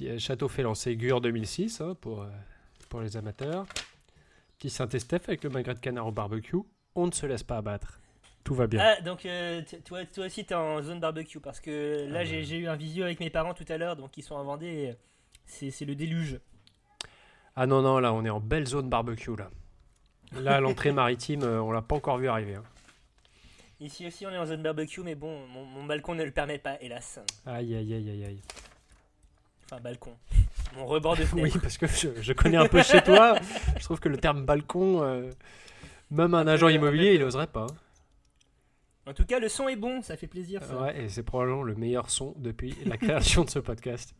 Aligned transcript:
petit 0.00 0.18
Château 0.18 0.48
Félan 0.48 0.74
Ségur 0.74 1.20
2006 1.20 1.80
hein, 1.80 1.94
pour, 2.00 2.26
pour 2.88 3.00
les 3.00 3.16
amateurs. 3.16 3.66
Petit 4.58 4.70
Saint-Estèphe 4.70 5.28
avec 5.28 5.44
le 5.44 5.50
magret 5.50 5.74
de 5.74 5.78
canard 5.78 6.06
au 6.06 6.12
barbecue. 6.12 6.56
On 6.94 7.06
ne 7.06 7.12
se 7.12 7.26
laisse 7.26 7.42
pas 7.42 7.58
abattre. 7.58 8.00
Tout 8.44 8.54
va 8.54 8.66
bien. 8.66 8.80
Ah, 8.82 9.00
donc 9.02 9.26
toi, 9.84 10.04
toi 10.06 10.26
aussi, 10.26 10.44
tu 10.44 10.52
es 10.52 10.56
en 10.56 10.82
zone 10.82 11.00
barbecue 11.00 11.40
parce 11.40 11.60
que 11.60 12.06
là, 12.08 12.20
ah, 12.20 12.24
j'ai 12.24 12.56
eu 12.56 12.68
un 12.68 12.76
visio 12.76 13.04
avec 13.04 13.20
mes 13.20 13.30
parents 13.30 13.54
tout 13.54 13.64
à 13.68 13.76
l'heure, 13.76 13.96
donc 13.96 14.16
ils 14.16 14.22
sont 14.22 14.34
en 14.34 14.44
Vendée. 14.44 14.94
C'est 15.46 15.84
le 15.84 15.94
déluge. 15.94 16.40
Ah 17.56 17.66
non, 17.66 17.82
non, 17.82 17.98
là, 17.98 18.12
on 18.12 18.24
est 18.24 18.30
en 18.30 18.40
belle 18.40 18.66
zone 18.66 18.88
barbecue, 18.88 19.36
là. 19.36 19.50
Là, 20.32 20.60
l'entrée 20.60 20.92
maritime, 20.92 21.42
euh, 21.42 21.60
on 21.60 21.72
l'a 21.72 21.82
pas 21.82 21.96
encore 21.96 22.18
vu 22.18 22.28
arriver. 22.28 22.54
Hein. 22.54 22.62
Ici 23.80 24.06
aussi, 24.06 24.24
on 24.26 24.30
est 24.30 24.38
en 24.38 24.46
zone 24.46 24.62
barbecue, 24.62 25.00
mais 25.00 25.16
bon, 25.16 25.46
mon, 25.48 25.84
balcon 25.84 26.14
ne 26.14 26.22
le 26.22 26.30
permet 26.30 26.58
pas, 26.58 26.80
hélas. 26.80 27.18
Aïe, 27.44 27.74
aïe, 27.74 27.94
aïe, 27.94 28.10
aïe, 28.10 28.24
aïe. 28.24 28.42
Enfin, 29.70 29.80
balcon. 29.80 30.16
Mon 30.74 30.84
rebord 30.84 31.16
de 31.16 31.24
fenêtre. 31.24 31.48
oui, 31.54 31.60
parce 31.62 31.78
que 31.78 31.86
je, 31.86 32.32
connais 32.32 32.56
un 32.56 32.66
peu 32.66 32.82
chez 32.82 33.02
toi. 33.02 33.36
Je 33.78 33.84
trouve 33.84 34.00
que 34.00 34.08
le 34.08 34.16
terme 34.16 34.44
balcon, 34.44 35.02
euh, 35.04 35.30
même 36.10 36.34
un 36.34 36.48
agent 36.48 36.68
immobilier, 36.68 37.14
il 37.14 37.20
n'oserait 37.20 37.46
pas. 37.46 37.68
En 39.06 39.14
tout 39.14 39.24
cas, 39.24 39.38
le 39.38 39.48
son 39.48 39.68
est 39.68 39.76
bon, 39.76 40.02
ça 40.02 40.16
fait 40.16 40.26
plaisir. 40.26 40.60
Ouais, 40.80 41.04
et 41.04 41.08
c'est 41.08 41.22
probablement 41.22 41.62
le 41.62 41.76
meilleur 41.76 42.10
son 42.10 42.34
depuis 42.38 42.74
la 42.84 42.96
création 42.96 43.44
de 43.44 43.50
ce 43.50 43.60
podcast. 43.60 44.12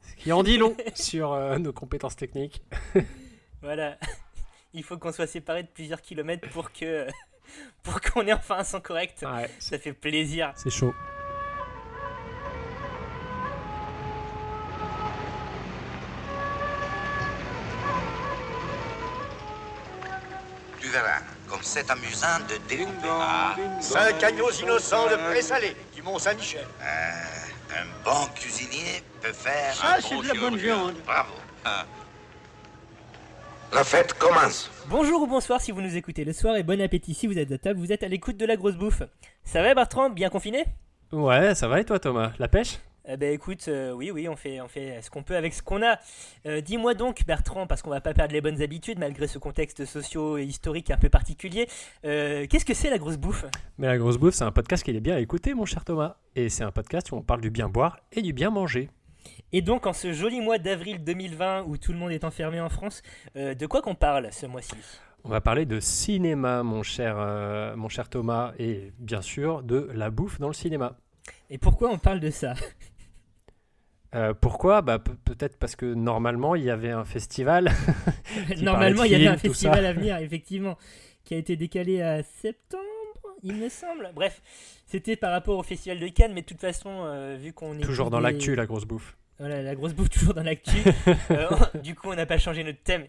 Ce 0.00 0.16
qui 0.16 0.32
en 0.32 0.42
dit 0.42 0.56
long 0.56 0.74
sur 0.94 1.34
euh, 1.34 1.58
nos 1.58 1.74
compétences 1.74 2.16
techniques. 2.16 2.62
voilà. 3.62 3.98
Il 4.72 4.82
faut 4.82 4.96
qu'on 4.96 5.12
soit 5.12 5.26
séparés 5.26 5.64
de 5.64 5.68
plusieurs 5.68 6.00
kilomètres 6.00 6.48
pour 6.48 6.72
que 6.72 7.06
pour 7.82 8.00
qu'on 8.00 8.26
ait 8.26 8.32
enfin 8.32 8.58
un 8.58 8.64
son 8.64 8.80
correct. 8.80 9.22
Ouais, 9.22 9.50
ça 9.58 9.78
fait 9.78 9.92
plaisir. 9.92 10.52
C'est 10.56 10.70
chaud. 10.70 10.94
Verras, 20.92 21.20
comme 21.48 21.62
c'est 21.62 21.90
amusant 21.90 22.38
de 22.48 22.56
découper. 22.68 23.08
Ah. 23.08 23.56
Cinq 23.80 24.22
agneaux 24.22 24.50
innocents 24.50 25.08
de 25.08 25.16
présalé 25.30 25.76
du 25.94 26.02
Mont-Saint-Michel. 26.02 26.66
Ah. 26.80 26.84
Un 27.74 27.86
bon 28.04 28.26
cuisinier 28.34 29.02
peut 29.22 29.32
faire 29.32 29.74
Ça, 29.74 29.94
un 29.96 30.00
c'est 30.00 30.14
bon 30.14 30.22
de 30.22 30.28
la 30.28 30.34
bonne 30.34 30.56
viande. 30.56 30.94
Bravo. 31.06 31.32
Ah. 31.64 31.86
La 33.72 33.82
fête 33.84 34.12
commence. 34.14 34.70
Bonjour 34.88 35.22
ou 35.22 35.26
bonsoir 35.26 35.60
si 35.62 35.72
vous 35.72 35.80
nous 35.80 35.96
écoutez 35.96 36.24
le 36.24 36.34
soir 36.34 36.56
et 36.56 36.62
bon 36.62 36.78
appétit 36.82 37.14
si 37.14 37.26
vous 37.26 37.38
êtes 37.38 37.50
à 37.50 37.56
table, 37.56 37.80
vous 37.80 37.90
êtes 37.90 38.02
à 38.02 38.08
l'écoute 38.08 38.36
de 38.36 38.44
la 38.44 38.56
grosse 38.56 38.76
bouffe. 38.76 39.02
Ça 39.44 39.62
va 39.62 39.74
Bertrand, 39.74 40.10
bien 40.10 40.28
confiné? 40.28 40.66
Ouais, 41.10 41.54
ça 41.54 41.68
va 41.68 41.80
et 41.80 41.84
toi 41.84 41.98
Thomas? 41.98 42.32
La 42.38 42.48
pêche? 42.48 42.78
Eh 43.08 43.16
ben 43.16 43.32
écoute, 43.32 43.64
euh, 43.66 43.92
oui, 43.92 44.12
oui, 44.12 44.28
on 44.28 44.36
fait, 44.36 44.60
on 44.60 44.68
fait 44.68 45.02
ce 45.02 45.10
qu'on 45.10 45.24
peut 45.24 45.36
avec 45.36 45.54
ce 45.54 45.62
qu'on 45.62 45.82
a. 45.82 45.98
Euh, 46.46 46.60
dis-moi 46.60 46.94
donc, 46.94 47.26
Bertrand, 47.26 47.66
parce 47.66 47.82
qu'on 47.82 47.90
va 47.90 48.00
pas 48.00 48.14
perdre 48.14 48.32
les 48.32 48.40
bonnes 48.40 48.62
habitudes 48.62 48.98
malgré 48.98 49.26
ce 49.26 49.38
contexte 49.38 49.84
socio 49.84 50.38
et 50.38 50.44
historique 50.44 50.90
un 50.90 50.96
peu 50.96 51.08
particulier. 51.08 51.68
Euh, 52.04 52.46
qu'est-ce 52.48 52.64
que 52.64 52.74
c'est 52.74 52.90
la 52.90 52.98
grosse 52.98 53.16
bouffe? 53.16 53.44
Mais 53.78 53.88
la 53.88 53.98
grosse 53.98 54.18
bouffe, 54.18 54.34
c'est 54.34 54.44
un 54.44 54.52
podcast 54.52 54.84
qui 54.84 54.92
est 54.92 55.00
bien 55.00 55.16
à 55.16 55.20
écouter, 55.20 55.52
mon 55.54 55.64
cher 55.64 55.84
Thomas. 55.84 56.16
Et 56.36 56.48
c'est 56.48 56.62
un 56.62 56.70
podcast 56.70 57.10
où 57.10 57.16
on 57.16 57.22
parle 57.22 57.40
du 57.40 57.50
bien 57.50 57.68
boire 57.68 57.98
et 58.12 58.22
du 58.22 58.32
bien 58.32 58.50
manger. 58.50 58.88
Et 59.52 59.62
donc, 59.62 59.86
en 59.86 59.92
ce 59.92 60.12
joli 60.12 60.40
mois 60.40 60.58
d'avril 60.58 61.02
2020 61.02 61.64
où 61.66 61.76
tout 61.78 61.92
le 61.92 61.98
monde 61.98 62.12
est 62.12 62.24
enfermé 62.24 62.60
en 62.60 62.68
France, 62.68 63.02
de 63.34 63.66
quoi 63.66 63.82
qu'on 63.82 63.94
parle 63.94 64.28
ce 64.32 64.46
mois-ci? 64.46 64.76
On 65.24 65.28
va 65.28 65.40
parler 65.40 65.66
de 65.66 65.78
cinéma, 65.78 66.62
mon 66.62 66.82
cher, 66.82 67.16
mon 67.76 67.88
cher 67.88 68.08
Thomas, 68.08 68.52
et 68.58 68.92
bien 68.98 69.20
sûr 69.20 69.62
de 69.62 69.88
la 69.94 70.10
bouffe 70.10 70.40
dans 70.40 70.48
le 70.48 70.54
cinéma. 70.54 70.96
Et 71.50 71.58
pourquoi 71.58 71.90
on 71.90 71.98
parle 71.98 72.20
de 72.20 72.30
ça? 72.30 72.54
Euh, 74.14 74.34
pourquoi? 74.34 74.82
Bah, 74.82 74.98
Peut-être 74.98 75.56
parce 75.58 75.76
que 75.76 75.86
normalement 75.86 76.54
il 76.54 76.64
y 76.64 76.70
avait 76.70 76.90
un 76.90 77.04
festival. 77.04 77.70
normalement 78.60 79.04
il 79.04 79.12
y 79.12 79.14
avait 79.14 79.26
un 79.26 79.38
festival 79.38 79.84
à 79.86 79.92
venir, 79.92 80.16
effectivement, 80.20 80.76
qui 81.24 81.34
a 81.34 81.38
été 81.38 81.56
décalé 81.56 82.02
à 82.02 82.22
septembre, 82.22 82.82
il 83.42 83.54
me 83.54 83.68
semble. 83.68 84.10
Bref, 84.14 84.42
c'était 84.86 85.16
par 85.16 85.32
rapport 85.32 85.58
au 85.58 85.62
festival 85.62 85.98
de 85.98 86.08
Cannes, 86.08 86.32
mais 86.34 86.42
de 86.42 86.46
toute 86.46 86.60
façon, 86.60 86.90
euh, 86.90 87.36
vu 87.40 87.52
qu'on 87.52 87.78
est. 87.78 87.82
Toujours 87.82 88.10
dans 88.10 88.20
l'actu, 88.20 88.54
la 88.54 88.66
grosse 88.66 88.84
bouffe. 88.84 89.16
Voilà, 89.38 89.62
la 89.62 89.74
grosse 89.74 89.94
bouffe 89.94 90.10
toujours 90.10 90.34
dans 90.34 90.42
l'actu. 90.42 90.76
Euh, 91.30 91.48
du 91.82 91.94
coup, 91.94 92.10
on 92.10 92.14
n'a 92.14 92.26
pas 92.26 92.38
changé 92.38 92.62
notre 92.62 92.82
thème 92.82 93.06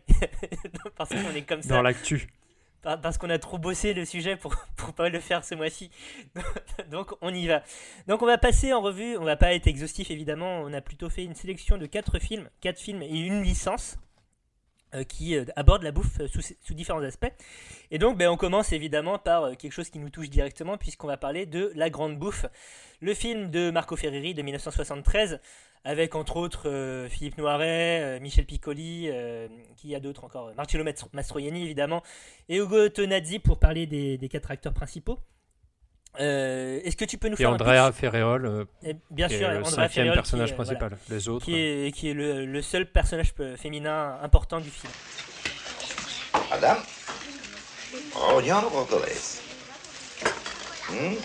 parce 0.97 1.09
qu'on 1.09 1.35
est 1.35 1.43
comme 1.43 1.61
ça. 1.61 1.69
Dans 1.69 1.81
l'actu 1.81 2.27
parce 2.83 3.17
qu'on 3.17 3.29
a 3.29 3.39
trop 3.39 3.57
bossé 3.57 3.93
le 3.93 4.05
sujet 4.05 4.35
pour 4.35 4.55
pour 4.75 4.93
pas 4.93 5.09
le 5.09 5.19
faire 5.19 5.43
ce 5.43 5.55
mois-ci. 5.55 5.89
Donc 6.91 7.13
on 7.21 7.33
y 7.33 7.47
va. 7.47 7.63
Donc 8.07 8.21
on 8.21 8.25
va 8.25 8.37
passer 8.37 8.73
en 8.73 8.81
revue, 8.81 9.17
on 9.17 9.23
va 9.23 9.35
pas 9.35 9.53
être 9.53 9.67
exhaustif 9.67 10.11
évidemment, 10.11 10.61
on 10.61 10.73
a 10.73 10.81
plutôt 10.81 11.09
fait 11.09 11.23
une 11.23 11.35
sélection 11.35 11.77
de 11.77 11.85
quatre 11.85 12.19
films, 12.19 12.49
quatre 12.61 12.79
films 12.79 13.01
et 13.01 13.19
une 13.19 13.41
licence 13.41 13.97
euh, 14.95 15.03
qui 15.03 15.35
euh, 15.35 15.45
abordent 15.55 15.81
la 15.81 15.91
bouffe 15.91 16.21
sous, 16.27 16.41
sous, 16.41 16.73
différents 16.75 17.01
aspects. 17.01 17.31
Et 17.89 17.97
donc 17.97 18.15
ben, 18.15 18.29
on 18.29 18.37
commence 18.37 18.73
évidemment 18.73 19.17
par 19.17 19.45
euh, 19.45 19.53
quelque 19.55 19.71
chose 19.71 19.89
qui 19.89 19.97
nous 19.97 20.11
touche 20.11 20.29
directement 20.29 20.77
puisqu'on 20.77 21.07
va 21.07 21.17
parler 21.17 21.47
de 21.47 21.71
La 21.73 21.89
Grande 21.89 22.19
Bouffe, 22.19 22.45
le 22.99 23.15
film 23.15 23.49
de 23.49 23.71
Marco 23.71 23.95
Ferreri 23.95 24.35
de 24.35 24.43
1973 24.43 25.39
avec 25.85 26.15
entre 26.15 26.37
autres 26.37 26.69
euh, 26.69 27.09
Philippe 27.09 27.37
Noiret, 27.37 27.99
euh, 28.01 28.19
Michel 28.19 28.45
Piccoli, 28.45 29.09
euh, 29.09 29.47
qui 29.75 29.89
y 29.89 29.95
a 29.95 29.99
d'autres 29.99 30.23
encore, 30.23 30.51
Marcello 30.55 30.85
Mastroianni 31.13 31.63
évidemment, 31.63 32.03
et 32.47 32.57
Ugo 32.57 32.89
Tonazzi 32.89 33.39
pour 33.39 33.59
parler 33.59 33.85
des, 33.85 34.29
quatre 34.29 34.51
acteurs 34.51 34.73
principaux. 34.73 35.19
Est-ce 36.17 36.95
que 36.95 37.05
tu 37.05 37.17
peux 37.17 37.27
nous 37.27 37.35
faire 37.35 37.49
et 37.49 37.53
Andrea 37.53 37.91
Ferreol, 37.91 38.67
bien 39.09 39.27
sûr, 39.27 39.49
le 39.49 39.63
cinquième 39.63 40.13
personnage 40.13 40.53
principal. 40.53 40.97
Les 41.09 41.27
autres, 41.27 41.45
qui 41.45 41.55
est, 41.55 41.91
qui 41.93 42.09
est 42.09 42.13
le, 42.13 42.61
seul 42.61 42.85
personnage 42.85 43.33
féminin 43.57 44.19
important 44.21 44.59
du 44.59 44.69
film. 44.69 44.93
Madame, 46.51 46.77
oignon 48.31 48.61
hmm? 50.89 51.15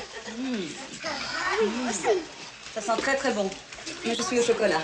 Ça 2.73 2.81
sent 2.81 2.97
très 3.03 3.17
très 3.17 3.33
bon. 3.33 3.51
Moi, 4.05 4.15
je 4.17 4.23
suis 4.23 4.39
au 4.39 4.43
chocolat. 4.43 4.81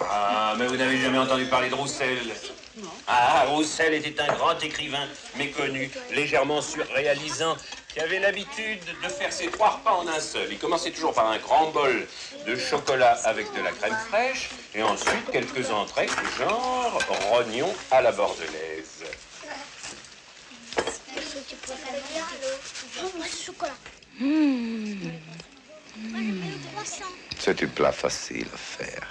Ah, 0.00 0.54
mais 0.58 0.66
vous 0.66 0.76
n'avez 0.76 0.98
jamais 1.00 1.18
entendu 1.18 1.44
parler 1.46 1.68
de 1.68 1.74
Roussel 1.74 2.18
Ah, 3.06 3.44
Roussel 3.48 3.94
était 3.94 4.20
un 4.20 4.32
grand 4.34 4.58
écrivain 4.62 5.06
méconnu, 5.36 5.90
légèrement 6.12 6.62
surréalisant, 6.62 7.56
qui 7.88 8.00
avait 8.00 8.20
l'habitude 8.20 8.80
de 9.02 9.08
faire 9.08 9.32
ses 9.32 9.48
trois 9.48 9.70
repas 9.70 9.92
en 9.92 10.08
un 10.08 10.20
seul. 10.20 10.48
Il 10.50 10.58
commençait 10.58 10.90
toujours 10.90 11.12
par 11.12 11.28
un 11.30 11.38
grand 11.38 11.70
bol 11.70 12.06
de 12.46 12.56
chocolat 12.56 13.18
avec 13.24 13.52
de 13.54 13.60
la 13.60 13.70
crème 13.72 13.96
fraîche, 14.08 14.50
et 14.74 14.82
ensuite 14.82 15.30
quelques 15.30 15.70
entrées, 15.70 16.08
genre 16.38 16.98
rognon 17.30 17.72
à 17.90 18.00
la 18.00 18.12
bordelaise. 18.12 19.04
chocolat. 23.44 23.74
Mmh. 24.20 25.31
C'est 27.38 27.58
du 27.58 27.68
plat 27.68 27.92
facile 27.92 28.46
à 28.52 28.56
faire. 28.56 29.08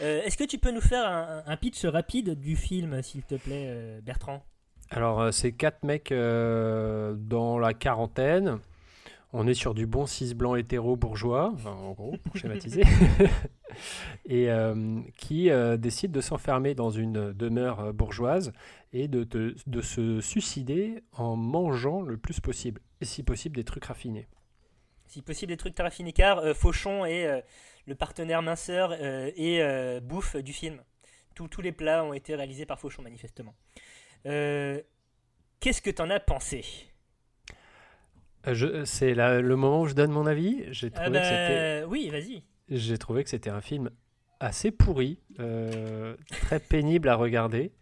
Euh, 0.00 0.22
est-ce 0.22 0.36
que 0.36 0.44
tu 0.44 0.58
peux 0.58 0.70
nous 0.70 0.80
faire 0.80 1.06
un, 1.46 1.56
pitch 1.56 1.84
rapide 1.84 2.38
du 2.38 2.56
film, 2.56 3.02
s'il 3.02 3.22
te 3.22 3.36
plaît, 3.36 3.66
euh, 3.68 4.00
Bertrand? 4.02 4.44
Alors, 4.90 5.20
euh, 5.20 5.30
c'est 5.30 5.52
quatre 5.52 5.82
mecs 5.82 6.10
dans 6.10 7.58
la 7.58 7.74
quarantaine. 7.74 8.58
On 9.36 9.48
est 9.48 9.54
sur 9.54 9.74
du 9.74 9.86
bon 9.86 10.06
cis 10.06 10.32
blanc 10.32 10.54
hétéro 10.54 10.96
bourgeois, 10.96 11.52
en 11.66 11.92
gros, 11.92 12.16
pour 12.22 12.36
schématiser, 12.38 12.84
et 14.26 14.48
qui 15.16 15.50
décide 15.78 16.12
de 16.12 16.20
s'enfermer 16.20 16.74
dans 16.74 16.90
une 16.90 17.32
demeure 17.32 17.92
bourgeoise 17.92 18.52
et 18.92 19.08
de, 19.08 19.24
de, 19.24 19.80
se 19.80 20.20
suicider 20.20 21.02
en 21.12 21.34
mangeant 21.34 22.02
le 22.02 22.16
plus 22.16 22.38
possible, 22.38 22.80
et 23.00 23.04
si 23.04 23.24
possible 23.24 23.56
des 23.56 23.64
trucs 23.64 23.84
raffinés. 23.86 24.28
Si 25.06 25.20
possible 25.20 25.50
des 25.50 25.56
trucs 25.56 25.78
raffinés, 25.78 26.12
car 26.12 26.38
euh, 26.38 26.54
Fauchon 26.54 27.04
est 27.04 27.26
euh, 27.26 27.40
le 27.86 27.94
partenaire 27.94 28.40
minceur 28.40 28.92
euh, 28.92 29.30
et 29.36 29.60
bouffe 30.00 30.36
du 30.36 30.52
film. 30.52 30.80
tous 31.34 31.60
les 31.60 31.72
plats 31.72 32.04
ont 32.04 32.12
été 32.12 32.34
réalisés 32.36 32.66
par 32.66 32.78
Fauchon, 32.78 33.02
manifestement. 33.02 33.54
Qu'est-ce 34.24 35.82
que 35.82 35.90
tu 35.90 36.02
en 36.02 36.10
as 36.10 36.20
pensé? 36.20 36.64
C'est 38.84 39.14
le 39.14 39.56
moment 39.56 39.82
où 39.82 39.86
je 39.86 39.94
donne 39.94 40.10
mon 40.10 40.26
avis. 40.26 40.64
J'ai 40.70 40.90
trouvé 40.90 41.18
que 41.18 41.24
c'était... 41.24 41.84
Oui, 41.88 42.08
vas-y. 42.10 42.42
J'ai 42.68 42.98
trouvé 42.98 43.24
que 43.24 43.30
c'était 43.30 43.50
un 43.50 43.60
film 43.60 43.90
assez 44.40 44.70
pourri, 44.70 45.20
très 46.28 46.60
pénible 46.60 47.08
à 47.08 47.14
regarder. 47.14 47.72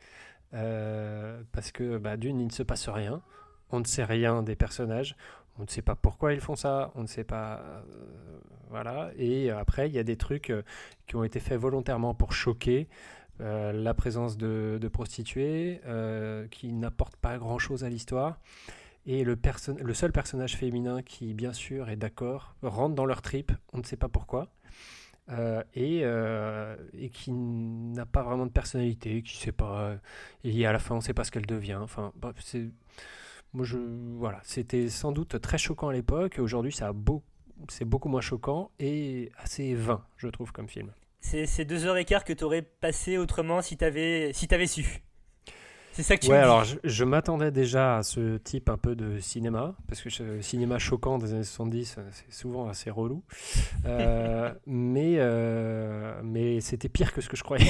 Euh, 0.54 1.42
parce 1.52 1.72
que 1.72 1.96
bah, 1.96 2.16
d'une, 2.16 2.40
il 2.40 2.46
ne 2.46 2.52
se 2.52 2.62
passe 2.62 2.88
rien, 2.88 3.22
on 3.70 3.80
ne 3.80 3.84
sait 3.84 4.04
rien 4.04 4.42
des 4.42 4.56
personnages, 4.56 5.16
on 5.58 5.62
ne 5.62 5.68
sait 5.68 5.82
pas 5.82 5.94
pourquoi 5.94 6.34
ils 6.34 6.40
font 6.40 6.56
ça, 6.56 6.92
on 6.94 7.02
ne 7.02 7.06
sait 7.06 7.24
pas. 7.24 7.60
Euh, 7.60 7.82
voilà. 8.68 9.10
Et 9.16 9.50
après, 9.50 9.88
il 9.88 9.94
y 9.94 9.98
a 9.98 10.02
des 10.02 10.16
trucs 10.16 10.50
euh, 10.50 10.62
qui 11.06 11.16
ont 11.16 11.24
été 11.24 11.40
faits 11.40 11.58
volontairement 11.58 12.14
pour 12.14 12.32
choquer. 12.32 12.88
la 13.40 13.94
présence 13.94 14.36
de, 14.36 14.88
prostituées 14.92 15.80
qui 16.50 16.72
n'apportent 16.72 17.16
pas 17.16 17.38
grand 17.38 17.58
chose 17.58 17.82
à 17.82 17.88
l'histoire. 17.88 18.38
Et 19.04 19.24
le, 19.24 19.36
seul 19.94 20.12
personnage 20.12 20.56
féminin 20.56 21.02
qui, 21.02 21.34
bien 21.34 21.52
sûr, 21.52 21.88
est 21.88 21.96
d'accord, 21.96 22.54
rentre 22.62 22.94
dans 22.94 23.04
leur 23.04 23.20
trip, 23.20 23.50
on 23.72 23.78
ne 23.78 23.82
sait 23.82 23.96
pas 23.96 24.08
pourquoi, 24.08 24.48
euh, 25.28 25.62
et, 25.74 26.00
euh, 26.04 26.76
et 26.92 27.10
qui 27.10 27.32
n'a 27.32 28.06
pas 28.06 28.22
vraiment 28.22 28.46
de 28.46 28.52
personnalité, 28.52 29.22
qui 29.22 29.36
sait 29.36 29.52
pas, 29.52 29.96
et 30.44 30.66
à 30.66 30.72
la 30.72 30.78
fin 30.78 30.94
on 30.94 30.98
ne 30.98 31.02
sait 31.02 31.14
pas 31.14 31.24
ce 31.24 31.32
qu'elle 31.32 31.46
devient. 31.46 31.78
Enfin, 31.80 32.12
moi 33.52 33.64
je, 33.64 33.76
voilà, 34.16 34.40
c'était 34.44 34.88
sans 34.88 35.10
doute 35.10 35.40
très 35.40 35.58
choquant 35.58 35.88
à 35.88 35.92
l'époque. 35.92 36.38
Aujourd'hui, 36.38 36.72
ça 36.72 36.92
beau, 36.92 37.24
c'est 37.68 37.84
beaucoup 37.84 38.08
moins 38.08 38.20
choquant 38.20 38.70
et 38.78 39.32
assez 39.36 39.74
vain, 39.74 40.04
je 40.16 40.28
trouve, 40.28 40.52
comme 40.52 40.68
film. 40.68 40.92
C'est 41.20 41.64
deux 41.64 41.86
heures 41.86 41.96
et 41.96 42.04
quart 42.04 42.24
que 42.24 42.32
tu 42.32 42.44
aurais 42.44 42.62
passé 42.62 43.16
autrement 43.16 43.62
si 43.62 43.76
t'avais 43.76 44.32
si 44.32 44.48
t'avais 44.48 44.66
su. 44.66 45.02
C'est 45.92 46.02
ça 46.02 46.16
que 46.16 46.22
tu 46.24 46.30
Ouais, 46.30 46.38
alors 46.38 46.64
je, 46.64 46.76
je 46.84 47.04
m'attendais 47.04 47.50
déjà 47.50 47.98
à 47.98 48.02
ce 48.02 48.38
type 48.38 48.68
un 48.70 48.78
peu 48.78 48.96
de 48.96 49.20
cinéma, 49.20 49.74
parce 49.88 50.00
que 50.00 50.08
ce 50.10 50.40
cinéma 50.40 50.78
choquant 50.78 51.18
des 51.18 51.34
années 51.34 51.44
70, 51.44 51.96
euh, 51.98 52.02
c'est 52.12 52.32
souvent 52.32 52.68
assez 52.68 52.90
relou. 52.90 53.22
Euh, 53.84 54.52
mais 54.66 55.16
euh, 55.18 56.20
mais 56.22 56.60
c'était 56.60 56.88
pire 56.88 57.12
que 57.12 57.20
ce 57.20 57.28
que 57.28 57.36
je 57.36 57.42
croyais. 57.42 57.66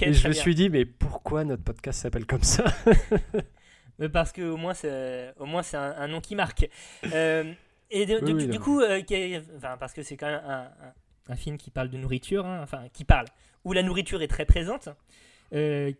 Et 0.00 0.12
je 0.12 0.28
me 0.28 0.32
bien. 0.32 0.40
suis 0.40 0.54
dit, 0.54 0.70
mais 0.70 0.84
pourquoi 0.84 1.42
notre 1.44 1.64
podcast 1.64 2.00
s'appelle 2.00 2.26
comme 2.26 2.42
ça? 2.44 2.64
Mais 3.98 4.08
parce 4.08 4.32
que 4.32 4.42
au 4.42 4.56
moins 4.56 4.74
c'est 4.74 4.88
un, 5.76 5.94
un 5.96 6.08
nom 6.08 6.20
qui 6.20 6.34
marque. 6.36 6.68
Euh, 7.12 7.52
et 7.90 8.06
de- 8.06 8.18
Oui, 8.20 8.24
du, 8.24 8.32
oui, 8.34 8.46
du 8.48 8.58
non. 8.58 8.64
coup, 8.64 8.80
enfin, 9.56 9.76
parce 9.78 9.92
que 9.92 10.02
c'est 10.02 10.16
quand 10.16 10.26
même 10.26 10.42
un, 10.46 10.62
un- 10.62 11.32
un 11.32 11.36
film 11.36 11.56
qui 11.58 11.70
parle 11.70 11.88
de 11.90 11.96
nourriture, 11.96 12.44
hein, 12.46 12.60
enfin 12.62 12.82
qui 12.92 13.04
parle 13.04 13.26
où 13.64 13.72
la 13.72 13.82
nourriture 13.82 14.20
est 14.22 14.28
très 14.28 14.44
présente. 14.46 14.88
Euh, 15.52 15.92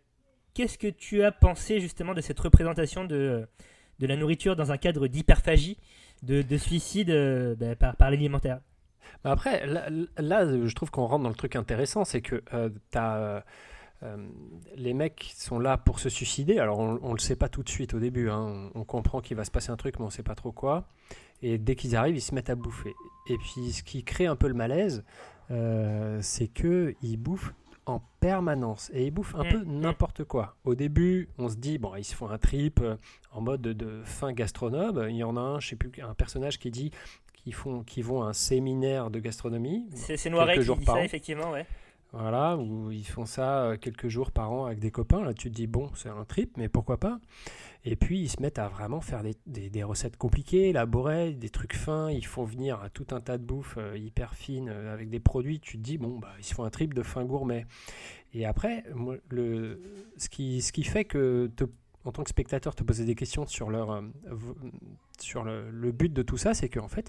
Qu'est-ce 0.55 0.79
que 0.79 0.87
tu 0.89 1.23
as 1.23 1.33
pensé 1.33 1.81
justement 1.81 2.15
de 2.15 2.21
cette 2.21 2.39
représentation 2.41 3.05
de 3.05 3.47
de 4.01 4.07
la 4.07 4.17
nourriture 4.17 4.57
dans 4.57 4.73
un 4.73 4.77
cadre 4.77 5.07
d'hyperphagie, 5.07 5.79
de, 6.23 6.43
de 6.43 6.57
suicide 6.57 7.11
euh, 7.11 7.55
bah, 7.55 7.93
par, 7.93 8.11
l'alimentaire? 8.11 8.61
Bah 9.23 9.31
Après, 9.33 9.67
là, 9.67 10.47
je 10.47 10.75
trouve 10.75 10.91
qu'on 10.91 11.07
rentre 11.07 11.23
dans 11.23 11.29
le 11.29 11.35
truc 11.35 11.57
intéressant, 11.57 12.05
c'est 12.05 12.21
que 12.21 12.43
euh, 12.53 12.71
euh, 12.97 13.41
euh, 14.03 14.17
les 14.77 14.95
mecs 14.95 15.33
sont 15.37 15.59
là 15.59 15.77
pour 15.79 16.01
se 16.01 16.09
suicider. 16.09 16.59
Alors, 16.59 16.79
on, 16.79 16.99
on 17.03 17.13
le 17.13 17.19
sait 17.19 17.37
pas 17.37 17.49
tout 17.49 17.63
de 17.63 17.69
suite 17.69 17.95
au 17.95 18.01
début. 18.01 18.29
hein. 18.31 18.71
On, 18.75 18.85
comprend 18.85 19.21
qu'il 19.21 19.37
va 19.37 19.45
se 19.45 19.51
passer 19.51 19.71
un 19.71 19.77
truc, 19.77 19.99
mais 19.99 20.05
on 20.05 20.11
sait 20.11 20.23
pas 20.23 20.35
trop 20.35 20.53
quoi. 20.53 20.89
Et 21.43 21.59
dès 21.59 21.77
qu'ils 21.77 21.97
arrivent, 21.97 22.17
ils 22.17 22.21
se 22.23 22.35
mettent 22.35 22.51
à 22.51 22.55
bouffer. 22.55 22.95
Et 23.29 23.37
puis, 23.39 23.73
ce 23.73 23.83
qui 23.83 24.03
crée 24.05 24.27
un 24.27 24.37
peu 24.37 24.49
le 24.49 24.55
malaise, 24.55 25.05
euh, 25.51 26.19
c'est 26.23 26.49
que 26.49 26.95
ils 27.03 27.17
bouffent 27.17 27.55
en 27.87 28.01
permanence 28.21 28.91
et 28.95 29.05
ils 29.07 29.11
bouffent 29.11 29.35
un 29.35 29.45
Mm, 29.45 29.49
peu 29.51 29.59
mm. 29.65 29.81
n'importe 29.81 30.25
quoi. 30.25 30.57
Au 30.65 30.75
début, 30.75 31.29
on 31.39 31.49
se 31.49 31.57
dit 31.57 31.79
bon, 31.79 31.95
ils 31.97 32.05
se 32.05 32.15
font 32.15 32.29
un 32.29 32.39
trip 32.39 32.81
euh, 32.83 32.97
en 33.33 33.41
mode 33.41 33.61
de, 33.61 33.73
de 33.73 34.03
fin 34.05 34.33
gastronome. 34.33 35.07
Il 35.11 35.17
y 35.17 35.25
en 35.25 35.37
a 35.37 35.41
un, 35.41 35.61
je 35.61 35.69
sais 35.69 35.77
plus, 35.77 35.91
un 36.03 36.15
personnage 36.15 36.59
qui 36.59 36.71
dit 36.71 36.91
qu'ils 37.35 37.55
font, 37.55 37.83
qu'ils 37.83 38.05
vont 38.05 38.23
à 38.23 38.29
un 38.29 38.33
séminaire 38.33 39.11
de 39.11 39.19
gastronomie. 39.21 39.87
C'est 39.95 40.31
Noiret 40.31 40.59
qui 40.59 40.75
dit 40.75 40.85
ça 40.85 41.05
effectivement, 41.05 41.51
ouais. 41.51 41.67
Voilà, 42.17 42.57
où 42.57 42.93
ils 42.93 43.07
font 43.07 43.27
ça 43.27 43.65
euh, 43.65 43.77
quelques 43.77 44.07
jours 44.07 44.31
par 44.31 44.53
an 44.53 44.67
avec 44.67 44.79
des 44.79 44.93
copains. 44.93 45.25
Là, 45.25 45.35
tu 45.35 45.51
te 45.51 45.55
dis, 45.57 45.67
bon, 45.67 45.91
c'est 45.97 46.09
un 46.09 46.25
trip, 46.25 46.57
mais 46.57 46.69
pourquoi 46.69 46.99
pas? 47.01 47.19
Et 47.85 47.97
puis, 47.97 48.21
ils 48.21 48.29
se 48.29 48.41
mettent 48.41 48.61
à 48.61 48.69
vraiment 48.69 49.01
faire 49.01 49.25
des, 49.25 49.35
des- 49.47 49.83
recettes 49.83 50.17
compliquées, 50.17 50.69
élaborées, 50.69 51.33
des 51.33 51.49
trucs 51.51 51.75
fins. 51.75 52.11
Ils 52.11 52.25
font 52.25 52.45
venir 52.45 52.89
tout 52.95 53.07
un 53.11 53.21
tas 53.21 53.37
de 53.37 53.43
bouffe 53.45 53.75
euh, 53.79 53.99
hyper 53.99 54.35
fine 54.35 54.69
euh, 54.69 54.95
avec 54.95 55.11
des 55.11 55.19
produits. 55.19 55.59
Tu 55.59 55.77
te 55.77 55.83
dis, 55.83 55.99
bon, 55.99 56.19
bah, 56.21 56.31
ils 56.39 56.45
se 56.45 56.55
font 56.55 56.63
un 56.63 56.71
trip 56.71 56.95
de 56.95 57.03
fin 57.03 57.25
gourmet. 57.25 57.67
Et 58.33 58.47
après, 58.47 58.85
le, 59.29 59.83
ce, 60.17 60.29
qui, 60.29 60.63
ce 60.63 60.71
qui 60.73 60.85
fait 60.85 61.05
que, 61.05 61.51
en 62.05 62.13
tant 62.13 62.23
que 62.23 62.31
spectateur, 62.31 62.77
te 62.77 62.85
poser 62.85 63.05
des 63.05 63.17
questions 63.17 63.45
sur, 63.47 63.71
leur, 63.71 64.03
sur 65.19 65.43
le, 65.43 65.69
le 65.71 65.91
but 65.93 66.13
de 66.13 66.23
tout 66.23 66.37
ça, 66.37 66.55
c'est 66.55 66.69
qu'en 66.69 66.89
fait, 66.89 67.09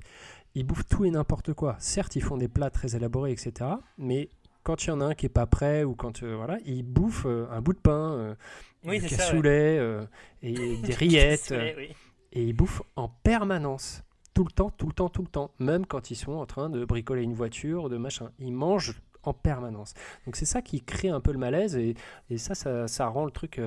ils 0.56 0.64
bouffent 0.66 0.88
tout 0.88 1.06
et 1.06 1.12
n'importe 1.12 1.54
quoi. 1.54 1.76
Certes, 1.80 2.16
ils 2.16 2.24
font 2.24 2.38
des 2.38 2.48
plats 2.48 2.70
très 2.72 2.96
élaborés, 2.96 3.32
etc. 3.32 3.70
Mais 3.98 4.30
quand 4.66 4.84
il 4.84 4.88
y 4.88 4.92
en 4.92 5.00
a 5.00 5.06
un 5.06 5.14
qui 5.14 5.28
est 5.28 5.30
pas 5.30 5.46
prêt 5.46 5.84
ou 5.84 5.94
quand 5.96 6.24
euh, 6.24 6.36
voilà, 6.36 6.58
ils 6.66 6.84
bouffent 6.84 7.28
euh, 7.28 7.48
un 7.52 7.62
bout 7.62 7.74
de 7.74 7.80
pain, 7.80 8.14
euh, 8.14 8.36
Oui, 8.84 9.00
du 9.00 9.08
c'est 9.08 9.16
ça. 9.16 9.24
ouais. 9.24 9.30
cassoulet 9.30 10.06
et 10.42 10.78
des 10.84 10.94
rillettes, 10.94 11.54
oui. 11.78 11.96
et 12.34 12.44
ils 12.44 12.54
bouffent 12.54 12.82
en 12.96 13.08
permanence, 13.08 14.04
tout 14.34 14.44
le 14.44 14.52
temps, 14.52 14.72
tout 14.72 14.88
le 14.88 14.94
temps, 14.94 15.08
tout 15.08 15.22
le 15.22 15.28
temps, 15.28 15.52
même 15.60 15.86
quand 15.86 16.10
ils 16.10 16.16
sont 16.16 16.34
en 16.34 16.48
train 16.48 16.70
de 16.72 16.84
bricoler 16.84 17.22
une 17.22 17.36
voiture, 17.36 17.90
de 17.90 17.98
machin, 17.98 18.32
ils 18.40 18.52
mangent 18.52 19.00
en 19.22 19.34
permanence. 19.34 19.94
Donc 20.26 20.36
c'est 20.36 20.46
ça 20.46 20.64
qui 20.64 20.82
crée 20.82 21.10
un 21.10 21.22
peu 21.22 21.32
le 21.32 21.40
malaise 21.40 21.76
et, 21.78 21.94
et 22.32 22.40
ça, 22.40 22.56
ça, 22.56 22.88
ça 22.88 23.08
rend 23.08 23.26
le 23.26 23.32
truc 23.32 23.62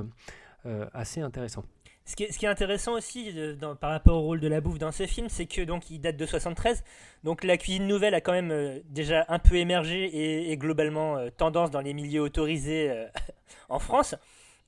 assez 0.93 1.21
intéressant. 1.21 1.65
Ce 2.09 2.17
qui, 2.17 2.25
est, 2.25 2.49
intéressant 2.49 2.95
aussi 2.95 3.35
euh, 3.37 3.55
par 3.75 3.91
rapport 3.91 4.17
au 4.17 4.23
rôle 4.23 4.41
de 4.41 4.49
la 4.49 4.63
bouffe 4.63 4.79
dans 4.79 4.93
ce 4.93 5.07
film, 5.07 5.29
c'est 5.29 5.45
que 5.45 5.61
donc 5.61 5.91
il 5.91 6.01
date 6.01 6.17
de 6.17 6.25
73, 6.25 6.83
donc 7.23 7.45
la 7.45 7.59
cuisine 7.59 7.87
nouvelle 7.87 8.15
a 8.15 8.23
quand 8.23 8.33
même 8.33 8.51
euh, 8.51 8.81
déjà 8.89 9.27
un 9.29 9.39
peu 9.39 9.57
émergé 9.57 10.05
et, 10.05 10.51
et 10.51 10.57
globalement 10.57 11.19
euh, 11.19 11.29
tendance 11.29 11.71
dans 11.71 11.83
les 11.83 11.93
milieux 11.93 12.23
autorisés 12.23 12.91
en 13.69 13.79
France. 13.79 14.15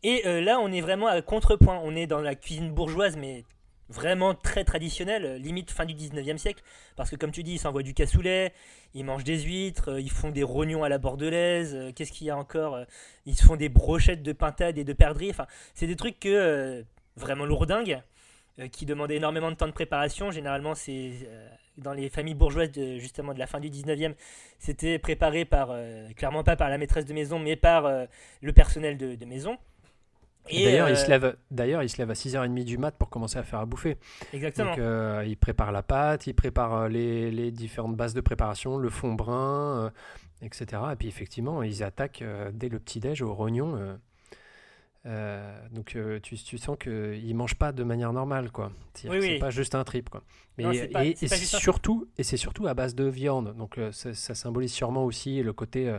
Et 0.02 0.22
là, 0.24 0.58
on 0.60 0.72
est 0.72 0.80
vraiment 0.80 1.08
à 1.08 1.20
contrepoint. 1.20 1.78
On 1.84 1.94
est 1.94 2.06
dans 2.06 2.20
la 2.20 2.34
cuisine 2.34 2.70
bourgeoise, 2.70 3.18
mais 3.18 3.44
vraiment 3.90 4.34
très 4.34 4.64
traditionnelle, 4.64 5.36
limite 5.42 5.70
fin 5.70 5.84
du 5.84 5.94
19e 5.94 6.38
siècle. 6.38 6.62
Parce 6.96 7.10
que 7.10 7.16
comme 7.16 7.32
tu 7.32 7.42
dis, 7.42 7.54
ils 7.54 7.58
s'envoient 7.58 7.82
du 7.82 7.92
cassoulet, 7.92 8.54
ils 8.94 9.04
mangent 9.04 9.24
des 9.24 9.40
huîtres, 9.40 9.98
ils 9.98 10.10
font 10.10 10.30
des 10.30 10.42
rognons 10.42 10.84
à 10.84 10.88
la 10.88 10.96
bordelaise. 10.96 11.92
Qu'est-ce 11.94 12.12
qu'il 12.12 12.26
y 12.26 12.30
a 12.30 12.36
encore 12.36 12.78
Ils 13.26 13.36
se 13.36 13.44
font 13.44 13.56
des 13.56 13.68
brochettes 13.68 14.22
de 14.22 14.32
pintade 14.32 14.78
et 14.78 14.84
de 14.84 14.92
perdrix. 14.94 15.28
Enfin, 15.30 15.46
c'est 15.74 15.86
des 15.86 15.96
trucs 15.96 16.18
que 16.18 16.82
vraiment 17.16 17.44
lourdingues, 17.44 18.02
euh, 18.58 18.68
qui 18.68 18.86
demandaient 18.86 19.16
énormément 19.16 19.50
de 19.50 19.56
temps 19.56 19.66
de 19.66 19.72
préparation. 19.72 20.30
Généralement, 20.30 20.74
c'est 20.74 21.12
euh, 21.26 21.48
dans 21.76 21.92
les 21.92 22.08
familles 22.08 22.34
bourgeoises 22.34 22.72
de, 22.72 22.98
justement 22.98 23.34
de 23.34 23.38
la 23.38 23.46
fin 23.46 23.60
du 23.60 23.70
19e, 23.70 24.14
c'était 24.58 24.98
préparé 24.98 25.44
par, 25.44 25.68
euh, 25.70 26.08
clairement 26.16 26.44
pas 26.44 26.56
par 26.56 26.68
la 26.68 26.78
maîtresse 26.78 27.06
de 27.06 27.14
maison, 27.14 27.38
mais 27.38 27.56
par 27.56 27.86
euh, 27.86 28.06
le 28.42 28.52
personnel 28.52 28.96
de, 28.96 29.14
de 29.14 29.24
maison. 29.24 29.58
D'ailleurs, 30.50 30.86
euh, 30.86 30.90
ils 30.90 30.96
se 30.96 31.08
lèvent, 31.08 31.36
d'ailleurs, 31.50 31.82
ils 31.82 31.88
se 31.88 31.98
lèvent 31.98 32.10
à 32.10 32.14
6h30 32.14 32.64
du 32.64 32.78
mat 32.78 32.92
pour 32.92 33.08
commencer 33.08 33.38
à 33.38 33.42
faire 33.42 33.60
à 33.60 33.66
bouffer. 33.66 33.98
Exactement. 34.32 34.70
Donc, 34.70 34.78
euh, 34.78 35.24
ils 35.26 35.36
préparent 35.36 35.72
la 35.72 35.82
pâte, 35.82 36.26
ils 36.26 36.34
préparent 36.34 36.74
euh, 36.74 36.88
les, 36.88 37.30
les 37.30 37.50
différentes 37.50 37.96
bases 37.96 38.14
de 38.14 38.20
préparation, 38.20 38.78
le 38.78 38.88
fond 38.88 39.14
brun, 39.14 39.84
euh, 39.84 39.90
etc. 40.42 40.82
Et 40.92 40.96
puis, 40.96 41.08
effectivement, 41.08 41.62
ils 41.62 41.82
attaquent 41.82 42.24
dès 42.52 42.68
le 42.68 42.78
petit-déj 42.78 43.22
au 43.22 43.34
rognon. 43.34 43.98
Euh, 45.06 45.58
donc, 45.70 45.96
euh, 45.96 46.20
tu, 46.20 46.36
tu 46.36 46.58
sens 46.58 46.76
qu'ils 46.78 47.26
ne 47.28 47.34
mangent 47.34 47.54
pas 47.54 47.72
de 47.72 47.82
manière 47.84 48.12
normale, 48.12 48.50
quoi. 48.50 48.70
Oui, 49.04 49.10
oui. 49.18 49.20
c'est 49.22 49.38
pas 49.38 49.50
juste 49.50 49.74
un 49.74 49.84
trip, 49.84 50.08
quoi. 50.10 50.22
Mais, 50.58 50.64
Non, 50.64 50.72
c'est 50.74 50.88
pas- 50.88 51.04
et, 51.04 51.14
c'est 51.16 51.26
et 51.26 51.36
surtout, 51.46 52.08
et 52.18 52.22
c'est 52.22 52.36
surtout 52.36 52.66
à 52.66 52.74
base 52.74 52.94
de 52.94 53.04
viande. 53.04 53.54
Donc, 53.56 53.78
euh, 53.78 53.92
ça, 53.92 54.12
ça 54.14 54.34
symbolise 54.34 54.72
sûrement 54.72 55.04
aussi 55.04 55.42
le 55.42 55.52
côté 55.52 55.96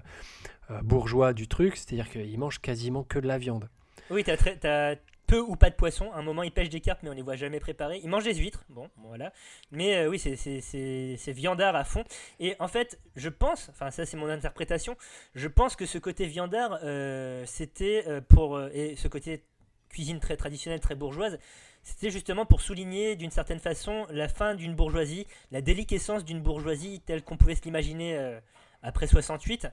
bourgeois 0.83 1.33
du 1.33 1.47
truc, 1.47 1.75
c'est-à-dire 1.75 2.09
qu'ils 2.09 2.37
mangent 2.39 2.59
quasiment 2.59 3.03
que 3.03 3.19
de 3.19 3.27
la 3.27 3.37
viande. 3.37 3.67
Oui, 4.09 4.23
très- 4.23 4.55
t'as 4.57 4.95
peu 5.31 5.39
ou 5.39 5.55
pas 5.55 5.69
de 5.69 5.75
poissons. 5.75 6.11
À 6.11 6.17
un 6.17 6.23
moment, 6.23 6.43
ils 6.43 6.51
pêchent 6.51 6.67
des 6.69 6.81
carpes, 6.81 6.99
mais 7.03 7.09
on 7.09 7.13
les 7.13 7.21
voit 7.21 7.37
jamais 7.37 7.61
préparés. 7.61 8.01
Ils 8.03 8.09
mangent 8.09 8.25
des 8.25 8.35
huîtres. 8.35 8.65
Bon, 8.67 8.89
voilà. 8.97 9.31
Mais 9.71 9.95
euh, 9.95 10.09
oui, 10.09 10.19
c'est- 10.19 11.31
viandard 11.31 11.73
à 11.73 11.85
fond. 11.85 12.03
Et 12.41 12.57
en 12.59 12.67
fait, 12.67 12.99
je 13.15 13.29
pense, 13.29 13.69
enfin, 13.69 13.91
ça, 13.91 14.05
c'est 14.05 14.17
mon 14.17 14.27
interprétation, 14.27 14.97
je 15.33 15.47
pense 15.47 15.77
que 15.77 15.85
ce 15.85 15.97
côté 15.97 16.25
viandard, 16.25 16.79
euh, 16.83 17.45
c'était 17.45 18.03
euh, 18.07 18.19
pour. 18.19 18.61
et 18.73 18.97
ce 18.97 19.07
côté 19.07 19.45
cuisine 19.87 20.19
très 20.19 20.35
traditionnelle, 20.35 20.81
très 20.81 20.95
bourgeoise, 20.95 21.39
c'était 21.81 22.09
justement 22.09 22.45
pour 22.45 22.59
souligner 22.59 23.15
d'une 23.15 23.31
certaine 23.31 23.59
façon 23.59 24.05
la 24.09 24.27
fin 24.27 24.53
d'une 24.53 24.75
bourgeoisie, 24.75 25.27
la 25.51 25.61
déliquescence 25.61 26.25
d'une 26.25 26.41
bourgeoisie 26.41 26.99
telle 27.05 27.23
qu'on 27.23 27.37
pouvait 27.37 27.55
se 27.55 27.63
l'imaginer 27.63 28.39
après 28.83 29.07
68. 29.07 29.67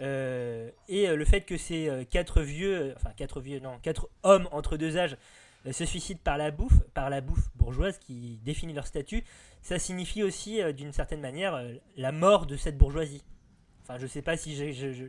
Euh, 0.00 0.70
et 0.88 1.08
euh, 1.08 1.16
le 1.16 1.24
fait 1.24 1.40
que 1.42 1.56
ces 1.56 1.88
euh, 1.88 2.04
quatre 2.04 2.42
vieux, 2.42 2.92
enfin 2.96 3.10
quatre 3.16 3.40
vieux, 3.40 3.60
non, 3.60 3.78
quatre 3.82 4.08
hommes 4.22 4.48
entre 4.52 4.76
deux 4.76 4.96
âges 4.98 5.16
se 5.72 5.84
suicident 5.84 6.20
par 6.22 6.36
la 6.38 6.50
bouffe, 6.50 6.78
par 6.94 7.10
la 7.10 7.20
bouffe 7.20 7.48
bourgeoise 7.56 7.98
qui 7.98 8.38
définit 8.44 8.72
leur 8.72 8.86
statut, 8.86 9.24
ça 9.62 9.78
signifie 9.80 10.22
aussi 10.22 10.60
d'une 10.74 10.92
certaine 10.92 11.20
manière 11.20 11.60
la 11.96 12.12
mort 12.12 12.46
de 12.46 12.56
cette 12.56 12.78
bourgeoisie. 12.78 13.24
Enfin, 13.82 13.98
je 13.98 14.06
sais 14.06 14.22
pas 14.22 14.36
si 14.36 14.54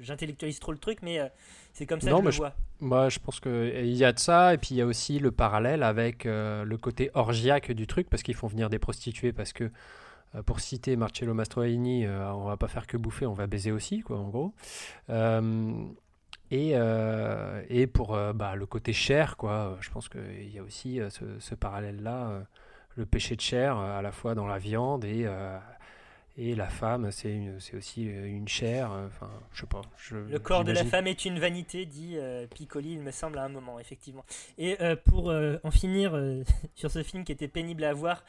j'intellectualise 0.04 0.60
trop 0.60 0.72
le 0.72 0.78
truc, 0.78 1.00
mais 1.02 1.20
euh, 1.20 1.28
c'est 1.74 1.86
comme 1.86 2.00
ça 2.02 2.10
Non, 2.12 2.18
que 2.18 2.24
je 2.24 2.26
le 2.28 2.32
je- 2.32 2.38
vois. 2.38 2.54
Moi, 2.80 3.10
je 3.10 3.18
pense 3.20 3.40
qu'il 3.40 3.96
y 3.96 4.06
a 4.06 4.14
de 4.14 4.20
ça, 4.20 4.54
et 4.54 4.58
puis 4.58 4.70
il 4.72 4.78
y 4.78 4.82
a 4.82 4.86
aussi 4.86 5.18
le 5.20 5.32
parallèle 5.32 5.82
avec 5.84 6.26
euh, 6.28 6.64
le 6.64 6.78
côté 6.78 7.10
orgiaque 7.16 7.72
du 7.72 7.88
truc, 7.88 8.08
parce 8.10 8.22
qu'ils 8.24 8.36
font 8.36 8.48
venir 8.48 8.70
des 8.70 8.78
prostituées, 8.80 9.34
parce 9.34 9.52
que, 9.52 9.72
pour 10.46 10.60
citer 10.60 10.96
Marcello 10.96 11.34
Mastroianni, 11.34 12.06
euh, 12.06 12.32
on 12.34 12.46
va 12.46 12.58
pas 12.58 12.68
faire 12.68 12.88
que 12.88 12.98
bouffer, 12.98 13.26
on 13.26 13.34
va 13.34 13.48
baiser 13.48 13.72
aussi, 13.72 14.02
quoi, 14.02 14.18
en 14.18 14.30
gros. 14.30 14.54
Euh, 15.10 15.86
et, 16.52 16.72
euh, 16.74 17.88
pour 17.94 18.16
euh, 18.16 18.34
bah, 18.34 18.56
le 18.56 18.66
côté 18.66 18.94
chair, 18.94 19.38
quoi, 19.38 19.78
je 19.82 19.90
pense 19.90 20.10
qu'il 20.10 20.50
y 20.54 20.60
a 20.60 20.64
aussi 20.64 21.00
euh, 21.00 21.10
ce, 21.10 21.40
ce 21.40 21.56
parallèle-là, 21.56 22.30
euh, 22.30 22.42
le 22.96 23.06
péché 23.06 23.36
de 23.36 23.42
chair, 23.42 23.78
euh, 23.78 24.00
à 24.00 24.02
la 24.02 24.12
fois 24.12 24.36
dans 24.36 24.48
la 24.48 24.58
viande 24.58 25.06
et, 25.06 25.24
euh, 25.26 25.58
Et 26.40 26.54
la 26.54 26.68
femme, 26.68 27.10
c'est 27.12 27.40
aussi 27.76 28.08
euh, 28.10 28.26
une 28.28 28.48
chair. 28.48 28.92
euh, 28.92 29.08
Enfin, 29.08 29.30
je 29.54 29.62
sais 29.62 29.68
pas. 29.68 29.82
je- 29.98 30.18
Le 30.18 30.38
corps 30.40 30.64
de 30.64 30.72
la 30.72 30.84
femme 30.86 31.08
est 31.08 31.26
une 31.26 31.40
vanité, 31.40 31.86
dit 31.88 32.14
euh, 32.18 32.46
Piccoli, 32.46 32.94
il 32.94 33.00
me 33.02 33.10
semble, 33.12 33.40
à 33.40 33.44
un 33.44 33.50
moment, 33.50 33.80
effectivement. 33.80 34.24
Et 34.60 34.78
euh, 34.82 34.96
pour 34.96 35.32
euh, 35.32 35.58
en 35.64 35.72
finir 35.72 36.14
sur 36.76 36.92
ce 36.92 37.02
film 37.02 37.24
qui 37.24 37.32
était 37.32 37.48
pénible 37.48 37.84
à 37.84 37.94
voir, 37.94 38.24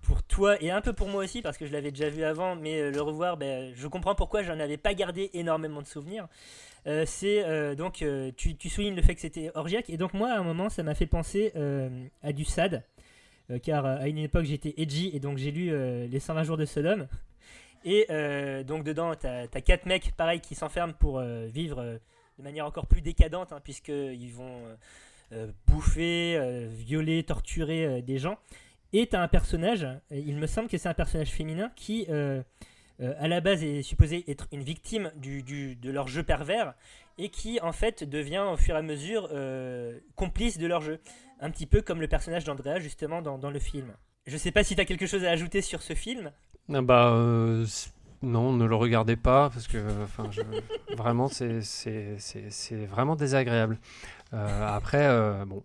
pour 0.00 0.22
toi 0.22 0.56
et 0.62 0.70
un 0.70 0.80
peu 0.80 0.94
pour 0.94 1.08
moi 1.08 1.22
aussi, 1.22 1.42
parce 1.42 1.58
que 1.58 1.66
je 1.66 1.72
l'avais 1.72 1.90
déjà 1.90 2.08
vu 2.08 2.24
avant, 2.24 2.56
mais 2.56 2.90
le 2.90 3.02
revoir, 3.02 3.36
ben, 3.36 3.72
je 3.76 3.86
comprends 3.86 4.14
pourquoi 4.14 4.42
j'en 4.42 4.58
avais 4.58 4.78
pas 4.78 4.94
gardé 4.94 5.28
énormément 5.34 5.82
de 5.82 5.86
souvenirs. 5.86 6.26
C'est 7.04 7.76
donc, 7.76 8.02
tu, 8.38 8.56
tu 8.56 8.68
soulignes 8.70 8.94
le 8.96 9.02
fait 9.02 9.14
que 9.14 9.20
c'était 9.20 9.50
orgiaque, 9.54 9.90
et 9.90 9.98
donc 9.98 10.14
moi, 10.14 10.30
à 10.32 10.38
un 10.38 10.42
moment, 10.42 10.70
ça 10.70 10.82
m'a 10.82 10.94
fait 10.94 11.04
penser 11.06 11.52
à 12.22 12.32
du 12.32 12.46
SAD, 12.46 12.82
car 13.62 13.84
euh, 13.86 13.96
à 13.98 14.08
une 14.08 14.18
époque, 14.18 14.44
j'étais 14.44 14.74
edgy, 14.76 15.10
et 15.14 15.20
donc 15.20 15.38
j'ai 15.38 15.50
lu 15.50 15.70
euh, 15.70 16.06
Les 16.06 16.20
120 16.20 16.42
jours 16.44 16.56
de 16.56 16.64
Sodome. 16.64 17.06
Et 17.84 18.06
euh, 18.10 18.62
donc 18.62 18.84
dedans, 18.84 19.14
t'as 19.14 19.46
as 19.52 19.60
quatre 19.60 19.86
mecs, 19.86 20.12
pareil, 20.16 20.40
qui 20.40 20.54
s'enferment 20.54 20.94
pour 20.94 21.18
euh, 21.18 21.46
vivre 21.46 21.80
euh, 21.80 21.98
de 22.38 22.42
manière 22.42 22.66
encore 22.66 22.86
plus 22.86 23.02
décadente, 23.02 23.52
hein, 23.52 23.60
puisqu'ils 23.62 24.32
vont 24.32 24.66
euh, 24.66 24.76
euh, 25.32 25.52
bouffer, 25.66 26.36
euh, 26.36 26.68
violer, 26.70 27.22
torturer 27.24 27.86
euh, 27.86 28.00
des 28.02 28.18
gens. 28.18 28.38
Et 28.92 29.06
t'as 29.06 29.20
un 29.20 29.28
personnage, 29.28 29.84
euh, 29.84 29.98
il 30.10 30.36
me 30.36 30.46
semble 30.46 30.68
que 30.68 30.78
c'est 30.78 30.88
un 30.88 30.94
personnage 30.94 31.30
féminin 31.30 31.70
qui, 31.74 32.06
euh, 33.02 33.14
à 33.18 33.28
la 33.28 33.40
base, 33.40 33.64
est 33.64 33.82
supposé 33.82 34.24
être 34.30 34.46
une 34.52 34.62
victime 34.62 35.10
du, 35.16 35.42
de 35.74 35.90
leur 35.90 36.06
jeu 36.06 36.22
pervers 36.22 36.74
et 37.18 37.28
qui, 37.28 37.60
en 37.60 37.72
fait, 37.72 38.08
devient 38.08 38.44
au 38.52 38.56
fur 38.56 38.76
et 38.76 38.78
à 38.78 38.82
mesure 38.82 39.28
euh, 39.32 39.98
complice 40.14 40.58
de 40.58 40.66
leur 40.66 40.80
jeu. 40.80 41.00
Un 41.40 41.50
petit 41.50 41.66
peu 41.66 41.82
comme 41.82 42.00
le 42.00 42.08
personnage 42.08 42.44
d'Andrea, 42.44 42.78
justement, 42.78 43.20
dans, 43.20 43.38
dans 43.38 43.50
le 43.50 43.58
film. 43.58 43.92
Je 44.26 44.36
sais 44.36 44.52
pas 44.52 44.62
si 44.62 44.76
t'as 44.76 44.84
quelque 44.84 45.06
chose 45.06 45.24
à 45.24 45.30
ajouter 45.30 45.62
sur 45.62 45.82
ce 45.82 45.94
film. 45.94 46.30
Ah 46.72 46.80
bah 46.80 47.12
euh, 47.12 47.66
non, 48.22 48.52
ne 48.52 48.64
le 48.64 48.76
regardez 48.76 49.16
pas 49.16 49.50
parce 49.50 49.66
que 49.66 49.78
vraiment 50.96 51.26
c'est 51.26 51.58
vraiment 52.86 53.16
désagréable. 53.16 53.80
Après 54.30 55.44
bon, 55.44 55.64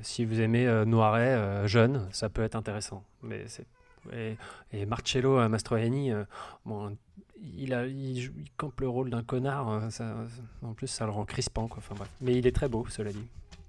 si 0.00 0.24
vous 0.24 0.40
aimez 0.40 0.66
Noiret 0.86 1.68
jeune, 1.68 2.08
ça 2.10 2.30
peut 2.30 2.42
être 2.42 2.56
intéressant. 2.56 3.04
Mais 3.22 3.44
c'est 3.48 3.66
et, 4.12 4.36
et 4.72 4.86
Marcello 4.86 5.38
euh, 5.38 5.48
Mastroianni, 5.48 6.12
euh, 6.12 6.24
bon, 6.64 6.96
il 7.56 7.72
a 7.74 7.86
il, 7.86 8.30
campe 8.56 8.80
le 8.80 8.88
rôle 8.88 9.10
d'un 9.10 9.22
connard. 9.22 9.68
euh, 9.70 9.90
ça- 9.90 10.14
en 10.62 10.72
plus, 10.74 10.86
ça 10.88 11.04
le 11.06 11.12
rend 11.12 11.24
crispant 11.24 11.68
quoi. 11.68 11.78
Enfin 11.78 11.94
bref. 11.96 12.10
Mais 12.20 12.34
il 12.34 12.46
est 12.46 12.54
très 12.54 12.68
beau, 12.68 12.86
cela 12.88 13.12
dit. 13.12 13.26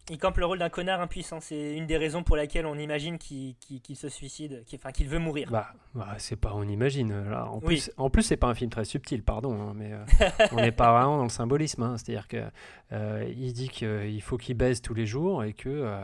Il 0.09 0.17
campe 0.17 0.37
le 0.39 0.45
rôle 0.45 0.57
d'un 0.59 0.69
connard 0.69 0.99
impuissant. 0.99 1.39
C'est 1.39 1.75
une 1.77 1.85
des 1.85 1.95
raisons 1.95 2.21
pour 2.23 2.35
laquelle 2.35 2.65
on 2.65 2.75
imagine 2.77 3.17
qu'il 3.17 3.55
qu'il- 3.57 3.79
qu'il 3.81 3.95
se 3.95 4.09
suicide, 4.09 4.63
qu'il 4.65 4.77
enfin, 4.79 4.91
qu'il 4.91 5.07
veut 5.07 5.19
mourir. 5.19 5.47
Bah, 5.51 5.67
bah, 5.93 6.15
c'est 6.17 6.35
pas 6.35 6.51
on 6.53 6.63
imagine. 6.63 7.29
Là. 7.29 7.45
En 7.45 7.59
Oui. 7.59 7.65
plus, 7.65 7.91
en 7.97 8.09
plus 8.09 8.23
c'est 8.23 8.35
pas 8.35 8.47
un 8.47 8.55
film 8.55 8.69
très 8.71 8.83
subtil, 8.83 9.23
pardon, 9.23 9.53
hein, 9.61 9.73
mais 9.75 9.93
euh, 9.93 10.03
on 10.51 10.55
n'est 10.57 10.71
pas 10.73 10.91
vraiment 10.91 11.17
dans 11.17 11.23
le 11.23 11.29
symbolisme. 11.29 11.83
hein. 11.83 11.97
C'est-à-dire 11.97 12.27
que 12.27 12.43
euh, 12.91 13.31
il 13.37 13.53
dit 13.53 13.69
qu'il 13.69 14.21
faut 14.21 14.37
qu'il 14.37 14.57
baise 14.57 14.81
tous 14.81 14.95
les 14.95 15.05
jours 15.05 15.43
et 15.45 15.53
que 15.53 15.69
euh, 15.69 16.03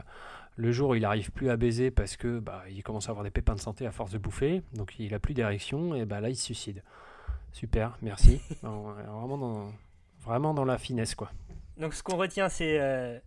le 0.57 0.71
jour 0.71 0.89
où 0.89 0.95
il 0.95 1.05
arrive 1.05 1.31
plus 1.31 1.49
à 1.49 1.55
baiser 1.57 1.89
parce 1.91 2.17
que 2.17 2.39
bah, 2.39 2.63
il 2.69 2.83
commence 2.83 3.07
à 3.07 3.11
avoir 3.11 3.23
des 3.23 3.31
pépins 3.31 3.55
de 3.55 3.59
santé 3.59 3.85
à 3.87 3.91
force 3.91 4.11
de 4.11 4.17
bouffer, 4.17 4.61
donc 4.73 4.95
il 4.99 5.13
a 5.13 5.19
plus 5.19 5.33
d'érection 5.33 5.95
et 5.95 6.05
bah 6.05 6.19
là 6.19 6.29
il 6.29 6.35
se 6.35 6.43
suicide. 6.43 6.83
Super, 7.53 7.97
merci. 8.01 8.41
Vraiment 8.63 9.37
dans 9.37 9.71
vraiment 10.21 10.53
dans 10.53 10.65
la 10.65 10.77
finesse 10.77 11.15
quoi. 11.15 11.31
Donc 11.77 11.93
ce 11.93 12.03
qu'on 12.03 12.17
retient, 12.17 12.49
c'est. 12.49 12.79
euh, 12.79 13.17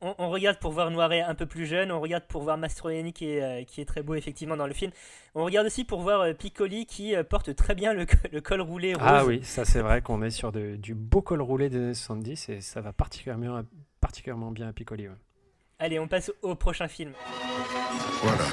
on, 0.00 0.14
on 0.18 0.30
regarde 0.30 0.58
pour 0.58 0.72
voir 0.72 0.90
Noiret 0.90 1.20
un 1.20 1.36
peu 1.36 1.46
plus 1.46 1.64
jeune, 1.66 1.92
on 1.92 2.00
regarde 2.00 2.24
pour 2.26 2.42
voir 2.42 2.58
Mastroianni 2.58 3.12
qui 3.12 3.28
est, 3.30 3.42
euh, 3.42 3.64
qui 3.64 3.80
est 3.80 3.84
très 3.84 4.02
beau 4.02 4.14
effectivement 4.16 4.56
dans 4.56 4.66
le 4.66 4.72
film. 4.74 4.90
On 5.36 5.44
regarde 5.44 5.66
aussi 5.68 5.84
pour 5.84 6.00
voir 6.02 6.20
euh, 6.22 6.32
Piccoli 6.34 6.84
qui 6.86 7.14
porte 7.30 7.54
très 7.54 7.76
bien 7.76 7.94
le, 7.94 8.04
co- 8.06 8.16
le 8.32 8.40
col 8.40 8.60
roulé 8.60 8.94
rose. 8.94 9.02
Ah 9.06 9.24
oui, 9.24 9.40
ça 9.44 9.64
c'est 9.64 9.80
vrai 9.80 10.02
qu'on 10.02 10.20
est 10.22 10.30
sur 10.30 10.50
de- 10.50 10.74
du 10.74 10.94
beau 10.96 11.22
col 11.22 11.40
roulé 11.40 11.68
des 11.70 11.76
années 11.78 11.94
70 11.94 12.48
et 12.48 12.60
ça 12.60 12.80
va 12.80 12.92
particulièrement 12.92 13.62
particulièrement 14.00 14.50
bien 14.50 14.66
à 14.68 14.72
Piccoli. 14.72 15.06
ouais. 15.08 15.14
Allez, 15.84 15.98
on 15.98 16.06
passe 16.06 16.30
au 16.42 16.54
prochain 16.54 16.86
film. 16.86 17.10
Voilà. 18.22 18.44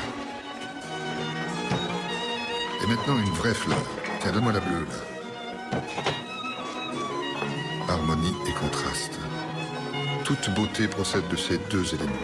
Et 2.81 2.87
maintenant 2.87 3.19
une 3.19 3.33
vraie 3.35 3.53
fleur. 3.53 3.77
Tiens, 4.19 4.31
donne-moi 4.31 4.51
la 4.51 4.59
bleue, 4.59 4.87
là. 5.71 5.79
Harmonie 7.87 8.33
et 8.47 8.53
contraste. 8.53 9.19
Toute 10.23 10.49
beauté 10.55 10.87
procède 10.87 11.27
de 11.27 11.35
ces 11.35 11.59
deux 11.69 11.93
éléments. 11.93 12.15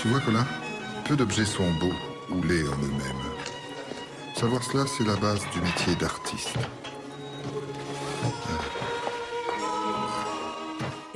Tu 0.00 0.06
vois, 0.06 0.20
Colin 0.20 0.46
Peu 1.04 1.16
d'objets 1.16 1.44
sont 1.44 1.68
beaux 1.80 1.96
ou 2.30 2.40
laids 2.44 2.68
en 2.68 2.76
eux-mêmes. 2.76 3.26
Savoir 4.36 4.62
cela, 4.62 4.84
c'est 4.86 5.04
la 5.04 5.16
base 5.16 5.44
du 5.52 5.60
métier 5.62 5.96
d'artiste. 5.96 6.56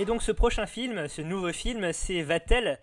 Et 0.02 0.04
donc 0.04 0.20
ce 0.20 0.32
prochain 0.32 0.66
film, 0.66 1.06
ce 1.06 1.22
nouveau 1.22 1.52
film, 1.52 1.92
c'est 1.92 2.22
Vatel. 2.22 2.80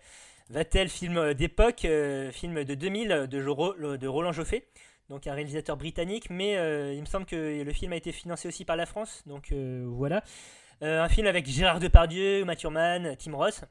Vatel, 0.48 0.88
film 0.88 1.18
euh, 1.18 1.34
d'époque, 1.34 1.84
euh, 1.84 2.32
film 2.32 2.64
de 2.64 2.72
2000 2.74 3.12
euh, 3.12 3.26
de, 3.26 3.40
Joro- 3.42 3.74
de 3.74 4.08
Roland 4.08 4.32
Joffé, 4.32 4.64
donc 5.10 5.26
un 5.26 5.34
réalisateur 5.34 5.76
britannique, 5.76 6.30
mais 6.30 6.56
euh, 6.56 6.94
il 6.94 7.00
me 7.02 7.04
semble 7.06 7.26
que 7.26 7.62
le 7.62 7.72
film 7.74 7.92
a 7.92 7.96
été 7.96 8.10
financé 8.10 8.48
aussi 8.48 8.64
par 8.64 8.76
la 8.76 8.86
France, 8.86 9.22
donc 9.26 9.52
euh, 9.52 9.84
voilà. 9.86 10.24
Un 10.80 11.10
film 11.10 11.26
avec 11.26 11.46
Gérard 11.46 11.78
Depardieu, 11.78 12.42
Mathieu 12.46 12.70
Mann, 12.70 13.14
Tim 13.18 13.36
Ross, 13.36 13.64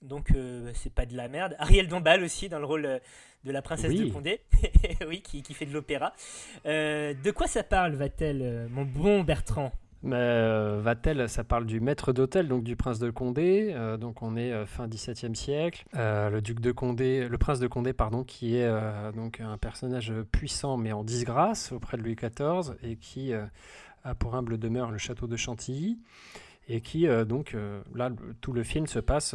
donc 0.00 0.28
c'est 0.74 0.94
pas 0.94 1.06
de 1.06 1.16
la 1.16 1.26
merde. 1.26 1.56
Ariel 1.58 1.88
Dombal 1.88 2.22
aussi 2.22 2.48
dans 2.48 2.60
le 2.60 2.66
rôle 2.66 3.00
de 3.42 3.50
la 3.50 3.62
princesse 3.62 3.90
Oui. 3.90 4.08
de 4.08 4.12
Condé, 4.14 4.40
oui, 5.08 5.22
qui, 5.22 5.42
qui 5.42 5.54
fait 5.54 5.66
de 5.66 5.72
l'opéra. 5.72 6.12
De 6.64 7.30
quoi 7.32 7.48
ça 7.48 7.64
parle, 7.64 7.94
Vatel, 7.96 8.68
mon 8.70 8.84
bon 8.84 9.24
Bertrand? 9.24 9.72
Mais 10.04 10.16
euh, 10.16 10.80
Vatel, 10.82 11.28
ça 11.28 11.44
parle 11.44 11.64
du 11.64 11.80
maître 11.80 12.12
d'hôtel, 12.12 12.48
donc 12.48 12.64
du 12.64 12.74
prince 12.74 12.98
de 12.98 13.10
Condé. 13.10 13.72
euh, 13.72 13.96
donc 13.96 14.22
on 14.22 14.36
est 14.36 14.52
euh, 14.52 14.66
fin 14.66 14.88
XVIIe 14.88 15.36
siècle. 15.36 15.84
Euh, 15.94 16.28
le 16.28 16.42
duc 16.42 16.58
de 16.58 16.72
Condé, 16.72 17.28
le 17.28 17.38
prince 17.38 17.60
de 17.60 17.68
Condé, 17.68 17.92
pardon, 17.92 18.24
qui 18.24 18.56
est 18.56 18.68
donc 19.14 19.40
un 19.40 19.56
personnage 19.58 20.12
puissant 20.32 20.76
mais 20.76 20.92
en 20.92 21.04
disgrâce 21.04 21.70
auprès 21.72 21.96
de 21.96 22.02
Louis 22.02 22.16
XIV 22.16 22.74
et 22.82 22.96
qui 22.96 23.32
a 23.32 24.14
pour 24.14 24.34
humble 24.34 24.58
demeure 24.58 24.90
le 24.90 24.98
château 24.98 25.26
de 25.26 25.36
Chantilly 25.36 25.98
et 26.68 26.80
qui 26.80 27.06
donc 27.26 27.56
là 27.94 28.10
tout 28.40 28.52
le 28.52 28.62
film 28.64 28.86
se 28.86 28.98
passe. 28.98 29.34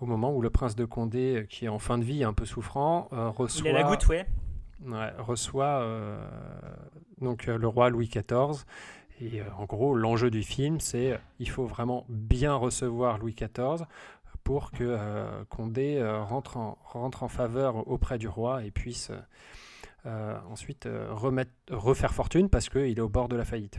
au 0.00 0.06
moment 0.06 0.34
où 0.34 0.40
le 0.40 0.50
prince 0.50 0.76
de 0.76 0.84
Condé, 0.86 1.46
qui 1.50 1.66
est 1.66 1.68
en 1.68 1.78
fin 1.78 1.98
de 1.98 2.04
vie, 2.04 2.24
un 2.24 2.32
peu 2.32 2.46
souffrant, 2.46 3.08
reçoit, 3.10 3.70
Il 3.70 3.74
la 3.74 3.82
goutte, 3.82 4.08
ouais. 4.08 4.26
Ouais, 4.86 5.12
reçoit 5.18 5.86
donc 7.20 7.46
le 7.46 7.68
roi 7.68 7.90
Louis 7.90 8.08
XIV. 8.08 8.64
Et 9.20 9.40
euh, 9.40 9.44
en 9.58 9.64
gros, 9.64 9.94
l'enjeu 9.94 10.30
du 10.30 10.42
film, 10.42 10.80
c'est 10.80 11.12
euh, 11.12 11.18
il 11.38 11.48
faut 11.48 11.66
vraiment 11.66 12.06
bien 12.08 12.54
recevoir 12.54 13.18
Louis 13.18 13.34
XIV 13.34 13.86
pour 14.44 14.70
que 14.70 14.84
euh, 14.84 15.44
Condé 15.48 16.02
rentre, 16.02 16.56
en, 16.56 17.28
faveur 17.28 17.86
auprès 17.88 18.18
du 18.18 18.28
roi 18.28 18.64
et 18.64 18.70
puisse 18.70 19.12
ensuite 20.50 20.88
refaire 21.68 22.14
fortune 22.14 22.48
parce 22.48 22.70
qu'il 22.70 22.98
est 22.98 23.00
au 23.00 23.08
bord 23.10 23.28
de 23.28 23.36
la 23.36 23.44
faillite. 23.44 23.78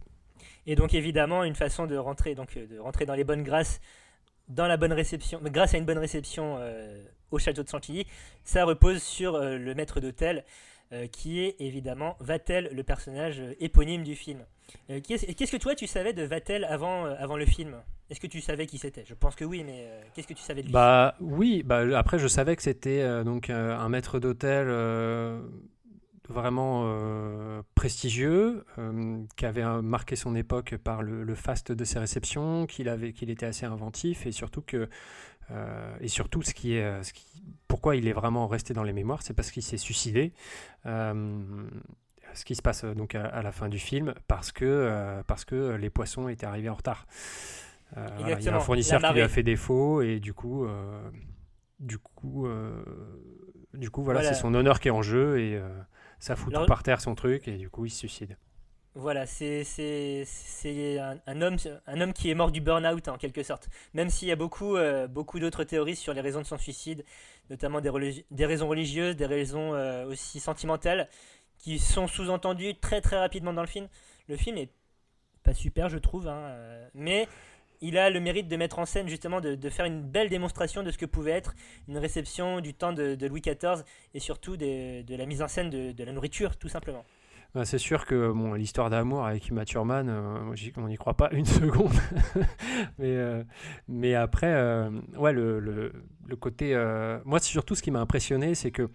Et 0.67 0.75
donc 0.75 0.93
évidemment 0.93 1.43
une 1.43 1.55
façon 1.55 1.87
de 1.87 1.97
rentrer, 1.97 2.35
donc 2.35 2.55
de 2.55 2.77
rentrer 2.77 3.07
dans 3.07 3.15
les 3.15 3.23
bonnes 3.23 3.41
grâces, 3.41 3.81
dans 4.47 4.67
la 4.67 4.77
bonne 4.77 4.93
réception, 4.93 5.41
grâce 5.43 5.73
à 5.73 5.79
une 5.79 5.85
bonne 5.85 5.97
réception 5.97 6.59
au 7.31 7.39
château 7.39 7.63
de 7.63 7.67
Chantilly, 7.69 8.05
ça 8.43 8.65
repose 8.65 9.01
sur 9.01 9.39
le 9.39 9.73
maître 9.73 9.99
d'hôtel, 9.99 10.45
euh, 10.93 11.07
qui 11.07 11.39
est 11.39 11.55
évidemment 11.59 12.17
Vatel, 12.19 12.69
le 12.73 12.83
personnage 12.83 13.39
euh, 13.39 13.53
éponyme 13.61 14.03
du 14.03 14.13
film. 14.13 14.39
Euh, 14.89 14.99
Qu'est-ce 15.01 15.51
que 15.51 15.55
toi 15.57 15.73
tu 15.73 15.87
savais 15.87 16.11
de 16.11 16.23
Vatel 16.23 16.65
avant, 16.65 17.05
avant 17.05 17.37
le 17.37 17.45
film? 17.45 17.75
Est-ce 18.09 18.19
que 18.19 18.27
tu 18.27 18.41
savais 18.41 18.65
qui 18.65 18.77
c'était? 18.77 19.05
Je 19.07 19.13
pense 19.13 19.35
que 19.35 19.45
oui, 19.45 19.63
mais 19.65 19.89
qu'est-ce 20.13 20.27
que 20.27 20.33
tu 20.33 20.43
savais 20.43 20.61
de 20.61 20.67
lui? 20.67 20.73
Bah 20.73 21.15
oui, 21.21 21.63
bah, 21.63 21.97
après 21.97 22.19
je 22.19 22.27
savais 22.27 22.57
que 22.57 22.61
c'était 22.61 23.23
donc 23.23 23.49
un 23.49 23.87
maître 23.87 24.19
d'hôtel 24.19 24.67
vraiment 26.27 27.63
prestigieux, 27.73 28.65
qui 29.37 29.45
avait 29.45 29.63
marqué 29.81 30.17
son 30.17 30.35
époque 30.35 30.75
par 30.75 31.03
le, 31.03 31.23
le 31.23 31.35
faste 31.35 31.71
de 31.71 31.85
ses 31.85 31.99
réceptions, 31.99 32.65
qu'il 32.65 32.89
avait, 32.89 33.13
qu'il 33.13 33.29
était 33.29 33.45
assez 33.45 33.65
inventif 33.65 34.25
et 34.25 34.33
surtout 34.33 34.61
que 34.61 34.89
euh, 35.51 35.95
et 35.99 36.07
surtout 36.07 36.41
ce 36.41 36.53
qui 36.53 36.75
est, 36.75 36.83
euh, 36.83 37.03
ce 37.03 37.13
qui, 37.13 37.25
pourquoi 37.67 37.95
il 37.95 38.07
est 38.07 38.13
vraiment 38.13 38.47
resté 38.47 38.73
dans 38.73 38.83
les 38.83 38.93
mémoires, 38.93 39.21
c'est 39.21 39.33
parce 39.33 39.51
qu'il 39.51 39.63
s'est 39.63 39.77
suicidé. 39.77 40.33
Euh, 40.85 41.67
ce 42.33 42.45
qui 42.45 42.55
se 42.55 42.61
passe 42.61 42.85
donc 42.85 43.13
à, 43.15 43.25
à 43.25 43.41
la 43.41 43.51
fin 43.51 43.67
du 43.67 43.77
film 43.79 44.13
parce 44.27 44.53
que 44.53 44.63
euh, 44.65 45.21
parce 45.27 45.43
que 45.43 45.75
les 45.75 45.89
poissons 45.89 46.29
étaient 46.29 46.45
arrivés 46.45 46.69
en 46.69 46.75
retard. 46.75 47.05
Voilà, 47.93 48.39
il 48.39 48.45
y 48.45 48.47
a 48.49 48.55
un 48.55 48.59
fournisseur 48.61 49.01
qui 49.01 49.13
lui 49.13 49.21
a 49.21 49.27
fait 49.27 49.43
défaut 49.43 50.01
et 50.01 50.21
du 50.21 50.33
coup 50.33 50.65
du 51.79 51.97
coup 51.99 52.47
du 53.73 53.89
coup 53.89 54.01
voilà, 54.03 54.21
Voilà. 54.21 54.33
c'est 54.33 54.41
son 54.41 54.53
honneur 54.53 54.79
qui 54.79 54.87
est 54.87 54.91
en 54.91 55.01
jeu 55.01 55.39
et 55.41 55.61
ça 56.19 56.37
fout 56.37 56.53
tout 56.53 56.65
par 56.67 56.83
terre 56.83 57.01
son 57.01 57.15
truc 57.15 57.49
et 57.49 57.57
du 57.57 57.69
coup 57.69 57.85
il 57.85 57.89
se 57.89 57.97
suicide. 57.99 58.37
Voilà, 58.93 59.25
c'est 59.25 59.63
un, 61.25 61.41
homme 61.41 61.55
un 61.87 62.01
homme 62.01 62.11
qui 62.11 62.29
est 62.29 62.35
mort 62.35 62.51
du 62.51 62.59
burn-out 62.59 63.07
en 63.07 63.17
quelque 63.17 63.41
sorte. 63.41 63.69
Même 63.93 64.09
s'il 64.09 64.27
y 64.27 64.33
a 64.33 64.35
beaucoup 64.35 64.75
euh, 64.75 65.07
beaucoup 65.07 65.39
d'autres 65.39 65.63
théories 65.63 65.95
sur 65.95 66.13
les 66.13 66.19
raisons 66.19 66.41
de 66.41 66.45
son 66.45 66.57
suicide, 66.57 67.05
notamment 67.49 67.79
des, 67.79 68.45
raisons 68.45 68.67
religieuses, 68.67 69.15
des 69.15 69.25
raisons 69.25 69.73
euh, 69.73 70.05
aussi 70.07 70.41
sentimentales, 70.41 71.07
qui 71.57 71.79
sont 71.79 72.07
sous-entendues 72.07 72.75
très 72.75 72.99
très 72.99 73.17
rapidement 73.17 73.53
dans 73.53 73.61
le 73.61 73.67
film. 73.67 73.87
Le 74.27 74.35
film 74.35 74.57
est 74.57 74.71
pas 75.43 75.53
super, 75.53 75.87
je 75.87 75.97
trouve, 75.97 76.27
hein, 76.27 76.41
euh, 76.49 76.89
mais 76.93 77.29
il 77.79 77.97
a 77.97 78.09
le 78.09 78.19
mérite 78.19 78.49
de 78.49 78.57
mettre 78.57 78.77
en 78.77 78.85
scène 78.85 79.07
justement 79.07 79.39
de, 79.39 79.69
faire 79.69 79.85
une 79.85 80.01
belle 80.01 80.29
démonstration 80.29 80.83
de 80.83 80.91
ce 80.91 80.97
que 80.97 81.05
pouvait 81.05 81.31
être 81.31 81.55
une 81.87 81.97
réception 81.97 82.59
du 82.59 82.73
temps 82.73 82.91
de, 82.91 83.25
Louis 83.25 83.41
XIV 83.41 83.85
et 84.13 84.19
surtout 84.19 84.57
de, 84.57 85.15
la 85.15 85.25
mise 85.25 85.41
en 85.41 85.47
scène 85.47 85.69
de 85.69 86.03
la 86.03 86.11
nourriture, 86.11 86.57
tout 86.57 86.69
simplement. 86.69 87.05
Bah, 87.53 87.65
c'est 87.65 87.77
sûr 87.77 88.05
que 88.05 88.31
bon, 88.31 88.53
l'histoire 88.53 88.89
d'amour 88.89 89.25
avec 89.25 89.49
Uma 89.49 89.65
Thurman, 89.65 90.07
euh, 90.09 90.53
on 90.77 90.87
n'y 90.87 90.97
croit 90.97 91.15
pas 91.15 91.29
une 91.33 91.45
seconde. 91.59 91.91
mais, 92.97 93.15
euh, 93.17 93.43
mais 93.89 94.15
après, 94.15 94.53
euh, 94.53 94.89
ouais, 95.17 95.33
le, 95.33 95.59
le, 95.59 95.91
le 96.27 96.35
côté. 96.37 96.73
moi, 97.25 97.39
c'est 97.39 97.49
surtout 97.49 97.75
ce 97.75 97.81
qui 97.81 97.91
m'a 97.91 97.99
impressionné, 97.99 98.55
c'est 98.55 98.71
que 98.71 98.89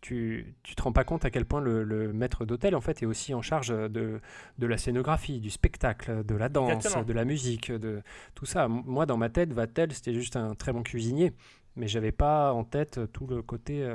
tu, 0.00 0.54
tu 0.62 0.74
te 0.74 0.82
rends 0.82 0.92
pas 0.92 1.04
compte 1.04 1.26
à 1.26 1.30
quel 1.30 1.44
point 1.44 1.60
le, 1.60 1.84
le 1.84 2.10
maître 2.14 2.46
d'hôtel 2.46 2.74
en 2.74 2.80
fait 2.80 3.02
est 3.02 3.06
aussi 3.06 3.34
en 3.34 3.42
charge 3.42 3.68
de, 3.68 4.22
de 4.56 4.66
la 4.66 4.78
scénographie, 4.78 5.40
du 5.40 5.50
spectacle, 5.50 6.24
de 6.24 6.34
la 6.34 6.48
danse, 6.48 6.72
Exactement. 6.72 7.04
de 7.04 7.12
la 7.12 7.26
musique, 7.26 7.70
de 7.70 8.00
tout 8.34 8.46
ça. 8.46 8.66
Moi, 8.66 9.04
dans 9.04 9.18
ma 9.18 9.28
tête, 9.28 9.52
Vatel, 9.52 9.92
c'était 9.92 10.14
juste 10.14 10.36
un 10.36 10.54
très 10.54 10.72
bon 10.72 10.82
cuisinier, 10.82 11.34
mais 11.76 11.86
j'avais 11.86 12.12
pas 12.12 12.54
en 12.54 12.64
tête 12.64 12.98
tout 13.12 13.26
le 13.26 13.42
côté. 13.42 13.86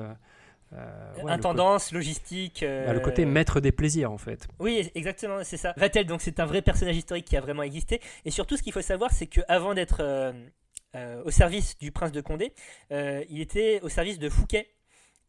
Euh, 0.74 0.78
euh, 0.78 1.24
le 1.24 1.30
Intendance, 1.30 1.92
logistique. 1.92 2.62
bah, 2.62 2.94
le 2.94 3.00
côté 3.00 3.24
euh, 3.24 3.28
maître 3.28 3.60
des 3.60 3.72
plaisirs 3.72 4.12
en 4.12 4.18
fait. 4.18 4.48
Oui, 4.60 4.90
exactement, 4.96 5.40
c'est 5.44 5.58
ça. 5.58 5.74
Vatel, 5.78 6.06
donc 6.06 6.22
c'est 6.22 6.40
un 6.40 6.46
vrai 6.46 6.62
personnage 6.62 6.98
historique 6.98 7.26
qui 7.26 7.38
a 7.38 7.42
vraiment 7.42 7.64
existé. 7.64 8.02
Et 8.26 8.32
surtout, 8.32 8.58
ce 8.58 8.64
qu'il 8.64 8.74
faut 8.74 8.82
savoir, 8.82 9.12
c'est 9.12 9.28
qu'avant 9.28 9.74
d'être 9.74 9.98
euh, 10.02 10.34
euh, 10.96 11.22
au 11.26 11.32
service 11.32 11.78
du 11.78 11.92
prince 11.92 12.12
de 12.12 12.22
Condé, 12.22 12.54
euh, 12.92 13.24
il 13.30 13.42
était 13.42 13.80
au 13.84 13.90
service 13.90 14.20
de 14.20 14.30
Fouquet. 14.30 14.70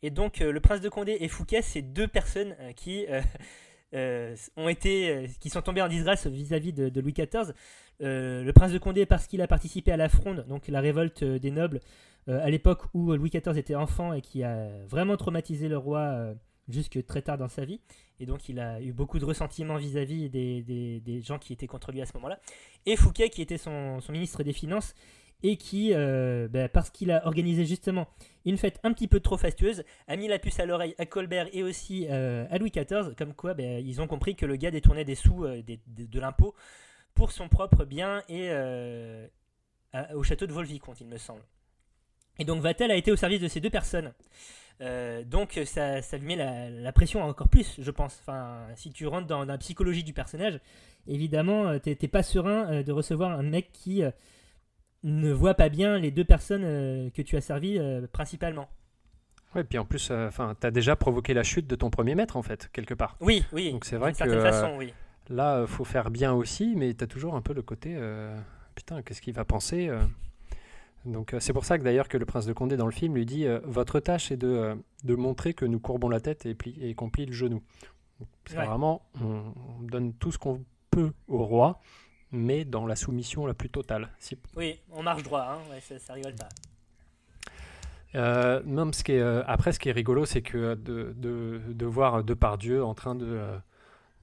Et 0.02 0.11
donc, 0.11 0.40
euh, 0.40 0.52
le 0.52 0.61
prince 0.61 0.81
de 0.81 0.88
Condé 0.88 1.16
et 1.21 1.28
Fouquet, 1.28 1.62
c'est 1.62 1.83
deux 1.83 2.07
personnes 2.09 2.55
euh, 2.61 2.73
qui 2.73 3.07
euh, 3.07 3.21
euh, 3.21 3.21
ont 3.93 4.69
été, 4.69 5.11
euh, 5.11 5.26
qui 5.40 5.50
sont 5.50 5.62
tombées 5.62 5.83
en 5.83 5.88
disgrâce 5.88 6.26
vis-à-vis 6.26 6.73
de, 6.73 7.00
Louis 7.00 7.12
XIV. 7.12 7.52
Euh, 8.02 8.43
le 8.43 8.52
prince 8.52 8.73
de 8.73 8.78
Condé, 8.78 9.07
parce 9.07 9.26
qu'il 9.26 9.40
a 9.40 9.47
participé 9.49 9.93
à 9.93 9.97
la 9.97 10.09
Fronde, 10.09 10.45
donc 10.49 10.69
la 10.69 10.81
révolte 10.81 11.23
euh, 11.23 11.38
des 11.38 11.50
nobles, 11.50 11.81
euh, 12.28 12.45
à 12.45 12.50
l'époque 12.50 12.83
où 12.93 13.12
Louis 13.14 13.31
XIV 13.31 13.57
était 13.57 13.75
enfant 13.75 14.12
et 14.12 14.21
qui 14.21 14.43
a 14.43 14.69
vraiment 14.87 15.16
traumatisé 15.16 15.69
le 15.69 15.78
roi 15.78 16.00
euh, 16.00 16.35
jusque 16.69 17.05
très 17.07 17.23
tard 17.23 17.38
dans 17.38 17.49
sa 17.49 17.64
vie. 17.64 17.81
Et 18.21 18.26
donc 18.26 18.49
il 18.49 18.59
a 18.59 18.81
eu 18.83 18.93
beaucoup 18.93 19.19
de 19.19 19.25
ressentiments 19.25 19.76
vis-à-vis 19.76 20.28
des, 20.28 20.62
des- 21.00 21.23
gens 21.23 21.38
qui 21.38 21.52
étaient 21.52 21.66
contre 21.66 21.93
lui 21.93 22.02
à 22.02 22.07
ce 22.07 22.12
moment-là. 22.14 22.38
Et 22.85 22.97
Fouquet, 22.97 23.31
qui 23.31 23.40
était 23.43 23.59
son 23.59 24.00
ministre 24.11 24.43
des 24.43 24.52
Finances, 24.52 24.95
et 25.43 25.57
qui, 25.57 25.93
euh, 25.93 26.49
ben, 26.49 26.69
parce 26.69 26.90
qu'il 26.90 27.11
a 27.11 27.26
organisé 27.26 27.66
justement 27.66 28.09
une 28.45 28.57
fête 28.57 28.81
un 28.83 28.93
petit 28.93 29.09
peu 29.09 29.21
trop 29.21 29.37
fastueuse, 29.37 29.85
a 30.09 30.16
mis 30.16 30.28
la 30.28 30.38
puce 30.38 30.59
à 30.61 30.66
l'oreille 30.66 30.95
à 30.99 31.07
Colbert 31.07 31.49
et 31.52 31.62
aussi 31.62 32.07
euh, 32.11 32.47
à 32.50 32.59
Louis 32.59 32.71
XIV, 32.71 33.14
comme 33.16 33.35
quoi 33.35 33.55
ben, 33.55 33.85
ils 33.85 34.00
ont 34.00 34.07
compris 34.07 34.35
que 34.35 34.47
le 34.47 34.57
gars 34.57 34.71
détournait 34.71 35.05
des 35.05 35.14
sous 35.14 35.45
euh, 35.45 35.62
de 35.62 36.21
l'impôt 36.21 36.55
pour 37.14 37.33
son 37.33 37.49
propre 37.49 37.85
bien 37.85 38.23
et 38.28 38.50
au 40.14 40.23
château 40.23 40.47
de 40.47 40.52
Volvicomte, 40.52 41.00
il 41.00 41.07
me 41.07 41.16
semble. 41.16 41.40
Et 42.38 42.45
donc 42.45 42.61
Vatel 42.61 42.90
a 42.90 42.97
été 42.97 43.11
au 43.11 43.16
service 43.16 43.40
de 43.40 43.49
ces 43.49 43.61
deux 43.61 43.71
personnes. 43.71 44.12
Donc 45.25 45.59
ça, 45.64 46.02
ça 46.02 46.19
lui 46.19 46.26
met 46.26 46.37
la, 46.37 46.93
pression 46.93 47.23
encore 47.23 47.49
plus, 47.49 47.81
je 47.81 47.90
pense. 47.90 48.19
Enfin, 48.21 48.66
si 48.75 48.90
tu 48.90 49.07
rentres 49.07 49.26
dans, 49.26 49.47
la 49.47 49.57
psychologie 49.57 50.05
du 50.05 50.12
personnage, 50.12 50.61
évidemment, 51.07 51.78
t'es 51.78 51.97
pas 52.09 52.23
serein 52.23 52.83
de 52.83 52.93
recevoir 52.93 53.31
un 53.31 53.43
mec 53.43 53.73
qui 53.73 54.02
ne 55.06 55.32
voit 55.32 55.54
pas 55.54 55.68
bien 55.68 55.98
les 55.98 56.10
deux 56.10 56.25
personnes 56.25 56.64
euh, 56.64 57.10
que 57.10 57.22
tu 57.22 57.36
as 57.36 57.40
servi 57.40 57.78
euh, 57.78 58.06
principalement. 58.12 58.68
Ouais, 59.54 59.64
puis 59.64 59.78
en 59.78 59.84
plus, 59.84 60.10
enfin, 60.10 60.54
tu 60.60 60.66
as 60.66 60.70
déjà 60.70 60.96
provoqué 60.96 61.32
la 61.32 61.42
chute 61.42 61.66
de 61.66 61.76
ton 61.76 61.88
premier 61.90 62.14
maître, 62.14 62.36
en 62.36 62.42
fait, 62.42 62.68
quelque 62.72 62.94
part. 62.94 63.16
Oui, 63.20 63.44
oui. 63.52 63.72
Donc 63.72 63.84
c'est 63.84 63.96
vrai 63.96 64.12
que 64.12 64.18
certaine 64.18 64.38
euh, 64.38 64.50
façon, 64.50 64.76
oui. 64.76 64.92
là, 65.30 65.62
il 65.62 65.66
faut 65.66 65.84
faire 65.84 66.10
bien 66.10 66.32
aussi, 66.34 66.75
mais 66.76 66.92
tu 66.92 67.04
as 67.04 67.06
toujours 67.06 67.34
un 67.36 67.40
peu 67.42 67.54
le 67.54 67.62
côté 67.62 67.94
euh, 67.96 68.36
putain, 68.75 69.00
qu'est-ce 69.02 69.22
qu'il 69.22 69.32
va 69.34 69.44
penser 69.44 69.88
euh. 69.88 70.02
Donc 71.06 71.32
euh, 71.34 71.40
c'est 71.40 71.52
pour 71.52 71.64
ça 71.64 71.78
que 71.78 71.84
d'ailleurs 71.84 72.08
que 72.08 72.18
le 72.18 72.26
prince 72.26 72.46
de 72.46 72.52
Condé 72.52 72.76
dans 72.76 72.84
le 72.86 72.90
film 72.92 73.14
lui 73.14 73.25
dit 73.25 73.46
euh, 73.46 73.60
votre 73.64 74.00
tâche 74.00 74.32
est 74.32 74.36
de, 74.36 74.48
euh, 74.48 74.75
de 75.04 75.14
montrer 75.14 75.54
que 75.54 75.64
nous 75.64 75.78
courbons 75.78 76.08
la 76.08 76.20
tête 76.20 76.44
et, 76.46 76.56
et 76.80 76.94
qu'on 76.94 77.10
plie 77.10 77.26
le 77.26 77.32
genou. 77.32 77.62
C'est 78.46 78.58
Ouais. 78.58 78.66
vraiment, 78.66 79.02
on, 79.22 79.42
on 79.78 79.82
donne 79.82 80.12
tout 80.14 80.33
ce 80.33 80.38
qu'on 80.38 80.64
peut 80.90 81.12
au 81.28 81.44
roi, 81.44 81.81
mais 82.32 82.64
dans 82.64 82.86
la 82.86 82.96
soumission 82.96 83.46
la 83.46 83.54
plus 83.54 83.70
totale. 83.70 84.08
Si- 84.18 84.38
Oui, 84.56 84.78
on 84.92 85.02
marche 85.02 85.22
droit, 85.22 85.46
hein, 85.50 85.58
ouais, 85.70 85.80
ça, 85.80 85.98
ça 85.98 86.12
rigole 86.14 86.34
pas. 86.34 86.48
Euh, 88.14 88.62
non, 88.64 88.92
ce 88.92 89.04
qui 89.04 89.12
est, 89.12 89.20
euh, 89.20 89.42
après, 89.46 89.72
ce 89.72 89.78
qui 89.78 89.88
est 89.88 89.92
rigolo, 89.92 90.24
c'est 90.24 90.42
que 90.42 90.74
de, 90.74 91.12
de, 91.16 91.60
de 91.68 91.86
voir 91.86 92.24
Depardieu 92.24 92.82
en 92.82 92.94
train 92.94 93.14
de, 93.14 93.26
euh, 93.26 93.58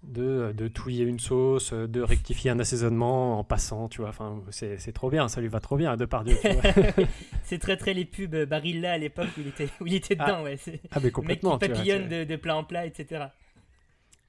de, 0.03 0.51
de 0.57 0.67
touiller 0.67 1.03
une 1.05 1.19
sauce, 1.19 1.73
euh, 1.73 1.87
de 1.87 2.01
rectifier 2.01 2.49
un 2.49 2.59
assaisonnement 2.59 3.37
en 3.39 3.43
passant, 3.43 3.89
tu 3.89 4.01
vois. 4.01 4.09
Enfin, 4.09 4.41
c'est 4.49 4.93
trop 4.93 5.09
bien, 5.11 5.27
ça 5.27 5.41
lui 5.41 5.47
va 5.47 5.59
trop 5.59 5.77
bien 5.77 5.91
à 5.91 5.97
Depardieu. 5.97 6.37
C'est 7.43 7.59
très 7.59 7.77
très 7.77 7.93
les 7.93 8.05
pubs 8.05 8.33
euh, 8.33 8.45
Barilla 8.47 8.93
à 8.93 8.97
l'époque 8.97 9.29
où 9.37 9.41
il 9.41 9.47
était, 9.49 9.69
où 9.79 9.85
il 9.85 9.93
était 9.93 10.15
Ah, 10.17 10.25
dedans, 10.31 10.43
ouais. 10.43 10.57
ah, 10.65 10.69
mais 10.69 10.77
Le 10.99 11.01
mec 11.03 11.13
complètement. 11.13 11.57
qui 11.59 11.59
tu 11.59 11.67
vois, 11.67 11.75
papillonne 11.77 12.07
de, 12.09 12.23
de 12.23 12.35
plat 12.35 12.55
en 12.55 12.63
plat, 12.63 12.85
etc. 12.87 13.25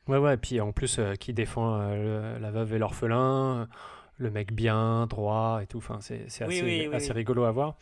Ouais, 0.09 0.19
ouais, 0.19 0.37
puis 0.37 0.61
en 0.61 0.73
plus, 0.73 0.99
euh, 0.99 1.14
qui 1.14 1.33
défend 1.33 1.81
euh, 1.81 2.35
le- 2.37 2.38
la 2.40 2.51
veuve 2.51 2.75
et 2.75 2.79
l'orphelin, 2.79 3.69
le 4.19 4.31
mec 4.31 4.53
bien, 4.53 5.07
droit 5.07 5.61
et 5.62 5.67
tout. 5.67 5.79
Enfin, 5.79 5.99
c'est 6.01 6.25
Oui, 6.25 6.27
assez, 6.45 6.62
oui, 6.62 6.87
oui, 6.88 6.95
assez 6.95 7.12
rigolo 7.12 7.45
à 7.45 7.53
voir. 7.53 7.77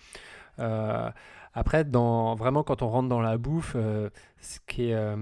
Euh, 0.60 1.10
après, 1.54 1.84
dans, 1.84 2.34
vraiment, 2.34 2.62
quand 2.62 2.82
on 2.82 2.88
rentre 2.88 3.08
dans 3.08 3.20
la 3.20 3.38
bouffe, 3.38 3.76
ce 4.40 4.58
qui 4.66 4.90
est, 4.90 5.16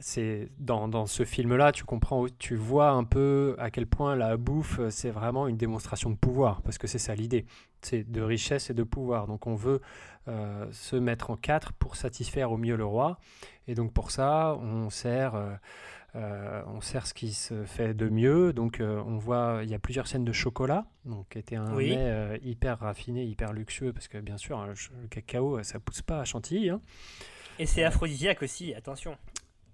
c'est 0.00 0.50
dans, 0.58 0.88
dans 0.88 1.06
ce 1.06 1.24
film-là, 1.24 1.72
tu 1.72 1.84
comprends, 1.84 2.26
tu 2.38 2.56
vois 2.56 2.90
un 2.90 3.04
peu 3.04 3.56
à 3.58 3.70
quel 3.70 3.86
point 3.86 4.14
la 4.16 4.36
bouffe, 4.36 4.80
c'est 4.90 5.10
vraiment 5.10 5.48
une 5.48 5.56
démonstration 5.56 6.10
de 6.10 6.16
pouvoir, 6.16 6.60
parce 6.62 6.76
que 6.76 6.86
c'est 6.86 6.98
ça 6.98 7.14
l'idée, 7.14 7.46
c'est 7.80 8.04
de 8.10 8.20
richesse 8.20 8.68
et 8.68 8.74
de 8.74 8.82
pouvoir. 8.82 9.26
Donc, 9.26 9.46
on 9.46 9.54
veut 9.54 9.80
se 10.72 10.96
mettre 10.96 11.30
en 11.30 11.36
quatre 11.36 11.72
pour 11.72 11.96
satisfaire 11.96 12.52
au 12.52 12.58
mieux 12.58 12.76
le 12.76 12.84
roi, 12.84 13.18
et 13.66 13.74
donc 13.74 13.92
pour 13.94 14.10
ça, 14.10 14.56
on 14.60 14.90
sert. 14.90 15.34
Euh, 16.14 16.62
on 16.66 16.80
sert 16.80 17.06
ce 17.06 17.14
qui 17.14 17.32
se 17.32 17.64
fait 17.64 17.94
de 17.94 18.08
mieux. 18.08 18.52
Donc, 18.52 18.80
euh, 18.80 19.02
on 19.06 19.16
voit, 19.16 19.60
il 19.62 19.70
y 19.70 19.74
a 19.74 19.78
plusieurs 19.78 20.06
scènes 20.06 20.24
de 20.24 20.32
chocolat, 20.32 20.86
donc 21.04 21.28
qui 21.30 21.38
était 21.38 21.56
un 21.56 21.74
Oui. 21.74 21.90
mets 21.90 21.96
euh, 21.98 22.38
hyper 22.42 22.78
raffiné, 22.80 23.24
hyper 23.24 23.52
luxueux, 23.52 23.92
parce 23.92 24.08
que 24.08 24.18
bien 24.18 24.36
sûr, 24.36 24.58
hein, 24.58 24.66
le 25.00 25.08
cacao, 25.08 25.62
ça 25.62 25.80
pousse 25.80 26.02
pas 26.02 26.20
à 26.20 26.24
Chantilly. 26.24 26.70
hein. 26.70 26.80
Et 27.58 27.66
c'est 27.66 27.84
aphrodisiaque 27.84 28.42
aussi, 28.42 28.74
attention. 28.74 29.16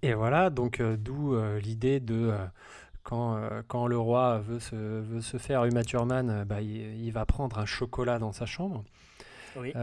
Et 0.01 0.13
voilà, 0.13 0.49
donc 0.49 0.81
d'où 0.81 1.35
l'idée 1.59 1.99
de 1.99 2.33
quand, 3.03 3.37
quand 3.67 3.87
le 3.87 3.97
roi 3.97 4.39
veut 4.39 4.59
se, 4.59 4.75
veut 4.75 5.21
se 5.21 5.37
faire 5.37 5.65
Uma 5.65 5.83
Thurman, 5.83 6.29
euh, 6.29 6.45
bah, 6.45 6.61
il, 6.61 7.03
il 7.03 7.11
va 7.11 7.25
prendre 7.25 7.57
un 7.59 7.65
chocolat 7.65 8.19
dans 8.19 8.31
sa 8.31 8.45
chambre. 8.45 8.83
Oui. 9.57 9.73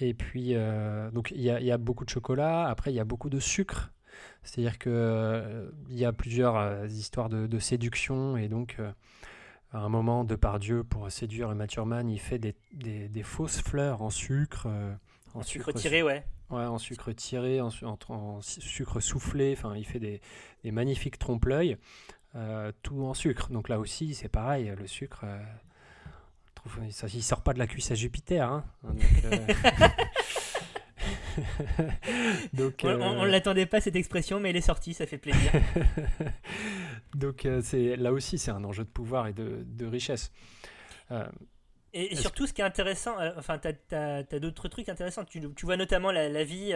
Et 0.00 0.14
puis, 0.14 0.54
donc 1.12 1.30
il 1.30 1.40
y 1.40 1.50
a, 1.50 1.60
il 1.60 1.66
y 1.66 1.70
a 1.70 1.78
beaucoup 1.78 2.04
de 2.04 2.10
chocolat. 2.10 2.66
Après, 2.66 2.90
il 2.92 2.96
y 2.96 3.00
a 3.00 3.04
beaucoup 3.04 3.30
de 3.30 3.38
sucre. 3.38 3.92
C'est-à-dire 4.42 4.78
que 4.78 4.90
euh, 4.90 5.70
y 5.88 6.04
a 6.04 6.12
plusieurs 6.12 6.56
euh, 6.56 6.86
histoires 6.86 7.28
de, 7.28 7.46
de 7.46 7.58
séduction. 7.58 8.36
Et 8.36 8.48
donc, 8.48 8.76
euh, 8.78 8.90
à 9.72 9.78
un 9.78 9.88
moment, 9.88 10.24
Depardieu, 10.24 10.84
pour 10.84 11.10
séduire 11.10 11.50
Uma 11.50 11.66
Thurman, 11.66 12.08
il 12.10 12.18
fait 12.20 12.38
des, 12.38 12.54
des- 12.72 13.08
des 13.08 13.22
fausses 13.22 13.60
fleurs 13.60 14.02
en 14.02 14.10
sucre. 14.10 14.68
En 15.34 15.42
sucre 15.42 15.72
tiré, 15.72 16.02
ouais. 16.02 16.24
Ouais, 16.50 16.64
en 16.64 16.78
sucre 16.78 17.10
tiré, 17.12 17.60
en, 17.60 17.70
su- 17.70 17.84
en- 17.86 17.98
en 18.08 18.40
su- 18.42 18.60
sucre 18.60 19.00
soufflé. 19.00 19.54
Enfin, 19.56 19.74
il 19.76 19.84
fait 19.84 19.98
des, 19.98 20.20
des 20.62 20.70
magnifiques 20.70 21.18
trompe-l'œil. 21.18 21.76
tout 22.82 23.02
en 23.04 23.14
sucre. 23.14 23.50
Donc 23.50 23.68
là 23.68 23.78
aussi, 23.80 24.14
c'est 24.14 24.28
pareil. 24.28 24.72
Le 24.78 24.86
sucre, 24.86 25.24
il 27.12 27.22
sort 27.22 27.42
pas 27.42 27.52
de 27.52 27.58
la 27.58 27.66
cuisse 27.66 27.90
à 27.90 27.94
Jupiter. 27.94 28.50
hein. 28.50 28.64
Donc, 28.82 29.00
euh, 29.24 29.46
Donc, 32.52 32.80
On, 32.84 32.88
on- 32.88 33.02
on 33.20 33.24
euh, 33.24 33.28
l'attendait 33.28 33.66
pas 33.66 33.80
cette 33.80 33.96
expression, 33.96 34.40
mais 34.40 34.50
elle 34.50 34.56
est 34.56 34.60
sortie, 34.60 34.94
ça 34.94 35.06
fait 35.06 35.18
plaisir. 35.18 35.50
Donc 37.14 37.46
euh, 37.46 37.60
c'est 37.62 37.96
là 37.96 38.12
aussi 38.12 38.38
c'est 38.38 38.50
un 38.50 38.64
enjeu 38.64 38.84
de 38.84 38.88
pouvoir 38.88 39.26
et 39.28 39.32
de, 39.32 39.64
de 39.66 39.86
richesse. 39.86 40.32
Euh, 41.10 41.24
Et, 41.92 42.16
surtout, 42.16 42.46
ce 42.46 42.52
qui 42.52 42.60
est 42.60 42.64
intéressant, 42.64 43.14
enfin, 43.36 43.58
t'as 43.58 43.72
as, 43.92 44.22
d'autres 44.40 44.68
trucs 44.68 44.88
intéressants. 44.88 45.24
Tu, 45.24 45.40
tu 45.54 45.66
vois 45.66 45.76
notamment 45.76 46.10
la, 46.10 46.28
la 46.28 46.42
vie, 46.44 46.72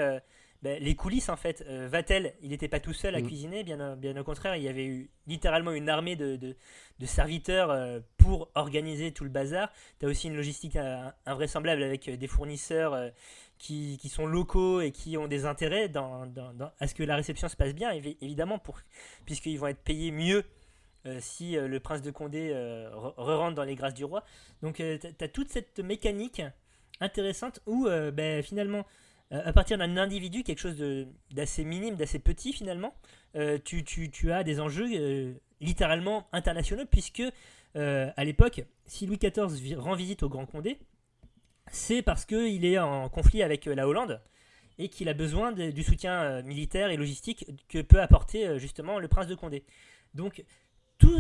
ben, 0.62 0.81
les 0.83 0.94
coulisses 0.94 1.29
en 1.29 1.37
fait. 1.37 1.64
Euh, 1.66 1.88
Vatel, 1.90 2.35
il 2.42 2.51
n'était 2.51 2.68
pas 2.68 2.79
tout 2.81 2.92
seul 2.92 3.14
à 3.16 3.21
Mhm. 3.21 3.27
cuisiner, 3.27 3.64
bien, 3.64 3.97
bien 3.97 4.16
au 4.16 4.25
contraire, 4.25 4.55
il 4.57 4.62
y 4.62 4.68
avait 4.68 4.85
eu 4.87 5.11
littéralement 5.27 5.73
une 5.73 5.88
armée 5.88 6.14
de, 6.16 6.37
de, 6.37 6.57
de 6.99 7.07
serviteurs 7.07 7.71
euh, 7.71 8.01
pour 8.16 8.51
organiser 8.55 9.11
tout 9.12 9.25
le 9.25 9.31
bazar. 9.31 9.73
Tu 9.99 10.07
as 10.07 10.09
aussi 10.09 10.29
une 10.29 10.37
logistique 10.37 10.77
euh, 10.77 11.03
invraisemblable 11.27 11.83
avec 11.83 12.09
des 12.11 12.27
fournisseurs 12.29 12.94
qui, 13.59 13.99
sont 14.09 14.27
locaux 14.27 14.81
et 14.81 14.92
qui 14.92 15.16
ont 15.18 15.27
des 15.29 15.44
intérêts 15.44 15.88
dans, 15.88 16.27
dans- 16.27 16.53
dans- 16.55 16.71
à 16.79 16.87
ce 16.87 16.94
que 16.94 17.03
la 17.03 17.16
réception 17.16 17.49
se 17.49 17.57
passe 17.57 17.75
bien, 17.75 17.92
évi- 17.92 18.16
évidemment, 18.21 18.59
pour, 18.59 18.79
puisqu'ils 19.27 19.59
vont 19.59 19.66
être 19.66 19.83
payés 19.83 20.11
mieux 20.12 20.44
euh, 21.07 21.18
si 21.21 21.57
euh, 21.57 21.68
le 21.68 21.79
prince 21.81 22.03
de 22.03 22.11
Condé 22.11 22.51
euh, 22.53 22.88
re- 22.90 23.14
re-rentre 23.16 23.55
dans 23.55 23.64
les 23.64 23.75
grâces 23.75 23.94
du 23.94 24.05
roi. 24.05 24.25
Donc 24.62 24.77
tu 24.77 25.25
as 25.25 25.29
toute 25.29 25.51
cette 25.51 25.79
mécanique 25.81 26.42
intéressante 27.01 27.61
où 27.66 27.87
ben, 28.12 28.42
finalement, 28.42 28.85
à 29.31 29.53
partir 29.53 29.79
d'un 29.79 29.97
individu, 29.97 30.42
quelque 30.42 30.59
chose 30.59 30.77
d'assez 31.31 31.64
minime, 31.64 31.94
d'assez 31.97 32.18
petit 32.18 32.53
finalement, 32.53 32.92
tu, 33.64 33.85
tu- 33.85 34.11
tu 34.11 34.33
as 34.33 34.42
des 34.42 34.59
enjeux 34.59 35.37
littéralement 35.61 36.27
internationaux 36.33 36.87
puisque 36.90 37.23
à 37.77 38.25
l'époque, 38.25 38.64
si 38.87 39.07
Louis 39.07 39.18
XIV 39.18 39.77
rend 39.77 39.94
visite 39.94 40.25
au 40.25 40.29
Grand 40.29 40.47
Condé, 40.47 40.79
c'est 41.73 42.03
parce 42.03 42.25
qu'il 42.25 42.65
est 42.65 42.79
en 42.79 43.09
conflit 43.09 43.43
avec 43.43 43.67
euh, 43.67 43.75
la 43.75 43.89
Hollande 43.89 44.21
et 44.79 44.89
qu'il 44.89 45.09
a 45.09 45.15
besoin 45.15 45.53
du 45.53 45.83
soutien 45.83 46.23
euh, 46.23 46.43
militaire 46.43 46.91
et 46.91 46.97
logistique 46.97 47.47
que 47.69 47.83
peut 47.83 48.01
apporter 48.01 48.47
euh, 48.47 48.59
justement 48.59 48.99
le 48.99 49.09
prince 49.09 49.27
de 49.27 49.35
Condé. 49.35 49.65
Donc 50.15 50.45
tout, 50.99 51.17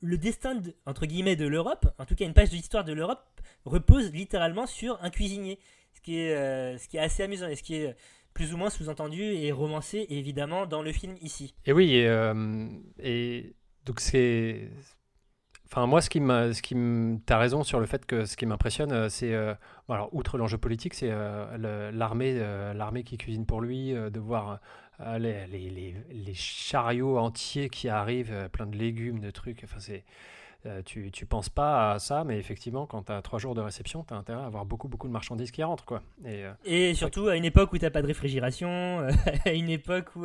le 0.00 0.18
destin 0.18 0.56
de- 0.56 0.74
entre 0.86 1.06
guillemets 1.06 1.36
de 1.36 1.46
l'Europe, 1.46 1.86
en 1.98 2.04
tout 2.04 2.14
cas 2.14 2.24
une 2.24 2.32
page 2.34 2.50
de 2.50 2.54
l'histoire 2.56 2.84
de 2.84 2.92
l'Europe, 2.92 3.22
repose 3.64 4.12
littéralement 4.12 4.66
sur 4.66 5.02
un 5.02 5.10
cuisinier, 5.10 5.58
ce 5.94 6.00
qui 6.00 6.18
est, 6.18 6.98
assez 6.98 7.22
amusant 7.22 7.48
et 7.48 7.56
ce 7.56 7.62
qui 7.62 7.76
est 7.76 7.94
plus 8.32 8.52
ou 8.54 8.56
moins 8.56 8.70
sous-entendu 8.70 9.22
et 9.22 9.52
romancé 9.52 10.06
évidemment 10.08 10.66
dans 10.66 10.82
le 10.82 10.92
film 10.92 11.14
ici. 11.20 11.54
Et 11.66 11.72
oui, 11.72 11.94
et 12.98 13.54
donc 13.84 14.00
c'est. 14.00 14.70
Enfin, 15.76 15.88
moi, 15.88 16.00
ce 16.00 16.08
qui 16.08 16.20
m'a, 16.20 16.52
ce 16.52 16.62
qui 16.62 16.76
t'as 17.26 17.36
raison 17.36 17.64
sur 17.64 17.80
le 17.80 17.86
fait 17.86 18.06
que 18.06 18.26
ce 18.26 18.36
qui 18.36 18.46
m'impressionne, 18.46 18.92
euh, 18.92 19.08
c'est, 19.08 19.34
euh, 19.34 19.54
alors, 19.88 20.08
outre 20.14 20.38
l'enjeu 20.38 20.56
politique, 20.56 20.94
c'est 20.94 21.08
euh, 21.10 21.90
l'armée, 21.90 22.38
l'armée 22.74 23.02
qui 23.02 23.16
cuisine 23.16 23.44
pour 23.44 23.60
lui, 23.60 23.92
de 23.92 24.20
voir 24.20 24.60
les, 25.18 25.48
les, 25.48 26.34
chariots 26.34 27.18
entiers 27.18 27.70
qui 27.70 27.88
arrivent, 27.88 28.48
plein 28.52 28.66
de 28.66 28.76
légumes, 28.76 29.18
de 29.18 29.32
trucs. 29.32 29.62
Enfin, 29.64 29.80
c'est, 29.80 30.04
euh, 30.66 30.82
tu, 30.84 31.10
tu 31.10 31.26
penses 31.26 31.48
pas 31.48 31.92
à 31.92 31.98
ça, 31.98 32.24
mais 32.24 32.38
effectivement, 32.38 32.86
quand 32.86 33.04
tu 33.04 33.12
as 33.12 33.20
trois 33.22 33.38
jours 33.38 33.54
de 33.54 33.60
réception, 33.60 34.04
tu 34.06 34.14
as 34.14 34.16
intérêt 34.16 34.42
à 34.42 34.46
avoir 34.46 34.64
beaucoup, 34.64 34.88
beaucoup 34.88 35.06
de 35.08 35.12
marchandises 35.12 35.50
qui 35.50 35.62
rentrent, 35.62 35.84
quoi. 35.84 36.02
Et, 36.24 36.44
euh, 36.44 36.52
Et 36.64 36.94
surtout 36.94 37.28
à 37.28 37.36
une 37.36 37.44
époque 37.44 37.72
où 37.72 37.78
t'as 37.78 37.90
pas 37.90 38.02
de 38.02 38.06
réfrigération, 38.06 38.68
euh, 38.68 39.10
à 39.44 39.50
une 39.52 39.68
époque 39.70 40.16
où 40.16 40.24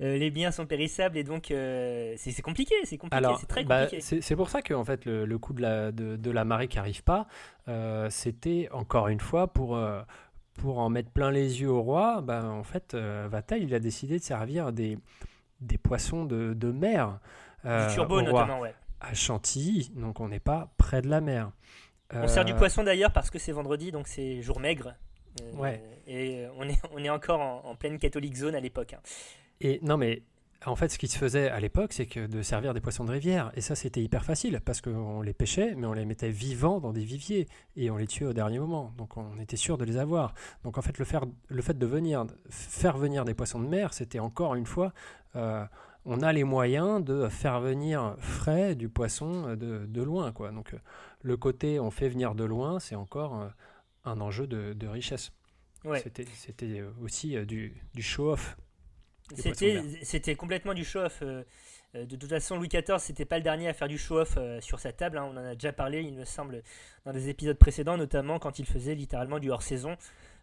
les 0.00 0.30
biens 0.30 0.50
sont 0.50 0.66
périssables 0.66 1.16
et 1.16 1.24
donc 1.24 1.46
c'est 1.48 2.42
compliqué, 2.42 2.74
c'est 2.84 2.98
compliqué, 2.98 3.26
c'est 3.40 3.46
très 3.46 3.64
bah, 3.64 3.84
compliqué. 3.84 4.02
c'est 4.02 4.20
c'est 4.20 4.36
pour 4.36 4.50
ça 4.50 4.62
que 4.62 4.74
en 4.74 4.84
fait, 4.84 5.04
le, 5.04 5.24
le 5.24 5.38
coup 5.38 5.52
de 5.52 5.62
la, 5.62 5.92
de, 5.92 6.16
de 6.16 6.30
la 6.30 6.44
marée 6.44 6.68
qui 6.68 6.78
arrive 6.78 7.02
pas, 7.02 7.26
c'était 8.10 8.68
encore 8.72 9.08
une 9.08 9.20
fois 9.20 9.46
pour, 9.52 9.78
pour 10.60 10.78
en 10.78 10.88
mettre 10.90 11.10
plein 11.10 11.30
les 11.30 11.60
yeux 11.62 11.70
au 11.70 11.82
roi. 11.82 12.20
Ben, 12.22 12.44
en 12.44 12.62
fait, 12.64 12.94
euh, 12.94 13.26
Vatel, 13.30 13.62
il 13.62 13.74
a 13.74 13.80
décidé 13.80 14.18
de 14.18 14.22
servir 14.24 14.72
des, 14.72 14.98
des 15.60 15.78
poissons 15.78 16.24
de, 16.24 16.54
de 16.54 16.70
mer. 16.70 17.18
euh, 17.64 17.88
du 17.88 17.94
turbo 17.94 18.20
notamment, 18.22 18.60
ouais. 18.60 18.74
À 19.04 19.14
Chantilly, 19.14 19.90
donc 19.96 20.20
on 20.20 20.28
n'est 20.28 20.38
pas 20.40 20.72
près 20.78 21.02
de 21.02 21.08
la 21.08 21.20
mer. 21.20 21.50
On 22.14 22.28
sert 22.28 22.44
du 22.44 22.52
Euh, 22.52 22.56
poisson 22.56 22.84
d'ailleurs 22.84 23.12
parce 23.12 23.30
que 23.30 23.38
c'est 23.38 23.52
vendredi, 23.52 23.90
donc 23.90 24.06
c'est 24.06 24.42
jour 24.42 24.60
maigre. 24.60 24.94
Euh, 25.42 25.52
Ouais. 25.56 25.82
Et 26.06 26.46
on 26.58 26.68
est, 26.68 26.78
on 26.92 26.98
est 27.02 27.10
encore 27.10 27.40
en, 27.40 27.62
en 27.70 27.74
pleine 27.74 27.98
catholique 27.98 28.36
zone 28.36 28.54
à 28.54 28.60
l'époque. 28.60 28.92
hein. 28.94 29.00
Et 29.60 29.80
non, 29.82 29.96
mais 29.96 30.22
en 30.66 30.76
fait, 30.76 30.90
ce 30.90 30.98
qui 30.98 31.08
se 31.08 31.18
faisait 31.18 31.48
à 31.48 31.58
l'époque, 31.58 31.92
c'est 31.92 32.06
que 32.06 32.26
de 32.26 32.42
servir 32.42 32.74
des 32.74 32.80
poissons 32.80 33.04
de 33.04 33.10
rivière. 33.10 33.50
Et 33.56 33.60
ça, 33.60 33.74
c'était 33.74 34.02
hyper 34.02 34.24
facile 34.24 34.60
parce 34.64 34.80
qu'on 34.80 35.20
les 35.22 35.32
pêchait, 35.32 35.74
mais 35.74 35.86
on 35.88 35.92
les 35.94 36.04
mettait 36.04 36.28
vivants 36.30 36.78
dans 36.78 36.92
des 36.92 37.02
viviers 37.04 37.48
et 37.76 37.90
on 37.90 37.96
les 37.96 38.06
tuait 38.06 38.26
au 38.26 38.32
dernier 38.32 38.58
moment. 38.60 38.92
Donc, 38.98 39.16
on 39.16 39.38
était 39.40 39.56
sûr 39.56 39.76
de 39.78 39.84
les 39.84 39.96
avoir. 39.96 40.34
Donc, 40.64 40.78
en 40.78 40.82
fait, 40.82 40.98
le, 40.98 41.04
faire, 41.04 41.24
le 41.48 41.62
fait 41.62 41.76
de 41.78 41.86
venir, 41.86 42.26
faire 42.50 42.96
venir 42.98 43.24
des 43.24 43.34
poissons 43.34 43.58
de 43.60 43.66
mer, 43.66 43.92
c'était 43.94 44.20
encore 44.20 44.54
une 44.54 44.66
fois. 44.66 44.92
euh, 45.34 45.64
on 46.04 46.20
a 46.22 46.32
les 46.32 46.44
moyens 46.44 47.02
de 47.04 47.28
faire 47.28 47.60
venir 47.60 48.16
frais 48.18 48.74
du 48.74 48.88
poisson 48.88 49.54
de, 49.56 49.86
de 49.86 50.02
loin. 50.02 50.32
Quoi. 50.32 50.50
Donc, 50.50 50.74
euh, 50.74 50.78
le 51.22 51.36
côté 51.36 51.78
on 51.80 51.90
fait 51.90 52.08
venir 52.08 52.34
de 52.34 52.44
loin, 52.44 52.80
c'est 52.80 52.94
encore 52.96 53.40
euh, 53.40 53.48
un 54.04 54.20
enjeu 54.20 54.46
de, 54.46 54.72
de 54.72 54.86
richesse. 54.88 55.32
Ouais. 55.84 56.00
C'était 56.34 56.80
euh, 56.80 56.90
aussi 57.02 57.36
euh, 57.36 57.44
du, 57.44 57.80
du 57.94 58.02
show-off. 58.02 58.56
C'était, 59.34 60.34
complètement 60.36 60.74
du 60.74 60.84
show-off. 60.84 61.20
euh, 61.22 61.42
euh, 61.94 62.04
de 62.06 62.16
toute 62.16 62.28
façon, 62.28 62.56
Louis 62.56 62.68
XIV, 62.68 62.98
c'était 62.98 63.24
pas 63.24 63.36
le 63.38 63.42
dernier 63.42 63.68
à 63.68 63.72
faire 63.72 63.88
du 63.88 63.98
show-off 63.98 64.34
euh, 64.36 64.60
sur 64.60 64.78
sa 64.80 64.92
table. 64.92 65.18
hein. 65.18 65.28
On 65.32 65.36
en 65.36 65.44
a 65.44 65.54
déjà 65.54 65.72
parlé, 65.72 66.02
il 66.02 66.14
me 66.14 66.24
semble, 66.24 66.62
dans 67.04 67.12
des 67.12 67.28
épisodes 67.28 67.56
précédents, 67.58 67.96
notamment 67.96 68.38
quand 68.38 68.58
il 68.58 68.66
faisait 68.66 68.94
littéralement 68.94 69.38
du 69.38 69.50
hors-saison. 69.50 69.96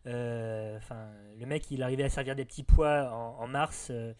Euh, 0.08 0.78
Enfin, 0.78 1.08
le 1.40 1.46
mec, 1.46 1.70
il 1.72 1.84
arrivait 1.84 2.04
à 2.04 2.10
servir 2.10 2.36
des 2.36 2.46
petits 2.46 2.64
pois 2.64 3.12
en, 3.12 3.44
en 3.44 3.48
mars 3.48 3.90
euh, 3.92 4.14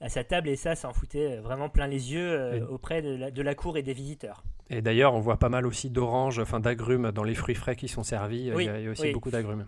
à 0.00 0.08
sa 0.08 0.24
table 0.24 0.48
et 0.48 0.56
ça, 0.56 0.74
ça 0.74 0.88
en 0.88 0.92
foutait 0.92 1.36
vraiment 1.36 1.68
plein 1.68 1.86
les 1.86 2.12
yeux 2.12 2.30
euh, 2.32 2.58
Et- 2.58 2.62
auprès 2.62 3.00
de 3.02 3.14
la, 3.16 3.30
de 3.30 3.42
la 3.42 3.54
cour 3.54 3.76
et 3.78 3.82
des 3.82 3.94
visiteurs. 3.94 4.44
Et 4.70 4.80
d'ailleurs, 4.82 5.14
on 5.14 5.20
voit 5.20 5.38
pas 5.38 5.48
mal 5.50 5.66
aussi 5.66 5.90
d'oranges, 5.90 6.38
enfin 6.38 6.58
d'agrumes 6.60 7.10
dans 7.12 7.22
les 7.24 7.34
fruits 7.34 7.54
frais 7.54 7.76
qui 7.76 7.86
sont 7.88 8.02
servis. 8.02 8.50
Oui, 8.52 8.64
il, 8.64 8.66
y 8.66 8.70
a, 8.70 8.78
il 8.80 8.84
y 8.84 8.88
a 8.88 8.90
aussi 8.90 9.02
oui. 9.02 9.12
beaucoup 9.12 9.30
d'agrumes. 9.30 9.66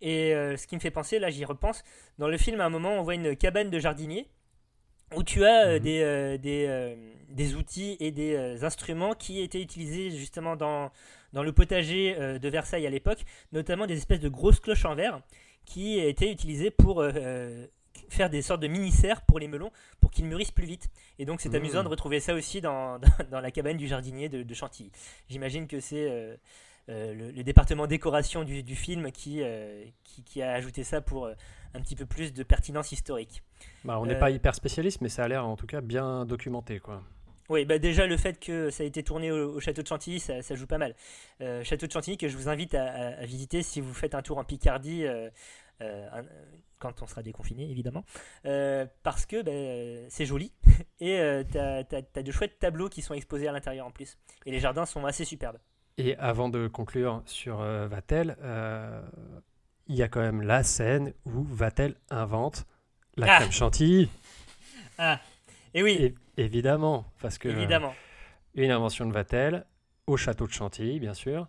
Et 0.00 0.34
euh, 0.34 0.56
ce 0.56 0.66
qui 0.66 0.74
me 0.74 0.80
fait 0.80 0.90
penser, 0.90 1.18
là 1.18 1.30
j'y 1.30 1.44
repense, 1.44 1.84
dans 2.18 2.28
le 2.28 2.36
film 2.38 2.60
à 2.60 2.64
un 2.66 2.70
moment 2.70 2.98
on 2.98 3.02
voit 3.02 3.14
une 3.14 3.36
cabane 3.36 3.70
de 3.70 3.78
jardinier 3.78 4.26
où 5.14 5.22
tu 5.22 5.44
as 5.44 5.66
euh, 5.66 5.76
Mhm. 5.76 5.82
des, 5.84 6.00
euh, 6.02 6.38
des, 6.38 6.66
euh, 6.68 6.96
des 7.28 7.54
outils 7.54 7.96
et 8.00 8.10
des 8.10 8.34
euh, 8.34 8.64
instruments 8.64 9.14
qui 9.14 9.40
étaient 9.42 9.60
utilisés 9.62 10.10
justement 10.10 10.56
dans, 10.56 10.90
dans 11.34 11.42
le 11.42 11.52
potager 11.52 12.16
euh, 12.18 12.38
de 12.38 12.48
Versailles 12.48 12.86
à 12.86 12.90
l'époque, 12.90 13.24
notamment 13.52 13.86
des 13.86 13.96
espèces 13.98 14.20
de 14.20 14.28
grosses 14.30 14.58
cloches 14.60 14.86
en 14.86 14.94
verre 14.94 15.20
qui 15.66 16.00
étaient 16.00 16.32
utilisées 16.32 16.70
pour 16.70 17.00
euh, 17.02 17.12
euh, 17.14 17.66
faire 18.08 18.30
des 18.30 18.42
sortes 18.42 18.60
de 18.60 18.68
mini-serres 18.68 19.22
pour 19.22 19.38
les 19.38 19.48
melons 19.48 19.70
pour 20.00 20.10
qu'ils 20.10 20.24
mûrissent 20.26 20.50
plus 20.50 20.66
vite. 20.66 20.88
Et 21.18 21.24
donc 21.24 21.40
c'est 21.40 21.48
Mhm. 21.50 21.54
amusant 21.56 21.82
de 21.84 21.88
retrouver 21.88 22.20
ça 22.20 22.34
aussi 22.34 22.60
dans, 22.60 22.98
dans, 22.98 23.08
dans 23.30 23.40
la 23.40 23.50
cabane 23.50 23.76
du 23.76 23.86
jardinier 23.88 24.28
de, 24.28 24.42
de 24.42 24.54
Chantilly. 24.54 24.90
J'imagine 25.28 25.66
que 25.66 25.80
c'est... 25.80 26.10
euh, 26.10 26.36
euh, 26.88 27.14
le, 27.14 27.30
le 27.30 27.44
département 27.44 27.86
décoration 27.86 28.42
du, 28.42 28.64
du 28.64 28.74
film 28.74 29.12
qui, 29.12 29.40
euh, 29.40 29.84
qui, 30.02 30.24
qui 30.24 30.42
a 30.42 30.50
ajouté 30.52 30.82
ça 30.82 31.00
pour 31.00 31.28
un 31.74 31.80
petit 31.80 31.94
peu 31.94 32.06
plus 32.06 32.32
de 32.34 32.42
pertinence 32.42 32.90
historique. 32.90 33.44
Bah, 33.84 34.00
on 34.00 34.06
n'est 34.06 34.18
pas 34.18 34.30
hyper 34.30 34.52
spécialiste, 34.56 35.00
mais 35.00 35.08
ça 35.08 35.22
a 35.22 35.28
l'air 35.28 35.46
en 35.46 35.54
tout 35.54 35.68
cas 35.68 35.80
bien 35.80 36.24
documenté. 36.26 36.80
Quoi. 36.80 37.00
Oui, 37.48 37.64
bah 37.66 37.78
déjà 37.78 38.06
le 38.08 38.16
fait 38.16 38.40
que 38.40 38.70
ça 38.70 38.82
a 38.82 38.86
été 38.86 39.04
tourné 39.04 39.30
au, 39.30 39.54
au 39.54 39.60
château 39.60 39.82
de 39.82 39.86
Chantilly, 39.86 40.18
ça, 40.18 40.42
ça 40.42 40.56
joue 40.56 40.66
pas 40.66 40.78
mal. 40.78 40.96
Euh, 41.40 41.62
château 41.62 41.86
de 41.86 41.92
Chantilly 41.92 42.16
que 42.18 42.26
je 42.28 42.36
vous 42.36 42.48
invite 42.48 42.74
à, 42.74 42.84
à- 42.84 43.06
à 43.20 43.24
visiter 43.26 43.62
si 43.62 43.80
vous 43.80 43.94
faites 43.94 44.16
un 44.16 44.22
tour 44.22 44.38
en 44.38 44.44
Picardie, 44.44 45.04
euh, 45.06 45.30
un- 45.80 46.20
euh, 46.20 46.22
quand 46.78 47.02
on 47.02 47.06
sera 47.06 47.22
déconfiné 47.22 47.70
évidemment, 47.70 48.04
Euh, 48.46 48.86
parce 49.02 49.26
que 49.26 49.42
bah, 49.42 49.50
euh, 49.52 50.06
c'est 50.10 50.26
joli 50.26 50.52
et 51.00 51.18
euh, 51.20 51.44
t'as 51.50 51.82
as, 51.92 52.22
de 52.22 52.32
chouettes 52.32 52.58
tableaux 52.58 52.88
qui 52.88 53.02
sont 53.02 53.14
exposés 53.14 53.48
à 53.48 53.52
l'intérieur 53.52 53.86
en 53.86 53.90
plus. 53.90 54.18
Et 54.46 54.50
les 54.50 54.60
jardins 54.60 54.86
sont 54.86 55.04
assez 55.06 55.24
superbes. 55.24 55.58
Et 55.98 56.16
avant 56.16 56.48
de 56.48 56.68
conclure 56.68 57.22
sur 57.26 57.60
euh, 57.60 57.86
Vatel, 57.86 58.36
euh, 58.42 59.02
il 59.88 59.96
y 59.96 60.02
a 60.02 60.08
quand 60.08 60.20
même 60.20 60.42
la 60.42 60.62
scène 60.62 61.12
où 61.26 61.42
Vatel 61.44 61.96
invente 62.10 62.66
la 63.16 63.28
Ah 63.28 63.36
crème 63.36 63.52
chantilly. 63.52 64.08
Et 65.74 65.82
oui, 65.82 66.14
évidemment, 66.36 67.06
parce 67.20 67.38
que 67.38 67.48
euh, 67.48 67.52
évidemment. 67.56 67.94
une 68.54 68.70
invention 68.70 69.06
de 69.06 69.12
Vatel 69.12 69.66
au 70.06 70.16
château 70.16 70.46
de 70.46 70.52
Chantilly, 70.52 71.00
bien 71.00 71.14
sûr. 71.14 71.48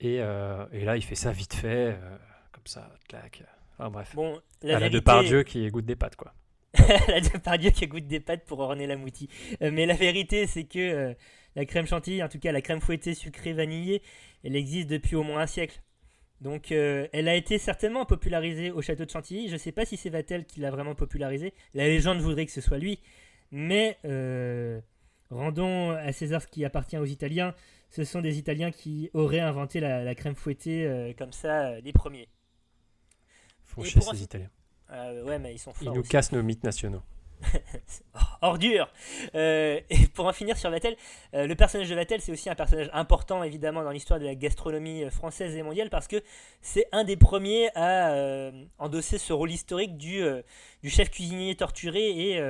Et, 0.00 0.20
euh, 0.20 0.66
et 0.72 0.84
là, 0.84 0.96
il 0.96 1.02
fait 1.04 1.14
ça 1.14 1.32
vite 1.32 1.54
fait, 1.54 1.98
euh, 2.00 2.18
ça, 2.66 2.92
clac. 3.08 3.42
Enfin 3.78 3.90
bref. 3.90 4.14
Bon, 4.14 4.40
la 4.62 4.74
la 4.74 4.78
vérité... 4.78 4.98
Depardieu 4.98 5.42
qui 5.42 5.68
goûte 5.68 5.84
des 5.86 5.96
pâtes, 5.96 6.16
quoi. 6.16 6.32
la 7.08 7.20
Depardieu 7.20 7.70
qui 7.70 7.86
goûte 7.86 8.06
des 8.06 8.20
pâtes 8.20 8.44
pour 8.44 8.60
orner 8.60 8.86
la 8.86 8.96
moutie. 8.96 9.28
Euh, 9.62 9.70
mais 9.72 9.86
la 9.86 9.94
vérité, 9.94 10.46
c'est 10.46 10.64
que 10.64 10.78
euh, 10.78 11.14
la 11.54 11.64
crème 11.64 11.86
chantilly, 11.86 12.22
en 12.22 12.28
tout 12.28 12.38
cas 12.38 12.52
la 12.52 12.60
crème 12.60 12.80
fouettée 12.80 13.14
sucrée 13.14 13.52
vanillée, 13.52 14.02
elle 14.44 14.56
existe 14.56 14.88
depuis 14.88 15.16
au 15.16 15.22
moins 15.22 15.42
un 15.42 15.46
siècle. 15.46 15.80
Donc 16.40 16.70
euh, 16.70 17.08
elle 17.12 17.28
a 17.28 17.34
été 17.34 17.58
certainement 17.58 18.04
popularisée 18.04 18.70
au 18.70 18.82
château 18.82 19.04
de 19.04 19.10
Chantilly. 19.10 19.48
Je 19.48 19.54
ne 19.54 19.58
sais 19.58 19.72
pas 19.72 19.86
si 19.86 19.96
c'est 19.96 20.10
Vatel 20.10 20.44
qui 20.44 20.60
l'a 20.60 20.70
vraiment 20.70 20.94
popularisée. 20.94 21.54
La 21.74 21.86
légende 21.86 22.18
voudrait 22.18 22.46
que 22.46 22.52
ce 22.52 22.60
soit 22.60 22.78
lui. 22.78 23.00
Mais 23.50 23.96
euh, 24.04 24.80
rendons 25.30 25.92
à 25.92 26.12
César 26.12 26.42
ce 26.42 26.46
qui 26.46 26.64
appartient 26.64 26.98
aux 26.98 27.06
Italiens. 27.06 27.54
Ce 27.88 28.04
sont 28.04 28.20
des 28.20 28.38
Italiens 28.38 28.70
qui 28.70 29.10
auraient 29.14 29.40
inventé 29.40 29.80
la, 29.80 30.04
la 30.04 30.14
crème 30.14 30.34
fouettée 30.34 31.14
comme 31.16 31.32
ça, 31.32 31.80
les 31.80 31.92
premiers. 31.92 32.28
Font 33.76 33.84
chier 33.84 34.00
ces 34.00 34.22
Italiens. 34.22 34.50
Euh, 34.90 35.24
ouais, 35.24 35.38
mais 35.38 35.52
ils 35.54 35.58
sont 35.58 35.72
Ils 35.80 35.90
nous 35.90 36.00
aussi. 36.00 36.08
cassent 36.08 36.32
nos 36.32 36.42
mythes 36.42 36.64
nationaux. 36.64 37.02
Oh, 38.14 38.18
ordure 38.40 38.88
Euh, 39.34 39.80
Et 39.90 40.06
pour 40.14 40.26
en 40.26 40.32
finir 40.32 40.56
sur 40.56 40.70
Vatel, 40.70 40.96
euh, 41.34 41.46
le 41.46 41.54
personnage 41.54 41.88
de 41.88 41.94
Vatel, 41.94 42.20
c'est 42.22 42.32
aussi 42.32 42.48
un 42.48 42.54
personnage 42.54 42.88
important 42.94 43.42
évidemment 43.42 43.82
dans 43.84 43.90
l'histoire 43.90 44.18
de 44.18 44.24
la 44.24 44.34
gastronomie 44.34 45.08
française 45.10 45.54
et 45.54 45.62
mondiale 45.62 45.90
parce 45.90 46.08
que 46.08 46.22
c'est 46.62 46.86
un 46.92 47.04
des 47.04 47.16
premiers 47.16 47.68
à 47.74 48.12
euh, 48.12 48.64
endosser 48.78 49.18
ce 49.18 49.32
rôle 49.34 49.50
historique 49.50 49.98
du, 49.98 50.22
du 50.82 50.88
chef 50.90 51.10
cuisinier 51.10 51.54
torturé 51.56 52.08
et 52.30 52.42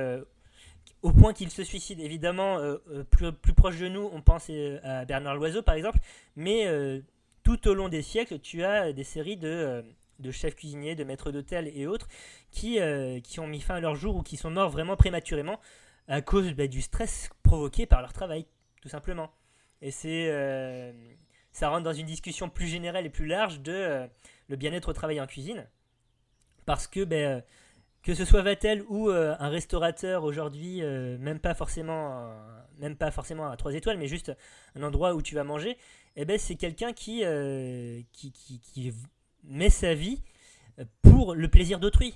au 1.01 1.11
point 1.11 1.33
qu'il 1.33 1.49
se 1.51 1.63
suicide. 1.63 1.99
Évidemment, 1.99 2.57
plus, 3.11 3.31
plus 3.33 3.53
proche 3.53 3.77
de 3.77 3.89
nous, 3.89 4.09
on 4.13 4.21
pense 4.21 4.49
à 4.83 5.03
Bernard 5.05 5.35
Loiseau 5.35 5.61
par 5.63 5.75
exemple, 5.75 5.99
mais 6.37 6.65
tout 7.43 7.67
au 7.67 7.73
long 7.73 7.89
des 7.89 8.01
siècles, 8.01 8.39
tu 8.39 8.63
as 8.63 8.93
des 8.93 9.03
séries 9.03 9.37
de, 9.37 9.83
de 10.19 10.31
chefs 10.31 10.55
cuisiniers, 10.55 10.95
de 10.95 11.03
maîtres 11.03 11.31
d'hôtel 11.31 11.71
et 11.73 11.87
autres 11.87 12.07
qui, 12.51 12.79
euh, 12.79 13.19
qui 13.19 13.39
ont 13.39 13.47
mis 13.47 13.61
fin 13.61 13.75
à 13.75 13.79
leur 13.79 13.95
jour 13.95 14.15
ou 14.15 14.23
qui 14.23 14.37
sont 14.37 14.51
morts 14.51 14.69
vraiment 14.69 14.95
prématurément 14.95 15.59
à 16.07 16.21
cause 16.21 16.53
bah, 16.53 16.67
du 16.67 16.81
stress 16.81 17.29
provoqué 17.43 17.85
par 17.85 18.01
leur 18.01 18.13
travail, 18.13 18.45
tout 18.81 18.89
simplement. 18.89 19.31
Et 19.81 19.91
c'est 19.91 20.29
euh, 20.29 20.91
ça 21.51 21.69
rentre 21.69 21.83
dans 21.83 21.93
une 21.93 22.05
discussion 22.05 22.49
plus 22.49 22.67
générale 22.67 23.05
et 23.05 23.09
plus 23.09 23.27
large 23.27 23.61
de 23.61 23.71
euh, 23.71 24.07
le 24.47 24.55
bien-être 24.55 24.89
au 24.89 24.93
travail 24.93 25.19
en 25.21 25.27
cuisine. 25.27 25.67
Parce 26.65 26.87
que 26.87 27.05
euh, 27.13 27.41
que 28.03 28.13
ce 28.13 28.25
soit 28.25 28.41
Vatel 28.41 28.83
ou 28.87 29.09
un 29.09 29.49
restaurateur 29.49 30.23
aujourd'hui, 30.23 30.81
même 30.81 31.39
pas 31.39 31.53
forcément, 31.53 32.31
même 32.79 32.95
pas 32.95 33.11
forcément 33.11 33.49
à 33.49 33.57
3 33.57 33.73
étoiles, 33.73 33.97
mais 33.97 34.07
juste 34.07 34.31
un 34.75 34.83
endroit 34.83 35.13
où 35.13 35.21
tu 35.21 35.35
vas 35.35 35.43
manger, 35.43 35.77
eh 36.15 36.23
ben 36.23 36.39
c'est 36.39 36.55
quelqu'un 36.55 36.93
qui, 36.93 37.23
qui, 38.13 38.31
qui, 38.31 38.61
qui 38.61 38.93
met 39.43 39.69
sa 39.69 39.93
vie 39.93 40.21
euh, 40.79 40.85
pour 41.01 41.35
le 41.35 41.47
plaisir 41.47 41.79
d'autrui. 41.79 42.15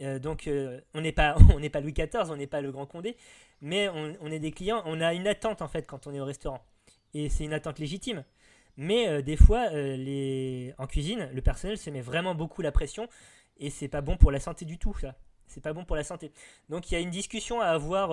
Euh, 0.00 0.18
donc 0.18 0.46
euh, 0.46 0.80
on 0.92 1.00
n'est 1.00 1.12
pas 1.12 1.36
on 1.54 1.60
n'est 1.60 1.70
pas 1.70 1.80
Louis 1.80 1.92
XIV, 1.92 2.30
on 2.30 2.36
n'est 2.36 2.46
pas 2.46 2.60
le 2.60 2.72
Grand 2.72 2.86
Condé, 2.86 3.16
mais 3.60 3.88
on, 3.88 4.16
on 4.20 4.30
est 4.30 4.38
des 4.38 4.50
clients, 4.50 4.82
on 4.86 5.00
a 5.00 5.14
une 5.14 5.26
attente 5.26 5.62
en 5.62 5.68
fait 5.68 5.86
quand 5.86 6.06
on 6.06 6.14
est 6.14 6.20
au 6.20 6.24
restaurant, 6.24 6.64
et 7.12 7.28
c'est 7.28 7.44
une 7.44 7.52
attente 7.52 7.78
légitime. 7.78 8.24
Mais 8.76 9.22
des 9.22 9.36
fois, 9.36 9.70
les... 9.70 10.74
en 10.78 10.88
cuisine, 10.88 11.30
le 11.32 11.40
personnel 11.42 11.78
se 11.78 11.90
met 11.90 12.00
vraiment 12.00 12.34
beaucoup 12.34 12.60
la 12.60 12.72
pression 12.72 13.08
et 13.56 13.70
c'est 13.70 13.86
pas 13.86 14.00
bon 14.00 14.16
pour 14.16 14.32
la 14.32 14.40
santé 14.40 14.64
du 14.64 14.78
tout, 14.78 14.92
ça. 15.00 15.14
C'est 15.46 15.60
pas 15.60 15.72
bon 15.72 15.84
pour 15.84 15.94
la 15.94 16.02
santé. 16.02 16.32
Donc 16.68 16.90
il 16.90 16.94
y 16.94 16.96
a 16.96 17.00
une 17.00 17.10
discussion 17.10 17.60
à 17.60 17.66
avoir 17.66 18.10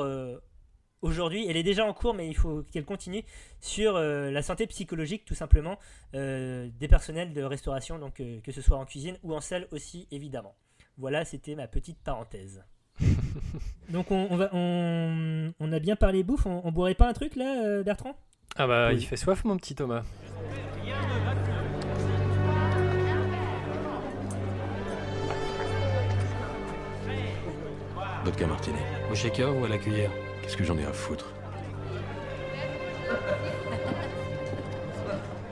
aujourd'hui. 1.02 1.46
Elle 1.50 1.58
est 1.58 1.64
déjà 1.64 1.86
en 1.86 1.94
cours, 1.94 2.14
mais 2.14 2.28
il 2.28 2.36
faut 2.36 2.64
qu'elle 2.72 2.86
continue 2.86 3.24
sur 3.60 3.96
euh, 3.96 4.32
la 4.32 4.42
santé 4.42 4.68
psychologique, 4.68 5.26
tout 5.26 5.36
simplement, 5.36 5.78
euh, 6.16 6.70
des 6.80 6.88
personnels 6.88 7.34
de 7.34 7.44
restauration, 7.44 8.00
donc 8.00 8.20
euh, 8.20 8.40
que 8.42 8.52
ce 8.52 8.62
soit 8.62 8.78
en 8.78 8.86
cuisine 8.86 9.18
ou 9.24 9.34
en 9.36 9.42
salle 9.42 9.68
aussi, 9.72 10.08
évidemment. 10.12 10.56
Voilà, 10.98 11.26
c'était 11.26 11.56
ma 11.56 11.68
petite 11.68 11.98
parenthèse. 12.04 12.64
donc 13.90 14.12
on, 14.12 14.28
on 14.30 14.36
va, 14.36 14.50
on, 14.54 15.54
on 15.60 15.72
a 15.74 15.80
bien 15.80 15.96
parlé 15.96 16.24
bouffe. 16.24 16.46
On, 16.46 16.62
on 16.64 16.72
boirait 16.72 16.96
pas 16.96 17.08
un 17.08 17.14
truc 17.14 17.36
là, 17.36 17.64
euh, 17.66 17.84
Bertrand? 17.84 18.16
Ah 18.58 18.68
bah, 18.68 18.90
Oui. 18.90 18.98
il 19.00 19.06
fait 19.06 19.16
soif, 19.18 19.44
mon 19.46 19.58
petit 19.58 19.76
Thomas. 19.76 20.04
Vodka 28.24 28.46
martini. 28.48 28.78
Au 29.12 29.16
shaker 29.16 29.56
ou 29.58 29.66
à 29.66 29.70
la 29.70 29.78
cuillère? 29.78 30.12
Qu'est-ce 30.42 30.58
que 30.58 30.64
j'en 30.64 30.78
ai 30.78 30.86
à 30.86 30.94
foutre 30.94 31.34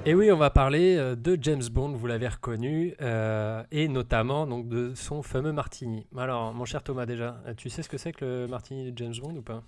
Et 0.05 0.13
oui, 0.15 0.31
on 0.31 0.37
va 0.37 0.49
parler 0.49 0.95
euh, 0.97 1.15
de 1.15 1.37
James 1.41 1.63
Bond, 1.71 1.91
vous 1.91 2.07
l'avez 2.07 2.27
reconnu, 2.27 2.95
euh, 3.01 3.63
et 3.71 3.87
notamment 3.87 4.47
donc 4.47 4.67
de 4.67 4.93
son 4.95 5.21
fameux 5.21 5.51
martini. 5.51 6.07
Alors, 6.17 6.53
mon 6.53 6.65
cher 6.65 6.83
Thomas, 6.83 7.05
déjà, 7.05 7.41
euh, 7.45 7.53
tu 7.53 7.69
sais 7.69 7.83
ce 7.83 7.89
que 7.89 7.97
c'est 7.97 8.13
que 8.13 8.25
le 8.25 8.47
martini 8.47 8.91
de 8.91 8.97
James 8.97 9.15
Bond 9.21 9.35
ou 9.35 9.41
pas? 9.41 9.63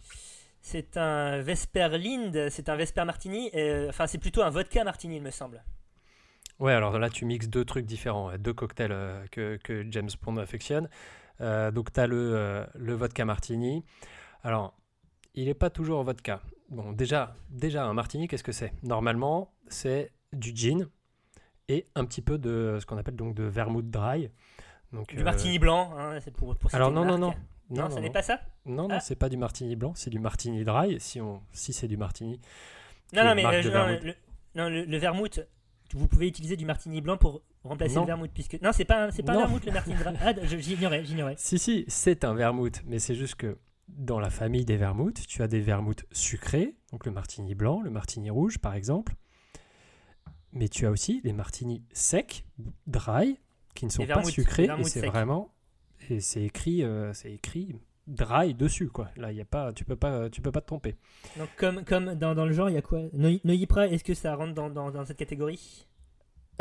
C'est 0.61 0.97
un 0.97 1.41
Vesper 1.41 1.89
Lind, 1.97 2.49
c'est 2.49 2.69
un 2.69 2.75
Vesper 2.75 3.03
Martini, 3.03 3.51
euh, 3.55 3.89
enfin 3.89 4.07
c'est 4.07 4.19
plutôt 4.19 4.41
un 4.41 4.49
vodka 4.49 4.83
Martini, 4.83 5.17
il 5.17 5.21
me 5.21 5.31
semble. 5.31 5.63
Ouais, 6.59 6.73
alors 6.73 6.99
là, 6.99 7.09
tu 7.09 7.25
mixes 7.25 7.47
deux 7.47 7.65
trucs 7.65 7.87
différents, 7.87 8.31
deux 8.37 8.53
cocktails 8.53 8.91
euh, 8.91 9.25
que, 9.31 9.57
que 9.63 9.83
James 9.89 10.09
Bond 10.21 10.37
affectionne. 10.37 10.89
Euh, 11.41 11.71
donc, 11.71 11.91
tu 11.91 11.99
as 11.99 12.05
le, 12.05 12.33
euh, 12.35 12.65
le 12.75 12.93
vodka 12.93 13.25
martini. 13.25 13.83
Alors, 14.43 14.75
il 15.35 15.45
n'est 15.45 15.53
pas 15.53 15.69
toujours 15.69 16.03
vodka. 16.03 16.41
Bon, 16.69 16.91
déjà, 16.93 17.35
déjà 17.49 17.85
un 17.85 17.93
martini, 17.93 18.27
qu'est-ce 18.27 18.43
que 18.43 18.51
c'est? 18.51 18.73
Normalement, 18.83 19.51
c'est 19.67 20.11
du 20.33 20.51
gin 20.55 20.87
et 21.67 21.87
un 21.95 22.05
petit 22.05 22.21
peu 22.21 22.37
de 22.37 22.77
ce 22.79 22.85
qu'on 22.85 22.97
appelle 22.97 23.15
donc 23.15 23.35
de 23.35 23.43
vermouth 23.43 23.89
dry. 23.89 24.29
Donc, 24.93 25.13
Du 25.13 25.19
euh, 25.21 25.23
martini 25.23 25.57
blanc, 25.59 25.91
hein, 25.97 26.19
c'est 26.21 26.31
pour, 26.31 26.55
pour 26.55 26.73
Alors 26.75 26.91
non, 26.91 27.05
non, 27.05 27.17
non. 27.17 27.33
Non, 27.69 27.87
non, 27.87 27.95
n'est 28.01 28.07
non. 28.07 28.11
pas 28.11 28.21
ça? 28.21 28.41
Non, 28.65 28.89
non, 28.89 28.95
Ah. 28.95 28.99
c'est 28.99 29.15
pas 29.15 29.29
du 29.29 29.37
martini 29.37 29.77
blanc, 29.77 29.93
c'est 29.95 30.09
du 30.09 30.19
martini 30.19 30.65
dry. 30.65 30.99
Si, 30.99 31.21
on, 31.21 31.41
si 31.53 31.71
c'est 31.71 31.87
du 31.87 31.95
martini. 31.95 32.41
Non, 33.13 33.23
non, 33.23 33.35
mais 33.35 33.45
euh, 33.45 33.63
non, 33.63 33.87
le, 34.03 34.13
non, 34.55 34.69
le, 34.69 34.83
le 34.83 34.97
vermouth, 34.97 35.39
vous 35.93 36.07
pouvez 36.07 36.27
utiliser 36.27 36.57
du 36.57 36.65
martini 36.65 36.99
blanc 36.99 37.15
pour 37.17 37.41
remplacer 37.63 37.95
Non. 37.95 38.01
le 38.01 38.07
vermouth. 38.07 38.31
Puisque... 38.33 38.61
Non, 38.61 38.71
c'est 38.73 38.83
pas, 38.83 39.11
c'est 39.11 39.23
pas 39.23 39.31
un 39.31 39.35
Non. 39.35 39.41
vermouth 39.43 39.65
le 39.65 39.71
martini 39.71 39.95
blanc. 39.95 40.13
Ah, 40.21 40.33
j'ignorais, 40.45 41.05
j'ignorais. 41.05 41.35
Si, 41.37 41.57
si, 41.57 41.85
c'est 41.87 42.25
un 42.25 42.33
vermouth, 42.33 42.81
mais 42.85 42.99
c'est 42.99 43.15
juste 43.15 43.35
que 43.35 43.57
dans 43.97 44.19
la 44.19 44.29
famille 44.29 44.65
des 44.65 44.77
vermouths, 44.77 45.25
tu 45.27 45.41
as 45.41 45.47
des 45.47 45.61
vermouths 45.61 46.05
sucrés, 46.11 46.75
donc 46.91 47.05
le 47.05 47.11
martini 47.11 47.55
blanc, 47.55 47.81
le 47.81 47.89
martini 47.89 48.29
rouge 48.29 48.57
par 48.57 48.73
exemple, 48.73 49.15
mais 50.53 50.67
tu 50.67 50.85
as 50.85 50.91
aussi 50.91 51.21
les 51.23 51.33
martinis 51.33 51.83
secs, 51.93 52.45
dry, 52.87 53.37
qui 53.75 53.85
ne 53.85 53.91
sont 53.91 54.01
Les 54.03 54.07
pas 54.07 54.23
sucrés, 54.23 54.67
et 54.77 54.83
c'est 54.83 55.05
vraiment, 55.05 55.53
et 56.09 56.19
c'est 56.19 56.43
écrit, 56.43 56.83
euh, 56.83 57.13
c'est 57.13 57.31
écrit 57.31 57.75
dry 58.07 58.53
dessus 58.53 58.89
quoi. 58.89 59.09
Là, 59.15 59.31
il 59.31 59.37
y 59.37 59.41
a 59.41 59.45
pas, 59.45 59.71
tu 59.71 59.85
peux 59.85 59.95
pas, 59.95 60.29
tu 60.29 60.41
peux 60.41 60.51
pas 60.51 60.61
te 60.61 60.67
tromper. 60.67 60.95
Donc, 61.37 61.49
comme, 61.57 61.85
comme 61.85 62.15
dans, 62.15 62.35
dans 62.35 62.45
le 62.45 62.51
genre, 62.51 62.69
il 62.69 62.73
y 62.73 62.77
a 62.77 62.81
quoi? 62.81 63.01
Prat, 63.69 63.87
est-ce 63.87 64.03
que 64.03 64.13
ça 64.13 64.35
rentre 64.35 64.53
dans, 64.53 64.69
dans, 64.69 64.91
dans 64.91 65.05
cette 65.05 65.17
catégorie? 65.17 65.87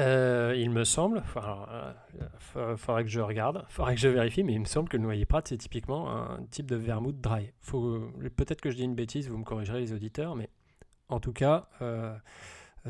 Euh, 0.01 0.55
il 0.57 0.71
me 0.71 0.85
semble, 0.85 1.23
alors, 1.37 1.69
euh, 1.71 1.93
fa- 2.39 2.77
faudrait 2.77 3.05
que 3.05 3.11
je 3.11 3.21
regarde, 3.21 3.65
faudrait 3.69 3.95
que 3.95 4.01
je 4.01 4.09
vérifie, 4.09 4.43
mais 4.43 4.55
il 4.55 4.61
me 4.61 4.65
semble 4.65 4.89
que 4.89 4.97
le 4.97 5.03
noyer 5.03 5.27
prat 5.27 5.43
c'est 5.45 5.59
typiquement 5.59 6.11
un 6.11 6.43
type 6.51 6.67
de 6.67 6.77
vermouth 6.77 7.21
dry. 7.21 7.53
Peut-être 8.37 8.61
que 8.63 8.71
je 8.71 8.77
dis 8.77 8.85
une 8.85 8.95
bêtise, 8.95 9.29
vous 9.29 9.37
me 9.37 9.45
corrigerez 9.45 9.81
les 9.81 9.93
auditeurs, 9.93 10.37
mais 10.37 10.49
en 11.09 11.21
tout 11.21 11.33
cas, 11.33 11.69
euh, 11.83 12.17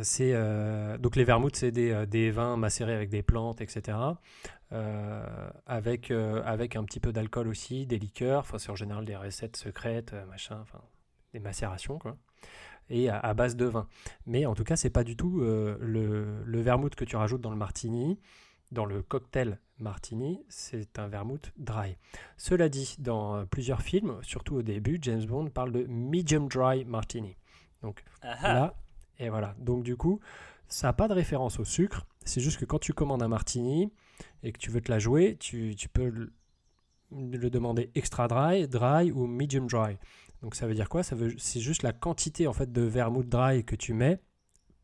c'est 0.03 0.33
euh, 0.35 0.99
donc 0.99 1.17
les 1.17 1.25
vermouths 1.25 1.57
c'est 1.57 1.73
des, 1.73 2.31
vins 2.31 2.57
macérés 2.57 2.95
avec 2.95 3.11
des 3.11 3.23
plantes, 3.23 3.61
etc. 3.61 3.99
avec 5.67 6.13
avec 6.13 6.77
un 6.77 6.85
petit 6.85 7.01
peu 7.01 7.13
d'alcool 7.13 7.49
aussi, 7.49 7.87
des 7.87 7.99
liqueurs. 7.99 8.47
C'est 8.59 8.71
en 8.71 8.77
général 8.77 9.05
des 9.05 9.17
recettes 9.17 9.57
secrètes, 9.57 10.15
machin, 10.29 10.65
des 11.33 11.41
macérations 11.41 11.99
quoi. 11.99 12.17
Et 12.91 13.09
à, 13.09 13.19
à 13.19 13.35
base 13.35 13.57
de 13.57 13.65
vin. 13.67 13.87
Mais 14.27 14.47
en 14.47 14.55
tout 14.55 14.65
cas, 14.65 14.77
c'est 14.77 14.91
pas 14.91 15.05
du 15.05 15.17
tout 15.17 15.41
euh, 15.41 15.79
le, 15.81 16.43
le 16.45 16.61
vermouth 16.61 16.95
que 16.95 17.05
tu 17.05 17.17
rajoutes 17.17 17.41
dans 17.41 17.51
le 17.51 17.57
martini, 17.57 18.19
dans 18.73 18.85
le 18.85 19.03
cocktail 19.03 19.59
martini, 19.79 20.45
c'est 20.49 20.99
un 20.99 21.09
vermouth 21.09 21.53
dry. 21.57 21.97
Cela 22.37 22.69
dit, 22.69 22.97
dans 22.99 23.37
euh, 23.37 23.45
plusieurs 23.45 23.83
films, 23.83 24.19
surtout 24.23 24.57
au 24.57 24.63
début, 24.63 24.99
James 25.03 25.25
Bond 25.25 25.51
parle 25.51 25.73
de 25.73 25.87
medium 25.89 26.49
dry 26.49 26.85
martini. 26.85 27.37
Donc 27.83 28.05
Ah 28.23 28.37
ah. 28.43 28.55
là, 28.55 28.75
et 29.19 29.29
voilà. 29.31 29.55
Donc 29.59 29.83
du 29.83 29.97
coup, 29.97 30.21
ça 30.69 30.89
n'a 30.89 30.93
pas 30.93 31.09
de 31.09 31.15
référence 31.15 31.59
au 31.59 31.65
sucre. 31.65 32.07
C'est 32.25 32.41
juste 32.41 32.59
que 32.59 32.65
quand 32.65 32.79
tu 32.79 32.93
commandes 32.93 33.23
un 33.23 33.29
martini 33.29 33.93
et 34.43 34.53
que 34.53 34.59
tu 34.59 34.71
veux 34.71 34.81
te 34.81 34.91
la 34.91 34.99
jouer, 34.99 35.37
tu, 35.39 35.75
tu 35.77 35.89
peux 35.89 36.09
le, 36.09 36.33
le 37.11 37.51
demander 37.51 37.91
extra 37.95 38.29
dry, 38.29 38.69
dry 38.69 39.11
ou 39.11 39.27
medium 39.27 39.67
dry. 39.67 39.97
Donc 40.43 40.55
ça 40.55 40.67
veut 40.67 40.75
dire 40.75 40.89
quoi? 40.89 41.03
Ça 41.03 41.15
veut, 41.15 41.35
c'est 41.39 41.61
juste 41.61 41.83
la 41.83 41.93
quantité 41.93 42.47
en 42.47 42.53
fait 42.53 42.73
de 42.73 42.83
vermouth 42.83 43.29
dry 43.29 43.65
que 43.65 43.77
tu 43.77 43.93
mets 43.93 44.19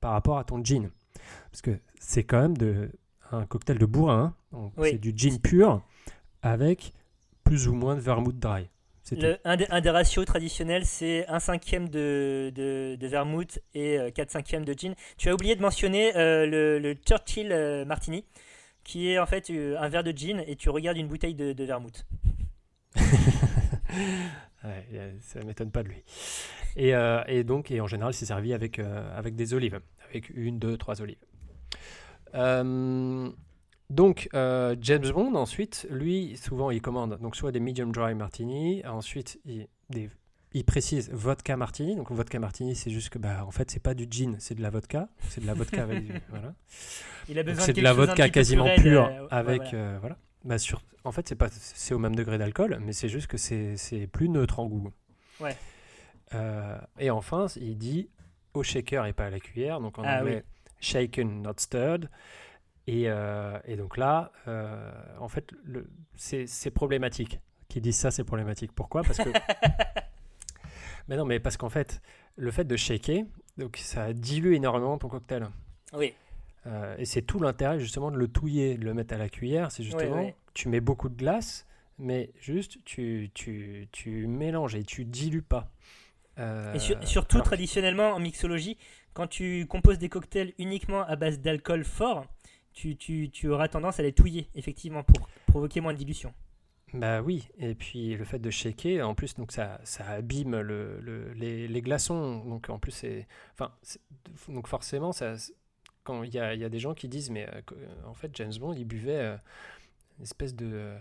par 0.01 0.12
rapport 0.12 0.38
à 0.38 0.45
ton 0.45 0.62
gin. 0.62 0.90
Parce 1.51 1.62
que 1.62 1.79
c'est 1.99 2.25
quand 2.25 2.40
même 2.40 2.57
de, 2.57 2.90
un 3.33 3.47
cocktail 3.47 3.79
de 3.79 3.87
bourrin. 3.87 4.35
hein. 4.53 4.71
Oui. 4.77 4.90
C'est 4.92 4.99
du 4.99 5.12
gin 5.16 5.38
pur 5.40 5.83
avec 6.42 6.92
plus 7.45 7.69
ou 7.69 7.75
moins 7.75 7.95
de 7.95 8.01
vermouth 8.01 8.38
dry. 8.38 8.69
Le, 9.12 9.38
un, 9.45 9.57
des, 9.57 9.66
un 9.71 9.81
des 9.81 9.90
ratios 9.90 10.27
traditionnels, 10.27 10.85
c'est 10.85 11.29
1 11.29 11.38
cinquième 11.38 11.88
de, 11.88 12.51
de, 12.53 12.97
de 12.99 13.07
vermouth 13.07 13.61
et 13.73 13.99
euh, 14.01 14.11
4 14.11 14.33
cinquièmes 14.33 14.64
de 14.64 14.73
gin. 14.77 14.95
Tu 15.16 15.29
as 15.29 15.35
oublié 15.35 15.55
de 15.55 15.62
mentionner 15.62 16.16
euh, 16.16 16.45
le, 16.45 16.81
le 16.81 16.95
Churchill 16.95 17.53
euh, 17.53 17.85
Martini, 17.85 18.25
qui 18.83 19.09
est 19.09 19.21
en 19.21 19.27
fait 19.27 19.49
euh, 19.51 19.77
un 19.79 19.88
verre 19.88 20.03
de 20.03 20.11
gin 20.11 20.42
et 20.47 20.57
tu 20.57 20.71
regardes 20.71 20.97
une 20.97 21.07
bouteille 21.07 21.35
de, 21.37 21.53
de 21.53 21.64
vermouth. 21.64 22.05
Ouais, 24.67 25.15
ça 25.21 25.41
m'étonne 25.45 25.71
pas 25.71 25.83
de 25.83 25.89
lui. 25.89 26.03
Et, 26.77 26.95
euh, 26.95 27.23
et 27.27 27.45
donc, 27.45 27.71
et 27.71 27.81
en 27.81 27.87
général, 27.87 28.13
c'est 28.15 28.27
servi 28.27 28.53
avec, 28.53 28.79
euh, 28.79 29.17
avec 29.17 29.37
des 29.37 29.55
olives, 29.55 29.81
avec 30.09 30.31
une, 30.31 30.59
deux, 30.59 30.77
trois 30.77 31.01
olives. 31.01 31.17
Euh, 32.35 33.31
donc, 33.91 34.29
James 34.33 35.09
Bond, 35.15 35.35
ensuite, 35.35 35.87
lui, 35.91 36.37
souvent, 36.37 36.71
il 36.71 36.81
commande 36.83 37.19
donc 37.21 37.37
soit 37.37 37.53
des 37.53 37.61
medium 37.61 37.93
dry 37.93 38.15
martini, 38.15 38.85
ensuite, 38.87 39.39
il, 39.45 39.69
des, 39.91 40.11
il 40.53 40.65
précise 40.65 41.11
vodka 41.13 41.57
martini. 41.57 41.95
Donc, 41.95 42.11
vodka 42.11 42.39
martini, 42.39 42.75
c'est 42.75 42.91
juste 42.91 43.11
que, 43.11 43.19
bah, 43.19 43.45
en 43.47 43.51
fait, 43.53 43.71
c'est 43.71 43.83
pas 43.83 43.95
du 43.95 44.07
gin, 44.11 44.37
c'est 44.41 44.55
de 44.57 44.63
la 44.63 44.71
vodka. 44.71 45.09
C'est 45.29 45.41
de 45.41 45.47
la 45.47 45.55
vodka 45.55 45.83
avec 45.85 46.05
du. 46.05 46.13
Voilà. 46.31 46.55
Il 47.29 47.39
a 47.39 47.43
Donc, 47.43 47.51
besoin 47.51 47.65
C'est 47.65 47.73
de 47.73 47.77
quelque 47.77 47.85
la 47.85 47.93
vodka 47.93 48.29
quasiment 48.31 48.69
pure 48.77 49.29
avec. 49.31 49.63
voilà. 49.71 49.99
voilà. 50.01 50.19
Bah, 50.47 50.59
sur, 50.59 50.83
en 51.05 51.13
fait, 51.13 51.29
c'est 51.29 51.35
pas, 51.35 51.49
c'est 51.51 51.93
au 51.93 51.99
même 51.99 52.15
degré 52.15 52.39
d'alcool, 52.39 52.79
mais 52.81 52.93
c'est 52.93 53.09
juste 53.09 53.27
que 53.27 53.37
c'est 53.37 54.09
plus 54.13 54.29
neutre 54.29 54.61
en 54.61 54.67
goût. 54.67 54.91
Ouais. 55.41 55.57
Euh, 56.35 56.79
et 56.99 57.11
enfin, 57.11 57.47
il 57.57 57.77
dit 57.77 58.09
au 58.55 58.63
shaker 58.63 59.07
et 59.07 59.13
pas 59.13 59.27
à 59.27 59.31
la 59.31 59.41
cuillère, 59.41 59.81
donc 59.81 59.99
en 59.99 60.03
Ah 60.05 60.21
anglais 60.21 60.45
shaken, 60.81 61.43
not 61.43 61.55
stirred. 61.59 62.09
Et, 62.87 63.05
euh, 63.07 63.59
et 63.65 63.77
donc 63.77 63.97
là, 63.97 64.33
euh, 64.47 64.93
en 65.19 65.29
fait, 65.29 65.53
c'est 66.15 66.71
problématique. 66.71 67.41
Qu'ils 67.69 67.83
disent 67.83 67.99
ça, 67.99 68.11
c'est 68.11 68.25
problématique. 68.25 68.73
Pourquoi? 68.73 69.03
Parce 69.03 69.19
que. 69.19 69.29
mais 71.09 71.17
non, 71.17 71.25
mais 71.25 71.41
parce 71.41 71.57
qu'en 71.57 71.69
fait, 71.69 72.01
le 72.37 72.51
fait 72.53 72.65
de 72.65 72.77
shaker, 72.77 73.25
donc 73.57 73.77
ça 73.79 74.13
dilue 74.13 74.55
énormément 74.55 74.99
ton 74.99 75.09
cocktail. 75.09 75.49
Oui. 75.93 76.15
Euh, 76.67 76.97
et 76.99 77.05
c'est 77.05 77.23
tout 77.23 77.39
l'intérêt 77.39 77.79
justement 77.79 78.11
de 78.11 78.17
le 78.17 78.29
touiller, 78.29 78.77
de 78.77 78.85
le 78.85 78.93
mettre 78.95 79.15
à 79.15 79.19
la 79.19 79.29
cuillère. 79.29 79.71
C'est 79.71 79.83
justement, 79.85 80.31
tu 80.55 80.69
mets 80.69 80.81
beaucoup 80.81 81.09
de 81.09 81.15
glace, 81.17 81.67
mais 81.99 82.31
juste 82.41 82.79
tu, 82.85 83.31
tu, 83.35 83.89
tu 83.93 84.27
mélanges 84.27 84.75
et 84.75 84.83
tu 84.83 85.05
dilues 85.05 85.43
pas. 85.43 85.71
Euh, 86.39 86.75
Et 86.75 86.79
sur- 86.79 87.03
surtout, 87.07 87.37
alors- 87.37 87.47
traditionnellement, 87.47 88.11
en 88.11 88.19
mixologie, 88.21 88.77
quand 89.15 89.27
tu 89.29 89.67
composes 89.67 89.99
des 89.99 90.09
cocktails 90.09 90.53
uniquement 90.59 91.03
à 91.03 91.17
base 91.17 91.41
d'alcool 91.41 91.85
fort, 91.85 92.27
tu, 92.75 92.97
tu, 92.97 93.31
tu 93.31 93.49
auras 93.49 93.69
tendance 93.69 94.01
à 94.01 94.03
les 94.03 94.13
touiller, 94.13 94.49
effectivement, 94.55 95.03
pour 95.03 95.29
provoquer 95.47 95.81
moins 95.81 95.95
de 95.95 95.99
dilution. 95.99 96.35
Bah 96.93 97.23
oui, 97.23 97.49
et 97.59 97.75
puis 97.75 98.15
le 98.17 98.25
fait 98.25 98.39
de 98.39 98.51
shaker, 98.51 99.09
en 99.09 99.15
plus, 99.15 99.35
donc 99.35 99.51
ça, 99.53 99.81
ça 99.85 100.07
abîme 100.09 100.61
le, 100.61 101.01
le- 101.01 101.33
les, 101.33 101.67
les 101.69 101.83
glaçons. 101.83 102.45
Donc 102.45 102.69
en 102.71 102.79
plus, 102.79 102.93
c'est. 102.93 103.27
Enfin, 103.55 103.73
donc 104.49 104.69
forcément, 104.69 105.13
ça, 105.13 105.35
quand 106.07 106.23
il 106.23 106.33
y 106.35 106.38
a, 106.38 106.55
il 106.55 106.61
y 106.61 106.64
a 106.64 106.69
des 106.71 106.79
gens 106.79 106.95
qui 106.95 107.09
disent, 107.09 107.31
mais 107.31 107.47
euh, 107.49 107.61
que- 107.66 107.75
en 108.07 108.14
fait, 108.14 108.31
James 108.35 108.53
Bond, 108.61 108.73
il 108.75 108.85
buvait 108.87 109.21
euh, 109.21 109.37
une 110.19 110.25
espèce 110.25 110.55
de. 110.55 110.95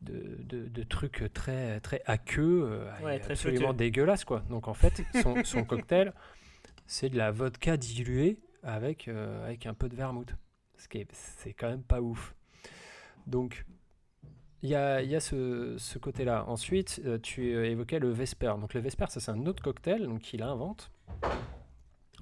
De, 0.00 0.36
de, 0.42 0.66
de 0.66 0.82
trucs 0.82 1.32
très 1.32 1.78
très 1.78 2.02
aqueux, 2.06 2.64
euh, 2.68 2.90
Ouais, 3.04 3.18
et 3.18 3.20
très 3.20 3.34
absolument 3.34 3.72
dégueulasse 3.72 4.24
quoi. 4.24 4.42
Donc 4.50 4.66
en 4.66 4.74
fait, 4.74 5.00
son, 5.22 5.44
son 5.44 5.62
cocktail, 5.64 6.12
c'est 6.88 7.08
de 7.08 7.16
la 7.16 7.30
vodka 7.30 7.76
diluée 7.76 8.40
avec, 8.64 9.06
euh, 9.06 9.46
avec 9.46 9.64
un 9.64 9.74
peu 9.74 9.88
de 9.88 9.94
vermouth. 9.94 10.34
Ce 10.76 10.88
qui 10.88 10.98
est, 10.98 11.06
c'est 11.12 11.52
quand 11.52 11.68
même 11.68 11.84
pas 11.84 12.00
ouf. 12.00 12.34
Donc 13.28 13.64
il 14.64 14.70
y 14.70 14.74
a, 14.74 15.02
y 15.02 15.14
a 15.14 15.20
ce, 15.20 15.76
ce 15.78 16.00
côté-là. 16.00 16.46
Ensuite, 16.48 17.00
euh, 17.04 17.18
tu 17.22 17.54
euh, 17.54 17.70
évoquais 17.70 18.00
le 18.00 18.10
Vesper. 18.10 18.54
Donc 18.60 18.74
le 18.74 18.80
Vesper, 18.80 19.06
ça 19.08 19.20
c'est 19.20 19.30
un 19.30 19.46
autre 19.46 19.62
cocktail 19.62 20.02
donc, 20.08 20.22
qu'il 20.22 20.42
invente 20.42 20.90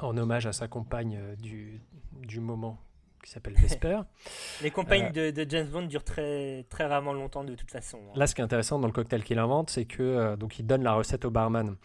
en 0.04 0.16
hommage 0.16 0.46
à 0.46 0.52
sa 0.52 0.68
compagne 0.68 1.16
euh, 1.20 1.36
du, 1.36 1.80
du 2.26 2.40
moment 2.40 2.78
qui 3.22 3.30
s'appelle 3.30 3.54
Vesper. 3.54 4.00
Les 4.62 4.70
compagnes 4.70 5.12
de, 5.12 5.30
de 5.30 5.46
James 5.48 5.66
Bond 5.66 5.82
durent 5.82 6.04
très, 6.04 6.64
très 6.68 6.86
rarement 6.86 7.12
longtemps 7.12 7.44
de 7.44 7.54
toute 7.54 7.70
façon. 7.70 7.98
hein. 7.98 8.12
Là, 8.16 8.26
ce 8.26 8.34
qui 8.34 8.40
est 8.40 8.44
intéressant 8.44 8.78
dans 8.78 8.86
le 8.86 8.92
cocktail 8.92 9.22
qu'il 9.22 9.38
invente, 9.38 9.70
c'est 9.70 9.84
que 9.84 10.02
euh, 10.02 10.36
donc 10.36 10.58
il 10.58 10.66
donne 10.66 10.82
la 10.82 10.94
recette 10.94 11.24
au 11.24 11.30
barman. 11.30 11.76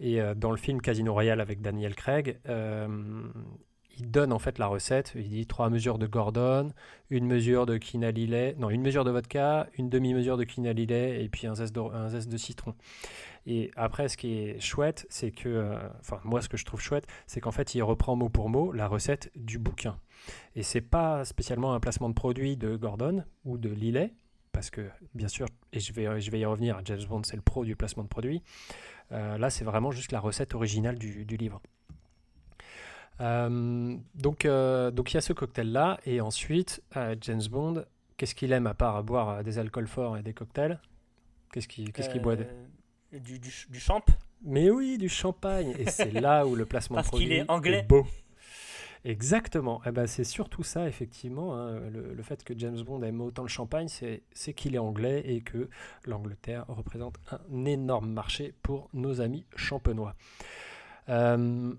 Et 0.00 0.20
euh, 0.20 0.34
dans 0.34 0.50
le 0.50 0.56
film 0.56 0.80
Casino 0.80 1.12
Royale 1.12 1.40
avec 1.40 1.60
Daniel 1.60 1.94
Craig, 1.94 2.38
euh, 2.48 2.88
il 3.98 4.10
donne 4.10 4.32
en 4.32 4.38
fait 4.38 4.58
la 4.58 4.66
recette. 4.66 5.12
Il 5.14 5.28
dit 5.28 5.46
trois 5.46 5.70
mesures 5.70 5.98
de 5.98 6.06
Gordon, 6.06 6.72
une 7.10 7.26
mesure 7.26 7.66
de 7.66 7.76
quina 7.76 8.10
non, 8.58 8.70
une 8.70 8.82
mesure 8.82 9.04
de 9.04 9.10
vodka, 9.10 9.68
une 9.78 9.88
demi-mesure 9.88 10.36
de 10.36 10.44
quina 10.44 10.70
et 10.70 11.28
puis 11.30 11.46
un 11.46 11.54
zeste 11.54 11.74
de, 11.74 11.80
un 11.80 12.08
zeste 12.08 12.28
de 12.30 12.36
citron. 12.36 12.74
Et 13.46 13.70
après, 13.76 14.08
ce 14.08 14.16
qui 14.16 14.38
est 14.38 14.60
chouette, 14.60 15.06
c'est 15.10 15.32
que, 15.32 15.48
euh, 15.48 15.78
enfin, 16.00 16.20
moi, 16.24 16.40
ce 16.42 16.48
que 16.48 16.56
je 16.56 16.64
trouve 16.64 16.80
chouette, 16.80 17.06
c'est 17.26 17.40
qu'en 17.40 17.50
fait, 17.50 17.74
il 17.74 17.82
reprend 17.82 18.14
mot 18.14 18.28
pour 18.28 18.48
mot 18.48 18.72
la 18.72 18.86
recette 18.86 19.30
du 19.34 19.58
bouquin. 19.58 19.98
Et 20.54 20.62
c'est 20.62 20.80
pas 20.80 21.24
spécialement 21.24 21.74
un 21.74 21.80
placement 21.80 22.08
de 22.08 22.14
produit 22.14 22.56
de 22.56 22.76
Gordon 22.76 23.24
ou 23.44 23.58
de 23.58 23.68
Lillet, 23.68 24.14
parce 24.52 24.70
que, 24.70 24.88
bien 25.14 25.28
sûr, 25.28 25.46
et 25.72 25.80
je 25.80 25.92
vais, 25.92 26.20
je 26.20 26.30
vais 26.30 26.40
y 26.40 26.44
revenir, 26.44 26.80
James 26.84 27.02
Bond, 27.08 27.22
c'est 27.24 27.36
le 27.36 27.42
pro 27.42 27.64
du 27.64 27.74
placement 27.74 28.04
de 28.04 28.08
produit. 28.08 28.42
Euh, 29.10 29.38
là, 29.38 29.50
c'est 29.50 29.64
vraiment 29.64 29.90
juste 29.90 30.12
la 30.12 30.20
recette 30.20 30.54
originale 30.54 30.96
du, 30.98 31.24
livre. 31.36 31.60
Euh, 33.20 33.96
donc, 34.14 34.46
donc 34.46 35.12
il 35.12 35.14
y 35.14 35.18
a 35.18 35.20
ce 35.20 35.32
cocktail-là, 35.32 35.98
et 36.06 36.20
ensuite, 36.20 36.80
James 37.20 37.42
Bond, 37.50 37.84
qu'est-ce 38.16 38.36
qu'il 38.36 38.52
aime 38.52 38.68
à 38.68 38.74
part 38.74 39.02
boire 39.02 39.42
des 39.42 39.58
alcools 39.58 39.88
forts 39.88 40.16
et 40.16 40.22
des 40.22 40.32
cocktails? 40.32 40.78
Qu'est-ce 41.52 41.66
qu'il 41.66 41.92
qu'est-ce 41.92 42.08
qu'il 42.08 42.22
boit? 42.22 42.36
Du, 43.12 43.38
du, 43.38 43.50
ch- 43.50 43.68
du 43.70 43.78
champ 43.80 44.02
Mais 44.44 44.70
oui, 44.70 44.98
du 44.98 45.08
champagne. 45.08 45.74
Et 45.78 45.88
c'est 45.90 46.10
là 46.12 46.46
où 46.46 46.54
le 46.54 46.66
placement 46.66 46.96
Parce 46.96 47.08
produit 47.08 47.32
est 47.34 47.50
anglais. 47.50 47.84
beau. 47.88 48.06
Exactement. 49.04 49.80
Eh 49.84 49.90
ben, 49.90 50.06
c'est 50.06 50.24
surtout 50.24 50.62
ça, 50.62 50.86
effectivement. 50.86 51.56
hein. 51.56 51.80
Le, 51.90 52.14
le 52.14 52.22
fait 52.22 52.44
que 52.44 52.56
James 52.56 52.80
Bond 52.82 53.02
aime 53.02 53.20
autant 53.20 53.42
le 53.42 53.48
champagne, 53.48 53.88
c'est 53.88 54.52
qu'il 54.54 54.74
est 54.74 54.78
anglais 54.78 55.22
et 55.26 55.40
que 55.40 55.68
l'Angleterre 56.04 56.64
représente 56.68 57.16
un 57.32 57.64
énorme 57.64 58.10
marché 58.12 58.54
pour 58.62 58.88
nos 58.92 59.20
amis 59.20 59.44
champenois. 59.56 60.14
Euh, 61.08 61.74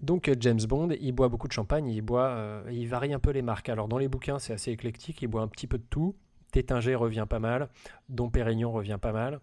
donc 0.00 0.30
James 0.38 0.60
Bond, 0.68 0.90
il 1.00 1.12
boit 1.12 1.28
beaucoup 1.28 1.48
de 1.48 1.52
champagne, 1.52 1.88
il 1.88 2.02
boit, 2.02 2.28
euh, 2.28 2.62
il 2.70 2.86
varie 2.86 3.12
un 3.12 3.18
peu 3.18 3.30
les 3.30 3.42
marques. 3.42 3.68
Alors 3.68 3.88
dans 3.88 3.98
les 3.98 4.08
bouquins, 4.08 4.38
c'est 4.38 4.52
assez 4.52 4.70
éclectique, 4.70 5.22
il 5.22 5.26
boit 5.26 5.42
un 5.42 5.48
petit 5.48 5.66
peu 5.66 5.78
de 5.78 5.84
tout. 5.90 6.14
Tétinger 6.52 6.94
revient 6.94 7.26
pas 7.28 7.40
mal, 7.40 7.68
Dom 8.08 8.30
Pérignon 8.30 8.70
revient 8.72 8.98
pas 9.00 9.12
mal, 9.12 9.40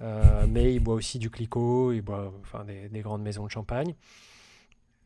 mais 0.00 0.74
il 0.74 0.80
boit 0.80 0.94
aussi 0.94 1.18
du 1.18 1.30
Clicquot, 1.30 1.92
il 1.92 2.02
boit 2.02 2.32
enfin 2.40 2.64
des, 2.64 2.88
des 2.88 3.00
grandes 3.00 3.22
maisons 3.22 3.44
de 3.44 3.50
champagne. 3.50 3.94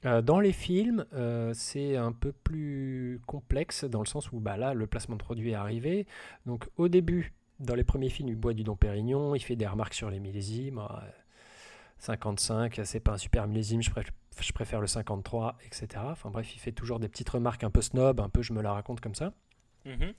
Euh, 0.05 0.20
dans 0.20 0.40
les 0.40 0.52
films, 0.52 1.07
euh, 1.12 1.52
c'est 1.55 1.96
un 1.96 2.12
peu 2.12 2.33
plus 2.33 3.20
complexe 3.26 3.85
dans 3.85 4.00
le 4.00 4.07
sens 4.07 4.33
où 4.33 4.40
bah, 4.40 4.57
là, 4.57 4.74
le 4.74 4.87
placement 4.87 5.16
de 5.16 5.22
produit 5.22 5.50
est 5.50 5.55
arrivé. 5.55 6.07
Donc 6.46 6.68
au 6.76 6.88
début, 6.88 7.33
dans 7.61 7.74
les 7.74 7.85
premiers 7.85 8.09
films, 8.09 8.28
il 8.28 8.37
boit 8.37 8.52
du 8.52 8.64
Dom 8.64 8.76
Pérignon, 8.76 9.35
il 9.35 9.40
fait 9.40 9.57
des 9.57 9.66
remarques 9.66 9.94
sur 9.94 10.11
les 10.11 10.18
millésimes. 10.18 10.78
Ah, 10.78 11.05
55, 11.98 12.81
c'est 12.85 12.98
pas 12.98 13.12
un 13.12 13.18
super 13.18 13.46
millésime, 13.46 13.81
je, 13.81 13.90
je 14.40 14.52
préfère 14.52 14.81
le 14.81 14.88
53, 14.88 15.57
etc. 15.64 15.87
Enfin 16.07 16.31
bref, 16.31 16.52
il 16.57 16.59
fait 16.59 16.72
toujours 16.72 16.98
des 16.98 17.09
petites 17.09 17.28
remarques 17.28 17.62
un 17.62 17.70
peu 17.70 17.81
snob, 17.81 18.18
un 18.18 18.28
peu 18.28 18.42
je 18.42 18.52
me 18.52 18.61
la 18.61 18.72
raconte 18.72 19.00
comme 19.00 19.14
ça. 19.14 19.33
Mhm. 19.85 20.14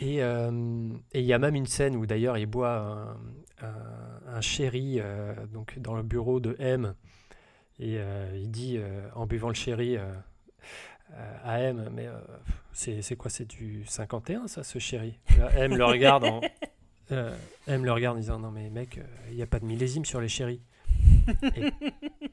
Et 0.00 0.22
euh, 0.22 0.90
et 1.12 1.20
il 1.20 1.26
y 1.26 1.32
a 1.32 1.38
même 1.38 1.54
une 1.54 1.66
scène 1.66 1.96
où 1.96 2.06
d'ailleurs 2.06 2.38
il 2.38 2.46
boit 2.46 3.18
un, 3.60 3.66
un, 4.26 4.40
sherry 4.40 5.00
euh, 5.00 5.34
donc 5.46 5.78
dans 5.78 5.94
le 5.94 6.02
bureau 6.02 6.40
de 6.40 6.54
M. 6.60 6.94
Et 7.80 7.98
euh, 7.98 8.30
il 8.36 8.50
dit 8.50 8.78
en 9.14 9.26
buvant 9.26 9.48
le 9.48 9.54
sherry 9.54 9.96
à 11.44 11.60
M, 11.60 11.90
mais 11.92 12.08
c'est 12.72 13.16
quoi 13.16 13.30
C'est 13.30 13.46
du 13.46 13.84
51 13.86 14.46
ça, 14.46 14.62
ce 14.62 14.78
sherry 14.78 15.18
M 15.56 15.76
le 15.76 15.84
regarde 15.84 16.24
en, 16.24 16.40
M 17.66 17.84
le 17.84 17.92
regarde 17.92 18.16
en 18.16 18.20
disant 18.20 18.38
non 18.38 18.50
mais 18.50 18.70
mec, 18.70 19.00
il 19.30 19.36
n'y 19.36 19.42
a 19.42 19.46
pas 19.46 19.58
de 19.58 19.64
millésime 19.64 20.04
sur 20.04 20.20
les 20.20 20.28
sherry. 20.28 20.60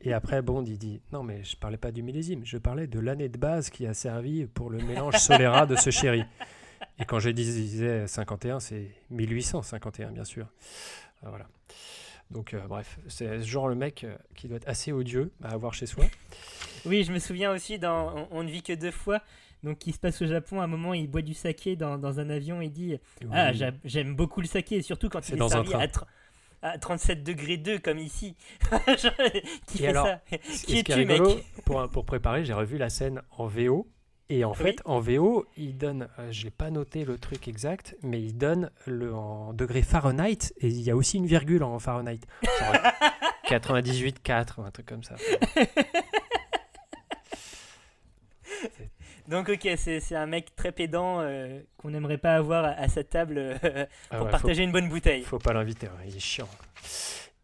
Et 0.06 0.14
après 0.14 0.42
Bond 0.42 0.64
il 0.66 0.78
dit 0.78 1.02
non 1.12 1.24
mais 1.24 1.44
je 1.44 1.56
parlais 1.58 1.78
pas 1.78 1.92
du 1.92 2.02
millésime, 2.04 2.46
je 2.46 2.58
parlais 2.58 2.88
de 2.88 3.00
l'année 3.00 3.28
de 3.30 3.38
base 3.38 3.70
qui 3.70 3.86
a 3.86 3.94
servi 3.94 4.46
pour 4.46 4.70
le 4.70 4.78
mélange 4.80 5.16
Solera 5.18 5.66
de 5.66 5.76
ce 5.76 5.90
sherry. 5.92 6.24
Et 7.00 7.06
quand 7.06 7.20
je 7.20 7.30
disais 7.30 8.08
51, 8.08 8.60
c'est 8.60 8.92
1851, 9.10 10.12
bien 10.12 10.24
sûr. 10.24 10.46
Euh, 11.24 11.30
voilà. 11.30 11.48
Donc, 12.32 12.54
euh, 12.54 12.60
bref, 12.68 13.00
c'est 13.08 13.40
ce 13.42 13.46
genre 13.48 13.68
le 13.68 13.76
mec 13.76 14.04
euh, 14.04 14.16
qui 14.36 14.48
doit 14.48 14.58
être 14.58 14.68
assez 14.68 14.92
odieux 14.92 15.32
à 15.44 15.50
avoir 15.54 15.74
chez 15.74 15.86
soi. 15.86 16.06
Oui, 16.86 17.04
je 17.04 17.12
me 17.12 17.20
souviens 17.20 17.52
aussi 17.52 17.80
dans 17.80 18.16
On, 18.32 18.40
On 18.40 18.44
ne 18.44 18.50
vit 18.50 18.62
que 18.64 18.74
deux 18.74 18.92
fois. 18.92 19.22
Donc, 19.64 19.80
qui 19.80 19.92
se 19.94 20.00
passe 20.00 20.22
au 20.22 20.28
Japon, 20.28 20.62
à 20.62 20.66
un 20.66 20.68
moment, 20.68 20.94
il 20.94 21.08
boit 21.08 21.22
du 21.22 21.34
saké 21.34 21.76
dans, 21.76 21.98
dans 21.98 22.20
un 22.20 22.30
avion 22.30 22.62
et 22.62 22.66
il 22.66 22.72
dit 22.72 22.98
Ah, 23.32 23.52
Oui. 23.52 23.64
j'aime 23.84 24.16
beaucoup 24.16 24.42
le 24.42 24.48
saké, 24.48 24.82
surtout 24.82 25.10
quand 25.10 25.24
C'est 25.24 25.34
il 25.34 25.36
est 25.36 25.40
dans 25.40 25.48
un 25.48 25.64
servi 25.64 25.70
train. 25.72 25.80
à, 25.80 25.88
tr- 25.88 26.04
à 26.62 26.78
37 26.78 27.24
degrés 27.24 27.58
2 27.58 27.80
comme 27.80 28.00
ici. 28.00 28.36
Qui 29.68 29.78
Et 29.78 29.80
fait 29.80 29.88
alors, 29.88 30.08
ça 30.08 30.22
Qui 30.66 30.78
est 30.78 30.80
es-tu, 30.80 30.94
rigolo, 30.94 31.36
mec 31.36 31.46
pour, 31.66 31.88
pour 31.90 32.06
préparer, 32.06 32.46
j'ai 32.46 32.54
revu 32.54 32.78
la 32.78 32.90
scène 32.90 33.22
en 33.32 33.48
VO. 33.48 33.88
Et 34.28 34.44
en 34.44 34.56
fait, 34.56 34.82
en 34.86 35.00
VO, 35.00 35.46
il 35.56 35.78
donne, 35.78 36.08
euh, 36.18 36.32
j'ai 36.32 36.50
pas 36.50 36.72
noté 36.72 37.06
le 37.06 37.20
truc 37.20 37.48
exact, 37.48 37.96
mais 38.02 38.20
il 38.20 38.36
donne 38.36 38.72
le 38.88 39.14
en 39.14 39.54
degré 39.54 39.84
Fahrenheit 39.84 40.52
et 40.62 40.68
il 40.68 40.82
y 40.82 40.90
a 40.90 40.96
aussi 40.96 41.18
une 41.18 41.28
virgule 41.28 41.62
en 41.64 41.78
Fahrenheit. 41.78 42.22
Genre 42.44 42.76
98,4 43.50 44.60
ou 44.60 44.64
un 44.64 44.72
truc 44.72 44.88
comme 44.88 45.04
ça. 45.04 45.16
Donc, 49.28 49.50
ok, 49.50 49.68
c'est 49.78 50.16
un 50.16 50.26
mec 50.28 50.56
très 50.56 50.72
pédant 50.72 51.20
euh, 51.22 51.60
qu'on 51.78 51.90
n'aimerait 51.90 52.18
pas 52.20 52.36
avoir 52.36 52.66
à, 52.66 52.70
à 52.70 52.88
sa 52.88 53.04
table 53.04 53.38
euh, 53.38 53.86
Ah 54.12 54.18
pour 54.18 54.28
faut- 54.28 54.32
partager 54.32 54.64
une 54.64 54.72
bonne 54.72 54.88
bouteille. 54.90 55.24
Faut 55.24 55.40
pas 55.40 55.54
l'inviter, 55.54 55.88
hein, 55.88 56.00
il 56.06 56.16
est 56.16 56.20
chiant. 56.20 56.48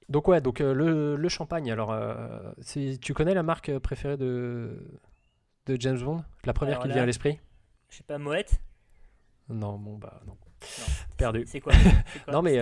Donc 0.09 0.27
ouais, 0.27 0.41
donc 0.41 0.59
euh, 0.61 0.73
le, 0.73 1.15
le 1.15 1.29
champagne. 1.29 1.71
Alors, 1.71 1.95
tu 3.01 3.13
connais 3.13 3.33
la 3.33 3.43
marque 3.43 3.77
préférée 3.79 4.17
de 4.17 4.77
de 5.67 5.77
James 5.79 5.99
Bond? 5.99 6.23
La 6.43 6.53
première 6.53 6.73
Alors 6.75 6.83
qui 6.83 6.89
là- 6.89 6.93
vient 6.95 7.03
à 7.03 7.05
l'esprit? 7.05 7.39
Je 7.89 7.97
sais 7.97 8.03
pas, 8.03 8.17
Moët 8.17 8.59
Non, 9.49 9.77
bon 9.77 9.97
bah 9.97 10.19
non. 10.27 10.33
Non. 10.33 10.85
Perdu. 11.17 11.43
C'est 11.47 11.59
quoi, 11.59 11.73
quoi? 12.25 12.33
Non, 12.33 12.41
mais, 12.43 12.59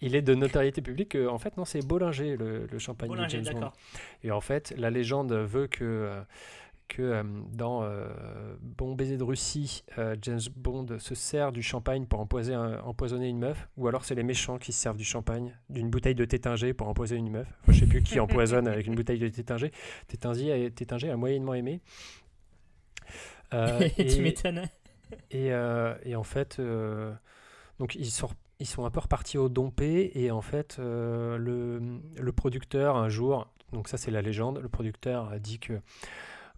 Il 0.00 0.16
est 0.16 0.22
de 0.22 0.34
notoriété 0.34 0.82
publique. 0.82 1.14
en 1.16 1.38
fait, 1.38 1.56
non, 1.56 1.64
c'est 1.64 1.86
Bollinger 1.86 2.36
le, 2.36 2.66
le 2.66 2.78
champagne 2.80 3.08
Bollinger, 3.08 3.38
de 3.38 3.44
James 3.44 3.60
Bond. 3.60 3.70
Et 4.24 4.30
en 4.32 4.40
fait, 4.40 4.74
la 4.76 4.90
légende 4.90 5.32
veut 5.32 5.68
que 5.68 6.20
que 6.88 7.02
euh, 7.02 7.22
dans 7.52 7.82
euh, 7.84 8.08
Bon 8.60 8.94
baiser 8.94 9.16
de 9.16 9.22
Russie, 9.24 9.84
euh, 9.98 10.16
James 10.22 10.40
Bond 10.56 10.86
se 10.98 11.14
sert 11.14 11.52
du 11.52 11.62
champagne 11.62 12.06
pour 12.06 12.20
empoisonner, 12.20 12.56
un- 12.56 12.80
empoisonner 12.80 13.28
une 13.28 13.38
meuf, 13.38 13.68
ou 13.76 13.88
alors 13.88 14.04
c'est 14.04 14.14
les 14.14 14.22
méchants 14.22 14.58
qui 14.58 14.72
se 14.72 14.80
servent 14.80 14.96
du 14.96 15.04
champagne, 15.04 15.56
d'une 15.70 15.90
bouteille 15.90 16.14
de 16.14 16.24
tétinger 16.24 16.72
pour 16.74 16.88
empoisonner 16.88 17.20
une 17.20 17.30
meuf. 17.30 17.48
Enfin, 17.62 17.72
je 17.72 17.80
sais 17.80 17.86
plus 17.86 18.02
qui 18.02 18.18
empoisonne 18.20 18.66
avec 18.66 18.86
une 18.86 18.94
bouteille 18.96 19.18
de 19.18 19.28
tétinger. 19.28 19.70
Tétinger 20.08 21.10
a, 21.10 21.16
moyennement 21.16 21.54
aimé. 21.54 21.80
Euh, 23.54 23.88
tu 23.96 24.02
et, 24.02 24.20
m'étonnes. 24.20 24.68
et, 25.30 25.48
et 26.04 26.16
en 26.16 26.24
fait, 26.24 26.60
donc 27.78 27.94
ils 27.94 28.10
sont, 28.10 28.28
ils 28.60 28.66
sont 28.66 28.84
un 28.84 28.90
peu 28.90 29.00
repartis 29.00 29.38
au 29.38 29.48
dompé 29.48 30.10
et 30.14 30.30
en 30.30 30.40
fait, 30.40 30.76
euh, 30.78 31.36
le, 31.38 31.80
le 32.20 32.32
producteur 32.32 32.96
un 32.96 33.08
jour, 33.08 33.46
donc 33.72 33.88
ça 33.88 33.96
c'est 33.96 34.10
la 34.10 34.22
légende, 34.22 34.58
le 34.58 34.68
producteur 34.68 35.28
a 35.30 35.38
dit 35.38 35.58
que 35.58 35.80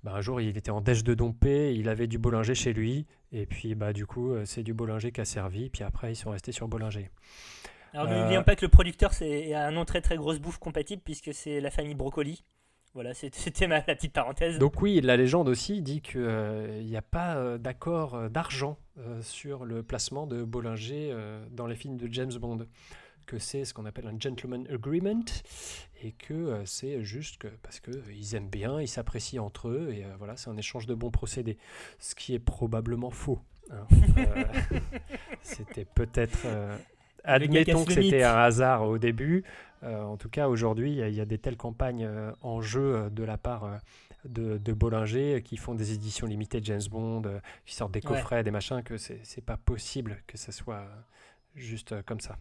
bah, 0.03 0.13
un 0.15 0.21
jour 0.21 0.41
il 0.41 0.57
était 0.57 0.71
en 0.71 0.81
déj 0.81 1.05
de 1.05 1.15
dompé, 1.15 1.75
il 1.75 1.89
avait 1.89 2.07
du 2.07 2.19
Bollinger 2.19 2.55
chez 2.55 2.73
lui, 2.73 3.07
et 3.33 3.47
puis 3.47 3.75
bah, 3.75 3.93
du 3.93 4.07
coup 4.07 4.33
euh, 4.33 4.45
c'est 4.45 4.63
du 4.63 4.75
Bollinger 4.75 5.13
qui 5.13 5.21
a 5.21 5.25
servi, 5.25 5.71
puis 5.71 5.85
après 5.85 6.13
ils 6.13 6.17
sont 6.17 6.31
restés 6.31 6.53
sur 6.53 6.69
Bollinger. 6.69 7.11
Alors 7.93 8.07
Euh, 8.09 8.23
n'oublions 8.23 8.45
pas 8.45 8.57
que 8.57 8.65
le 8.65 8.71
producteur 8.71 9.13
c'est 9.13 9.53
a 9.53 9.67
un 9.67 9.73
nom 9.73 9.85
très 9.85 10.01
très 10.01 10.17
grosse 10.17 10.39
bouffe 10.39 10.59
compatible 10.59 11.03
puisque 11.05 11.35
c'est 11.35 11.61
la 11.61 11.71
famille 11.71 11.95
Brocoli. 11.95 12.45
Voilà, 12.95 13.15
c'était 13.15 13.67
ma 13.67 13.77
la 13.77 13.95
petite 13.95 14.13
parenthèse. 14.13 14.59
Donc 14.59 14.83
oui, 14.83 15.01
la 15.01 15.17
légende 15.17 15.49
aussi 15.49 15.83
dit 15.83 16.01
qu'il 16.01 16.85
n'y 16.85 16.97
a 16.97 17.03
pas 17.03 17.37
euh, 17.37 17.59
d'accord 17.59 18.15
euh, 18.15 18.29
d'argent 18.29 18.79
euh, 18.99 19.23
sur 19.23 19.65
le 19.65 19.83
placement 19.83 20.27
de 20.27 20.43
Bollinger 20.43 21.11
euh, 21.13 21.45
dans 21.51 21.67
les 21.67 21.77
films 21.77 21.97
de 21.97 22.13
James 22.13 22.33
Bond, 22.35 22.67
que 23.27 23.39
c'est 23.39 23.65
ce 23.65 23.73
qu'on 23.73 23.87
appelle 23.87 24.07
un 24.07 24.19
gentleman 24.19 24.67
agreement, 24.69 25.25
et 26.03 26.13
que 26.13 26.35
euh, 26.35 26.65
c'est 26.65 27.03
juste 27.03 27.39
que, 27.39 27.49
parce 27.63 27.81
qu'ils 27.81 28.35
aiment 28.35 28.49
bien, 28.49 28.81
ils 28.81 28.89
s'apprécient 28.89 29.45
entre 29.45 29.69
eux, 29.69 29.91
et 29.93 30.05
euh, 30.05 30.09
voilà, 30.19 30.37
c'est 30.37 30.49
un 30.51 30.57
échange 30.57 30.87
de 30.87 30.95
bons 30.95 31.11
procédés, 31.11 31.59
ce 31.99 32.15
qui 32.15 32.35
est 32.35 32.39
probablement 32.39 33.11
faux. 33.11 33.41
hein. 33.71 33.87
Euh, 34.19 34.45
c'était 35.43 35.85
peut-être... 35.85 36.41
euh, 36.45 36.77
admettons 37.25 37.85
que 37.85 37.93
c'était 37.95 38.23
un 38.23 38.37
hasard 38.37 38.83
au 38.83 38.99
début. 38.99 39.45
Euh, 39.83 40.03
en 40.03 40.17
tout 40.17 40.29
cas, 40.29 40.49
aujourd'hui, 40.49 40.91
il 40.93 40.97
y 40.99 41.03
a- 41.03 41.09
il 41.09 41.15
y, 41.15 41.21
a 41.21 41.25
des 41.25 41.39
telles 41.39 41.57
campagnes 41.57 42.05
euh, 42.05 42.33
en 42.43 42.61
jeu 42.61 42.95
euh, 42.97 43.11
de 43.11 43.25
la 43.25 43.39
part 43.39 43.65
euh, 43.65 43.77
de, 44.27 44.59
de 44.59 44.73
Bollinger 44.75 45.37
euh, 45.37 45.41
qui 45.41 45.57
font 45.57 45.75
des 45.75 45.93
éditions 45.93 46.27
limitées 46.27 46.61
de 46.61 46.67
James 46.67 46.83
Bond, 46.91 47.23
euh, 47.25 47.41
qui 47.65 47.75
sortent 47.75 47.93
des 47.93 48.01
Ouais. 48.01 48.05
coffrets, 48.17 48.43
des 48.45 48.51
machins, 48.51 48.83
que 48.83 48.97
c'est 48.99 49.45
pas 49.45 49.57
possible 49.57 50.23
que 50.27 50.37
ça 50.37 50.53
soit 50.53 50.77
euh, 50.81 50.89
juste 51.55 51.93
euh, 51.93 52.03
comme 52.05 52.21
ça. 52.21 52.37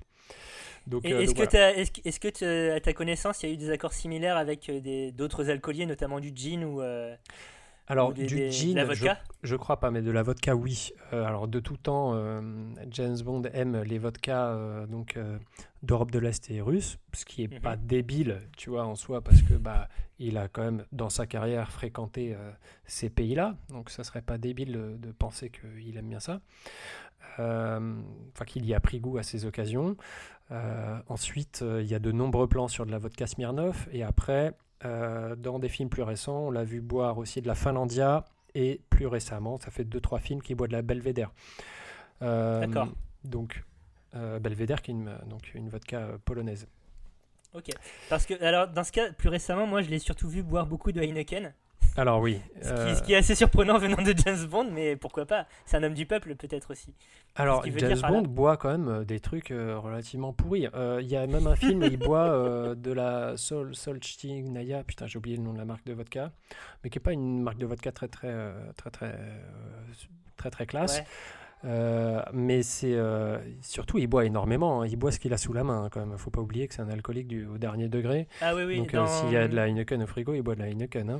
Donc, 0.88 1.06
euh, 1.06 1.20
est-ce 1.22 1.32
que, 1.32 1.36
voilà. 1.38 1.52
t'as- 1.52 1.74
est-ce 1.76 1.92
que- 1.92 2.02
est-ce 2.08 2.20
que 2.20 2.76
à 2.76 2.80
ta 2.80 2.94
connaissance, 2.94 3.44
il 3.44 3.50
y 3.50 3.52
a 3.52 3.54
eu 3.54 3.58
des 3.58 3.70
accords 3.70 3.94
similaires 3.94 4.38
avec 4.38 4.70
euh, 4.70 5.12
d'autres 5.12 5.50
alcooliers, 5.50 5.86
notamment 5.86 6.20
du 6.20 6.32
gin 6.36 6.64
ou, 6.64 6.82
euh, 6.82 7.16
Alors, 7.92 8.14
des- 8.14 8.26
du 8.28 8.36
des- 8.36 8.46
de 8.48 8.52
gin, 8.52 8.76
la 8.76 8.84
je, 8.84 8.88
vodka? 8.88 9.18
je 9.42 9.56
crois 9.56 9.80
pas, 9.80 9.90
mais 9.90 10.02
de 10.04 10.12
la 10.12 10.22
vodka, 10.22 10.56
oui. 10.56 10.92
Euh, 11.12 11.26
alors, 11.26 11.48
de 11.48 11.60
tout 11.60 11.76
temps, 11.76 12.12
euh, 12.14 12.40
James 12.92 13.18
Bond 13.24 13.42
aime 13.54 13.82
les 13.82 13.98
vodkas 13.98 14.50
euh, 14.54 14.86
donc 14.86 15.18
d'Europe 15.82 16.12
de 16.12 16.20
l'Est 16.20 16.52
et 16.52 16.62
russe, 16.62 17.00
ce 17.14 17.26
qui 17.26 17.44
est 17.44 17.52
Mhm. 17.52 17.60
pas 17.62 17.76
débile, 17.78 18.42
tu 18.56 18.70
vois, 18.70 18.86
en 18.86 18.96
soi, 18.96 19.22
parce 19.22 19.42
que 19.42 19.56
bah 19.56 19.88
il 20.20 20.38
a 20.38 20.48
quand 20.50 20.62
même 20.64 20.86
dans 20.92 21.10
sa 21.10 21.26
carrière 21.26 21.72
fréquenté 21.72 22.36
ces 22.86 23.10
pays-là, 23.10 23.56
donc 23.70 23.90
ça 23.90 24.04
serait 24.04 24.22
pas 24.22 24.38
débile 24.38 24.74
de, 25.00 25.12
penser 25.14 25.50
qu'il 25.50 25.96
aime 25.98 26.10
bien 26.10 26.20
ça. 26.20 26.42
Enfin, 27.38 28.46
qu'il 28.46 28.66
y 28.66 28.74
a 28.74 28.80
pris 28.82 29.00
goût 29.00 29.18
à 29.18 29.24
ces 29.24 29.46
occasions. 29.46 29.96
Ensuite, 31.08 31.64
il 31.80 31.86
y 31.88 31.96
a 31.96 32.00
de 32.00 32.12
nombreux 32.12 32.48
plans 32.48 32.68
sur 32.68 32.86
de 32.86 32.92
la 32.92 32.98
vodka 33.00 33.26
Smirnoff, 33.28 33.88
et 33.94 34.04
après, 34.04 34.54
euh, 34.86 35.36
dans 35.36 35.60
des 35.60 35.70
films 35.70 35.90
plus 35.90 36.04
récents, 36.04 36.48
on 36.48 36.52
l'a 36.52 36.64
vu 36.64 36.82
boire 36.82 37.18
aussi 37.18 37.42
de 37.42 37.48
la 37.48 37.56
Finlandia, 37.56 38.26
et 38.56 38.82
plus 38.90 39.08
récemment, 39.08 39.58
ça 39.58 39.72
fait 39.72 39.84
2-3 39.84 40.20
films 40.20 40.42
qu'il 40.42 40.56
boit 40.56 40.68
de 40.68 40.74
la 40.74 40.82
Belvedere. 40.82 41.32
Euh, 42.22 42.66
D'accord. 42.66 42.90
Donc, 43.24 43.64
euh, 44.16 44.40
Belvedere, 44.40 44.82
qui 44.82 44.92
est 44.92 44.94
une, 44.94 45.16
donc 45.28 45.54
une 45.54 45.70
vodka 45.70 46.00
euh, 46.00 46.18
polonaise. 46.24 46.68
Ok. 47.54 47.70
Parce 48.10 48.26
que, 48.26 48.42
alors, 48.44 48.68
dans 48.68 48.84
ce 48.84 48.92
cas, 48.92 49.12
plus 49.12 49.30
récemment, 49.30 49.68
moi, 49.68 49.82
je 49.82 49.90
l'ai 49.90 50.00
surtout 50.00 50.30
vu 50.30 50.44
boire 50.44 50.66
beaucoup 50.66 50.92
de 50.92 51.02
Heineken. 51.02 51.54
Alors 51.98 52.22
oui. 52.22 52.40
Ce, 52.62 52.70
euh, 52.70 52.90
qui, 52.90 52.96
ce 52.96 53.04
qui 53.04 53.14
est 53.14 53.18
assez 53.18 53.36
surprenant 53.36 53.78
venant 53.78 54.02
de 54.02 54.14
James 54.26 54.46
Bond, 54.50 54.70
mais 54.72 54.96
pourquoi 54.96 55.26
pas 55.26 55.48
C'est 55.66 55.76
un 55.78 55.84
homme 55.84 55.94
du 55.94 56.06
peuple, 56.06 56.36
peut-être 56.36 56.72
aussi. 56.72 56.94
Alors, 57.36 57.66
James. 57.78 58.00
Bond 58.08 58.22
boit 58.22 58.58
quand 58.58 58.70
même 58.70 58.88
euh, 58.88 59.04
des 59.04 59.20
trucs 59.20 59.52
euh, 59.52 59.78
relativement 59.78 60.32
pourris. 60.32 60.68
Euh, 60.76 61.00
Il 61.02 61.08
y 61.10 61.16
a 61.18 61.28
même 61.28 61.48
un 61.48 61.56
film 61.56 61.82
où 61.82 61.86
il 61.86 61.98
boit 61.98 62.30
euh, 62.32 62.76
de 62.76 62.92
la 62.92 63.36
Sol, 63.38 63.76
Solstinaya, 63.76 64.84
putain, 64.84 65.08
j'ai 65.08 65.18
oublié 65.18 65.36
le 65.38 65.44
nom 65.44 65.52
de 65.54 65.58
la 65.58 65.66
marque 65.66 65.86
de 65.86 65.94
vodka, 65.94 66.32
mais 66.84 66.90
qui 66.90 66.98
n'est 66.98 67.04
pas 67.04 67.12
une 67.14 67.42
marque 67.42 67.58
de 67.58 67.66
vodka 67.66 67.92
très 67.92 68.08
très 68.08 68.34
très 68.78 68.92
très 68.92 69.16
très 70.38 70.50
très 70.50 70.66
classe. 70.66 71.00
Ouais. 71.00 71.06
Euh, 71.66 72.24
mais 72.32 72.64
c'est 72.64 72.94
euh, 72.96 73.38
surtout 73.62 73.98
il 73.98 74.08
boit 74.08 74.24
énormément. 74.24 74.82
hein. 74.82 74.88
Il 74.88 74.96
boit 74.96 75.12
ce 75.12 75.20
qu'il 75.20 75.34
a 75.34 75.38
sous 75.38 75.52
la 75.52 75.66
main 75.66 75.84
hein, 75.84 75.90
quand 75.92 76.00
même. 76.06 76.18
Faut 76.18 76.30
pas 76.32 76.40
oublier 76.40 76.68
que 76.70 76.74
c'est 76.74 76.82
un 76.82 76.90
alcoolique 76.90 77.28
du, 77.28 77.46
au 77.46 77.58
dernier 77.58 77.90
degré. 77.90 78.28
Ah 78.40 78.56
oui, 78.56 78.64
oui. 78.64 78.78
Donc 78.78 78.94
euh, 78.94 79.06
s'il 79.08 79.32
y 79.32 79.36
a 79.38 79.48
de 79.50 79.56
la 79.56 79.68
Heineken 79.68 80.02
au 80.04 80.08
frigo, 80.08 80.34
il 80.34 80.42
boit 80.42 80.56
de 80.56 80.62
la 80.62 80.68
Heineken. 80.70 81.10
hein. 81.10 81.20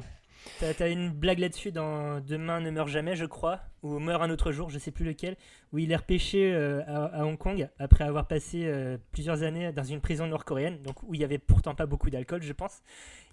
T'as 0.60 0.90
une 0.90 1.10
blague 1.10 1.40
là-dessus 1.40 1.72
dans 1.72 2.20
Demain 2.20 2.60
ne 2.60 2.70
meurt 2.70 2.90
jamais, 2.90 3.16
je 3.16 3.26
crois, 3.26 3.62
ou 3.82 4.00
meurt 4.00 4.22
un 4.22 4.30
autre 4.30 4.52
jour, 4.52 4.70
je 4.70 4.78
sais 4.78 4.92
plus 4.92 5.06
lequel, 5.06 5.38
où 5.72 5.80
il 5.80 5.92
est 5.92 5.96
repêché 5.96 6.54
euh, 6.54 6.82
à, 6.86 7.26
Hong 7.26 7.38
Kong 7.38 7.70
après 7.80 8.04
avoir 8.04 8.28
passé 8.28 8.64
euh, 8.66 8.98
plusieurs 9.12 9.44
années 9.44 9.72
dans 9.72 9.84
une 9.84 10.02
prison 10.02 10.28
nord-coréenne, 10.28 10.82
donc 10.82 11.02
où 11.04 11.14
il 11.14 11.22
y 11.22 11.24
avait 11.24 11.38
pourtant 11.38 11.76
pas 11.76 11.86
beaucoup 11.86 12.10
d'alcool, 12.10 12.42
je 12.42 12.54
pense. 12.54 12.82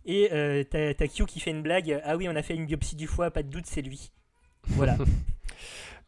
Et 0.04 0.28
euh, 0.32 0.62
t'as 0.64 1.08
Q 1.08 1.26
qui 1.26 1.40
fait 1.40 1.50
une 1.50 1.62
blague 1.62 2.00
Ah 2.04 2.16
oui, 2.16 2.28
on 2.28 2.36
a 2.36 2.42
fait 2.42 2.54
une 2.54 2.66
biopsie 2.66 2.96
du 2.96 3.06
foie, 3.06 3.30
pas 3.30 3.42
de 3.42 3.48
doute, 3.48 3.66
c'est 3.66 3.82
lui. 3.82 4.10
Voilà. 4.68 4.96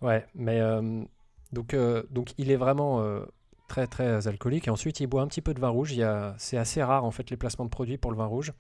Ouais, 0.01 0.25
mais 0.37 0.61
euh, 0.61 1.03
donc, 1.51 1.75
donc 2.11 2.33
il 2.39 2.53
est 2.53 2.57
vraiment 2.57 3.03
très 3.67 3.89
très 3.89 4.29
alcoolique. 4.29 4.69
Et 4.69 4.71
ensuite, 4.71 5.01
il 5.01 5.09
boit 5.09 5.23
un 5.23 5.27
petit 5.27 5.41
peu 5.41 5.55
de 5.55 5.61
vin 5.61 5.71
rouge. 5.71 5.95
C'est 6.39 6.57
assez 6.57 6.83
rare 6.83 7.05
en 7.05 7.11
fait 7.11 7.31
les 7.31 7.37
placements 7.37 7.65
de 7.65 7.71
produits 7.71 7.99
pour 7.99 8.13
le 8.13 8.17
vin 8.17 8.27
rouge, 8.27 8.53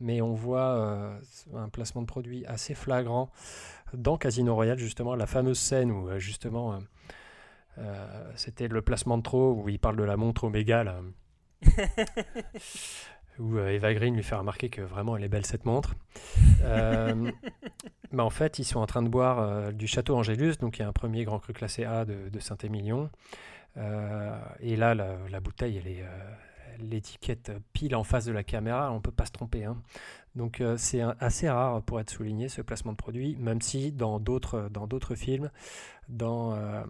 mais 0.00 0.20
on 0.20 0.34
voit 0.34 0.76
euh, 0.76 1.18
un 1.54 1.68
placement 1.68 2.02
de 2.02 2.06
produit 2.06 2.44
assez 2.46 2.74
flagrant 2.74 3.30
dans 3.94 4.16
Casino 4.16 4.54
Royale 4.54 4.78
justement, 4.78 5.14
la 5.14 5.26
fameuse 5.26 5.58
scène 5.58 5.90
où 5.90 6.08
euh, 6.08 6.18
justement 6.18 6.78
euh, 7.78 8.32
c'était 8.34 8.68
le 8.68 8.82
placement 8.82 9.18
de 9.18 9.22
trop 9.22 9.52
où 9.52 9.68
il 9.68 9.78
parle 9.78 9.96
de 9.96 10.04
la 10.04 10.16
montre 10.16 10.44
Omega 10.44 10.84
là. 10.84 11.00
où 13.38 13.58
Eva 13.58 13.92
Green 13.92 14.14
lui 14.14 14.22
fait 14.22 14.34
remarquer 14.34 14.70
que 14.70 14.80
vraiment 14.80 15.16
elle 15.16 15.24
est 15.24 15.28
belle 15.28 15.44
cette 15.44 15.66
montre. 15.66 15.94
Euh, 16.62 17.30
en 18.18 18.30
fait, 18.30 18.58
ils 18.58 18.64
sont 18.64 18.80
en 18.80 18.86
train 18.86 19.02
de 19.02 19.08
boire 19.08 19.74
du 19.74 19.86
Château 19.86 20.16
Angélus, 20.16 20.56
donc 20.58 20.78
il 20.78 20.82
y 20.82 20.84
a 20.84 20.88
un 20.88 20.92
premier 20.92 21.24
grand 21.24 21.38
cru 21.38 21.52
classé 21.52 21.84
A 21.84 22.06
de, 22.06 22.30
de 22.30 22.40
Saint-Émilion. 22.40 23.10
Et 24.60 24.76
là, 24.76 24.94
la, 24.94 25.18
la 25.28 25.40
bouteille, 25.40 25.76
elle 25.76 25.86
est 25.86 26.04
l'étiquette 26.78 27.52
pile 27.72 27.94
en 27.96 28.04
face 28.04 28.24
de 28.24 28.32
la 28.32 28.44
caméra, 28.44 28.92
on 28.92 29.00
peut 29.00 29.10
pas 29.10 29.26
se 29.26 29.32
tromper. 29.32 29.64
hein. 29.64 29.76
Donc 30.34 30.60
euh, 30.60 30.76
c'est 30.76 31.00
assez 31.20 31.48
rare 31.48 31.82
pour 31.82 31.98
être 32.00 32.10
souligné 32.10 32.48
ce 32.48 32.60
placement 32.62 32.92
de 32.92 32.96
produit, 32.96 33.36
même 33.36 33.60
si 33.60 33.92
dans 33.92 34.20
d'autres 34.20 34.68
dans 34.70 34.86
d'autres 34.86 35.14
films, 35.14 35.50
dans 36.08 36.52
euh, 36.54 36.84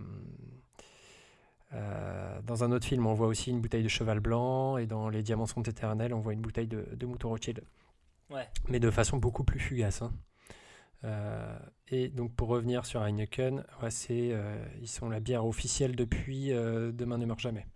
euh, 1.74 2.40
dans 2.42 2.64
un 2.64 2.72
autre 2.72 2.86
film, 2.86 3.06
on 3.06 3.14
voit 3.14 3.26
aussi 3.26 3.50
une 3.50 3.60
bouteille 3.60 3.82
de 3.82 3.88
cheval 3.88 4.20
blanc, 4.20 4.76
et 4.78 4.86
dans 4.86 5.08
Les 5.08 5.22
Diamants 5.22 5.46
sont 5.46 5.62
éternels, 5.62 6.14
on 6.14 6.20
voit 6.20 6.32
une 6.32 6.40
bouteille 6.40 6.68
de, 6.68 6.88
de 6.94 7.06
mouton 7.06 7.28
Rothschild. 7.28 7.62
Ouais. 8.30 8.48
Mais 8.68 8.80
de 8.80 8.90
façon 8.90 9.18
beaucoup 9.18 9.44
plus 9.44 9.60
fugace. 9.60 10.02
hein. 10.02 10.12
Euh, 11.04 11.58
et 11.88 12.08
donc 12.08 12.34
pour 12.34 12.48
revenir 12.48 12.86
sur 12.86 13.02
Heineken, 13.02 13.64
ouais, 13.82 13.90
c'est, 13.90 14.30
euh, 14.32 14.56
ils 14.80 14.88
sont 14.88 15.08
la 15.08 15.20
bière 15.20 15.46
officielle 15.46 15.94
depuis 15.94 16.52
euh, 16.52 16.90
Demain 16.90 17.18
ne 17.18 17.26
meurt 17.26 17.38
jamais. 17.38 17.66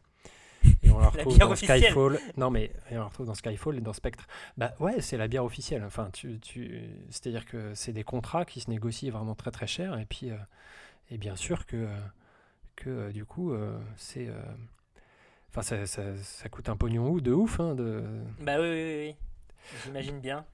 Et 0.91 0.93
on 0.93 0.99
la 0.99 1.09
retrouve 1.09 1.39
dans 1.39 1.51
officielle. 1.53 1.83
Skyfall. 1.85 2.19
Non 2.37 2.51
mais 2.51 2.73
et 2.91 2.97
on 2.97 3.01
la 3.01 3.05
retrouve 3.07 3.27
dans 3.27 3.35
Skyfall 3.35 3.77
et 3.79 3.81
dans 3.81 3.93
Spectre. 3.93 4.27
Bah 4.57 4.75
ouais, 4.81 5.01
c'est 5.01 5.17
la 5.17 5.29
bière 5.29 5.45
officielle. 5.45 5.85
Enfin, 5.85 6.11
tu, 6.13 6.39
tu, 6.41 6.83
c'est-à-dire 7.09 7.47
que 7.47 7.75
c'est 7.75 7.93
des 7.93 8.05
contrats 8.05 8.45
qui 8.45 8.61
se 8.61 8.69
négocient 8.71 9.11
vraiment 9.13 9.35
très 9.35 9.51
très 9.51 9.67
cher. 9.67 9.99
Et 9.99 10.07
puis, 10.07 10.31
euh, 10.31 10.37
et 11.11 11.19
bien 11.19 11.37
sûr 11.37 11.67
que 11.67 11.77
euh, 11.77 11.89
que 12.77 12.91
euh, 12.91 13.13
du 13.13 13.25
coup, 13.25 13.53
euh, 13.53 13.79
c'est, 13.97 14.29
enfin 15.51 15.63
ça, 15.63 15.87
ça, 15.87 16.17
ça 16.17 16.49
coûte 16.49 16.69
un 16.69 16.77
pognon 16.77 17.11
ou 17.11 17.21
de 17.21 17.33
ouf. 17.33 17.61
hein, 17.61 17.75
de, 17.75 18.03
bah 18.41 18.61
oui, 18.61 18.69
oui, 18.69 18.97
oui. 19.09 19.17
J'imagine 19.85 20.21
bien. 20.21 20.47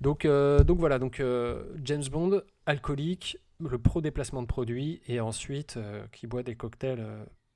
donc, 0.00 0.24
euh, 0.24 0.62
donc 0.62 0.78
voilà, 0.78 1.00
donc 1.00 1.18
euh, 1.18 1.74
James 1.82 2.04
Bond, 2.10 2.40
alcoolique, 2.66 3.36
le 3.58 3.78
pro 3.78 4.00
déplacement 4.00 4.42
de 4.42 4.46
produits, 4.46 5.02
et 5.08 5.18
ensuite 5.20 5.76
euh, 5.76 6.06
qui 6.12 6.28
boit 6.28 6.44
des 6.44 6.54
cocktails 6.54 7.04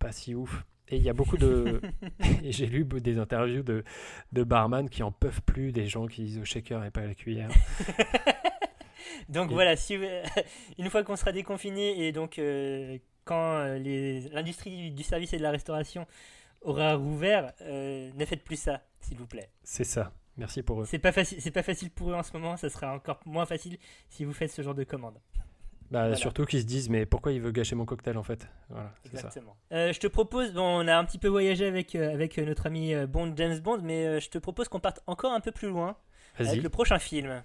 pas 0.01 0.11
si 0.11 0.35
ouf. 0.35 0.65
Et 0.91 0.97
il 0.97 1.03
y 1.03 1.09
a 1.11 1.13
beaucoup 1.13 1.37
de. 1.37 1.81
j'ai 2.45 2.67
lu 2.67 2.85
des 2.85 3.19
interviews 3.19 3.63
de, 3.63 3.85
de 4.33 4.43
barman 4.45 4.89
qui 4.89 5.03
en 5.03 5.13
peuvent 5.13 5.43
plus 5.43 5.73
des 5.73 5.87
gens 5.87 6.07
qui 6.07 6.23
disent 6.25 6.39
au 6.39 6.45
shaker 6.45 6.85
et 6.85 6.91
pas 6.91 7.03
à 7.03 7.07
la 7.07 7.15
cuillère. 7.15 7.51
Donc 9.29 9.51
Et- 9.51 9.55
voilà, 9.55 9.77
si 9.77 9.97
vous- 9.97 10.05
une 10.79 10.89
fois 10.91 11.03
qu'on 11.05 11.17
sera 11.17 11.33
déconfiné 11.33 12.07
et 12.07 12.13
donc 12.13 12.39
euh, 12.39 12.99
quand 13.25 13.57
euh, 13.59 13.79
les- 13.79 14.21
l'industrie 14.31 14.91
du 14.91 15.03
service 15.03 15.33
et 15.35 15.39
de 15.39 15.43
la 15.43 15.51
restauration 15.51 16.07
aura 16.63 16.95
rouvert, 16.95 17.53
euh, 17.63 18.11
ne 18.15 18.25
faites 18.25 18.43
plus 18.43 18.57
ça, 18.59 18.83
s'il 19.01 19.17
vous 19.19 19.27
plaît. 19.27 19.51
C'est 19.63 19.85
ça. 19.85 20.13
Merci 20.37 20.63
pour 20.63 20.81
eux. 20.83 20.85
C'est 20.87 20.99
pas 21.01 21.13
facile, 21.13 21.41
c'est 21.41 21.51
pas 21.51 21.63
facile 21.65 21.91
pour 21.91 22.11
eux 22.11 22.15
en 22.15 22.23
ce 22.23 22.33
moment. 22.33 22.57
Ça 22.57 22.71
sera 22.71 22.95
encore 22.95 23.21
moins 23.27 23.45
facile 23.45 23.77
si 24.09 24.25
vous 24.25 24.33
faites 24.33 24.51
ce 24.53 24.63
genre 24.63 24.75
de 24.75 24.85
commande. 24.85 25.19
Bah, 25.91 26.01
Voilà. 26.03 26.17
Surtout 26.17 26.45
qu'ils 26.45 26.61
se 26.61 26.67
disent, 26.67 26.89
mais 26.91 27.07
pourquoi 27.07 27.33
il 27.33 27.41
veut 27.41 27.51
gâcher 27.51 27.75
mon 27.75 27.87
cocktail 27.87 28.19
en 28.19 28.23
fait? 28.23 28.47
Voilà, 28.69 28.93
c'est 29.05 29.13
ça. 29.13 29.29
Exactement. 29.29 29.57
Euh, 29.73 29.93
je 29.93 29.99
te 30.01 30.07
propose, 30.07 30.53
bon, 30.53 30.85
on 30.85 30.87
a 30.89 30.95
un 30.97 31.05
petit 31.05 31.19
peu 31.19 31.29
voyagé 31.29 31.67
avec 31.67 31.95
euh, 31.95 32.13
avec 32.13 32.39
euh, 32.39 32.45
notre 32.45 32.67
ami 32.67 32.95
euh, 32.95 33.07
Bond 33.07 33.33
James 33.37 33.59
Bond, 33.61 33.81
mais 33.83 34.07
euh, 34.07 34.21
je 34.21 34.29
te 34.29 34.37
propose 34.39 34.69
qu'on 34.69 34.81
parte 34.81 35.01
encore 35.07 35.33
un 35.33 35.41
peu 35.41 35.51
plus 35.53 35.69
loin 35.69 35.97
avec 36.37 36.49
Vas-y. 36.53 36.61
le 36.61 36.69
prochain 36.69 36.99
film. 36.99 37.41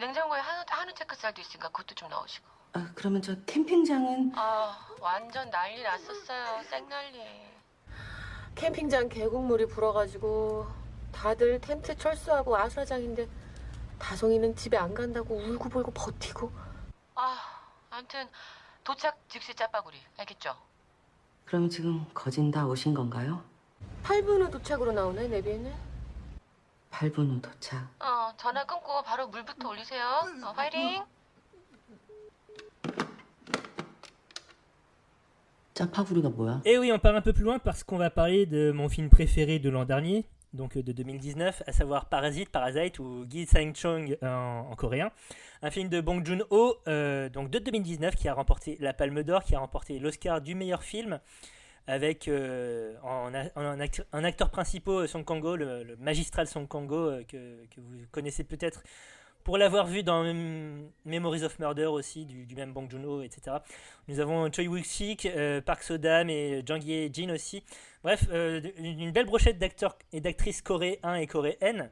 냉장고에 0.00 0.40
한우, 0.40 0.64
한우 0.68 0.92
체크살도 0.94 1.40
있으니까 1.40 1.68
그것도 1.68 1.94
좀 1.94 2.08
넣으시고. 2.08 2.46
아, 2.74 2.90
그러면 2.94 3.22
저 3.22 3.34
캠핑장은 3.46 4.32
아, 4.36 4.88
완전 5.00 5.48
난리 5.50 5.82
났었어요. 5.82 6.62
생난리. 6.64 7.24
캠핑장 8.54 9.08
계곡물이 9.08 9.66
불어가지고 9.66 10.66
다들 11.12 11.60
텐트 11.60 11.96
철수하고 11.96 12.56
아수라장인데 12.56 13.26
다송이는 13.98 14.54
집에 14.56 14.76
안 14.76 14.92
간다고 14.94 15.34
울고불고 15.36 15.92
버티고. 15.92 16.52
아, 17.14 17.38
아무튼 17.90 18.28
도착 18.84 19.18
즉시 19.28 19.54
짜파구리. 19.54 19.98
알겠죠? 20.18 20.54
그럼 21.46 21.70
지금 21.70 22.06
거진 22.12 22.50
다 22.50 22.66
오신 22.66 22.92
건가요? 22.92 23.42
8분 24.04 24.42
후 24.42 24.50
도착으로 24.50 24.92
나오네, 24.92 25.28
내비에는. 25.28 25.95
8분 26.91 27.29
후 27.29 27.41
도착. 27.41 27.87
어, 27.99 28.33
전화 28.37 28.65
끊고 28.65 29.01
바로 29.03 29.27
물부터 29.27 29.69
올리세요. 29.69 30.03
어, 30.45 30.53
파이팅! 30.53 31.03
짜파구리가 35.73 36.29
뭐야? 36.29 36.61
Et 36.65 36.77
oui, 36.77 36.91
on 36.91 36.99
part 36.99 37.15
un 37.15 37.21
peu 37.21 37.33
plus 37.33 37.43
loin 37.43 37.59
parce 37.59 37.83
qu'on 37.83 37.97
va 37.97 38.09
parler 38.09 38.45
de 38.45 38.71
mon 38.71 38.89
film 38.89 39.09
préféré 39.09 39.57
de 39.59 39.69
l'an 39.69 39.85
dernier, 39.85 40.25
donc 40.53 40.75
euh, 40.77 40.83
de 40.83 40.91
2019, 40.91 41.63
à 41.65 41.71
savoir 41.71 42.05
Parasite, 42.07 42.49
Parasite 42.49 42.99
ou 42.99 43.25
Gi 43.29 43.45
Sang-chong 43.47 44.17
en, 44.21 44.67
en 44.69 44.75
coréen. 44.75 45.11
Un 45.61 45.71
film 45.71 45.87
de 45.89 46.01
Bong 46.01 46.25
Joon-ho, 46.25 46.75
euh, 46.87 47.29
donc 47.29 47.49
de 47.49 47.59
2019, 47.59 48.15
qui 48.15 48.27
a 48.27 48.33
remporté 48.33 48.77
la 48.81 48.93
Palme 48.93 49.23
d'Or, 49.23 49.43
qui 49.43 49.55
a 49.55 49.59
remporté 49.59 49.97
l'Oscar 49.97 50.41
du 50.41 50.55
meilleur 50.55 50.83
film, 50.83 51.19
avec 51.86 52.28
euh, 52.28 52.94
en, 53.02 53.32
en 54.12 54.24
acteur 54.24 54.50
principal 54.50 55.06
Song 55.08 55.24
Kang-ho, 55.24 55.56
le, 55.56 55.84
le 55.84 55.96
magistral 55.96 56.46
Song 56.46 56.66
Kang-ho, 56.66 56.94
euh, 57.10 57.24
que, 57.28 57.36
vous 57.76 58.06
connaissez 58.10 58.44
peut-être 58.44 58.82
pour 59.44 59.58
l'avoir 59.58 59.86
vu 59.86 60.02
dans 60.02 60.24
Mem- 60.24 60.90
Memories 61.04 61.44
of 61.44 61.58
Murder 61.60 61.86
aussi, 61.86 62.24
du, 62.26 62.52
même 62.56 62.72
Bong 62.72 62.90
Joon-ho, 62.90 63.22
etc. 63.22 63.58
Nous 64.08 64.18
avons 64.18 64.50
Choi 64.50 64.66
Woo-sik, 64.66 65.26
euh, 65.26 65.60
Park 65.60 65.84
Sodam 65.84 66.28
et 66.28 66.62
Jang 66.66 66.82
Ye-jin 66.82 67.30
aussi. 67.32 67.62
Bref, 68.02 68.26
euh, 68.32 68.60
une 68.78 69.12
belle 69.12 69.26
brochette 69.26 69.58
d'acteurs 69.58 69.96
et 70.12 70.20
d'actrices 70.20 70.62
coréens 70.62 71.14
et 71.14 71.26
coréennes 71.28 71.90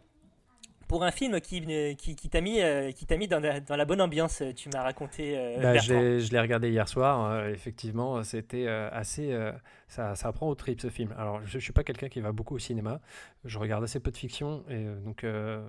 pour 0.89 1.05
un 1.05 1.11
film 1.11 1.41
qui, 1.41 1.61
ne- 1.61 1.93
qui, 1.95 2.17
qui 2.17 2.29
t'a 2.29 2.41
mis, 2.41 2.61
euh, 2.61 2.93
qui 2.93 3.07
t'a 3.07 3.17
mis 3.17 3.29
dans, 3.29 3.41
la, 3.41 3.61
dans 3.61 3.77
la 3.77 3.85
bonne 3.85 4.01
ambiance, 4.01 4.43
tu 4.57 4.69
m'as 4.71 4.83
raconté. 4.83 5.37
euh, 5.37 5.61
Bah, 5.61 5.77
je 5.77 6.33
l'ai- 6.33 6.41
regardé 6.41 6.71
hier 6.71 6.89
soir. 6.89 7.31
euh, 7.31 7.49
effectivement, 7.51 8.23
c'était 8.25 8.67
euh, 8.67 8.89
assez. 8.93 9.33
euh, 9.33 9.53
ça, 9.89 10.15
ça 10.17 10.33
prend 10.33 10.49
au 10.49 10.55
trip 10.55 10.81
ce 10.81 10.91
film. 10.91 11.15
Alors, 11.19 11.41
je, 11.45 11.59
je 11.59 11.65
suis 11.65 11.73
pas 11.73 11.85
quelqu'un 11.85 12.09
qui 12.09 12.21
va 12.21 12.33
beaucoup 12.33 12.55
au 12.57 12.59
cinéma. 12.59 13.01
Je 13.45 13.59
regarde 13.59 13.85
assez 13.85 14.01
peu 14.01 14.11
de 14.11 14.17
fiction 14.17 14.65
et 14.69 14.87
euh, 14.87 15.01
donc. 15.01 15.25
euh, 15.25 15.63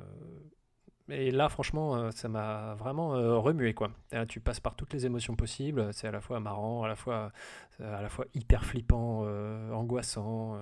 et 1.08 1.30
là, 1.30 1.50
franchement, 1.50 1.96
euh, 1.96 2.10
ça 2.12 2.28
m'a 2.30 2.74
vraiment 2.76 3.16
euh, 3.16 3.38
remué 3.38 3.76
quoi. 3.76 3.92
Là, 4.12 4.26
tu 4.26 4.40
passes 4.40 4.60
par 4.60 4.76
toutes 4.76 4.92
les 4.92 5.06
émotions 5.06 5.36
possibles. 5.36 5.94
C'est 5.94 6.08
à 6.08 6.12
la 6.12 6.20
fois 6.20 6.40
marrant, 6.40 6.84
à 6.84 6.88
la 6.88 6.96
fois, 6.96 7.32
à 7.80 8.02
la 8.02 8.10
fois 8.10 8.26
hyper 8.34 8.66
flippant, 8.66 9.22
euh, 9.26 9.72
angoissant. 9.72 10.58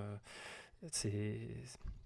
Euh, 0.84 0.88
c'est, 0.92 1.38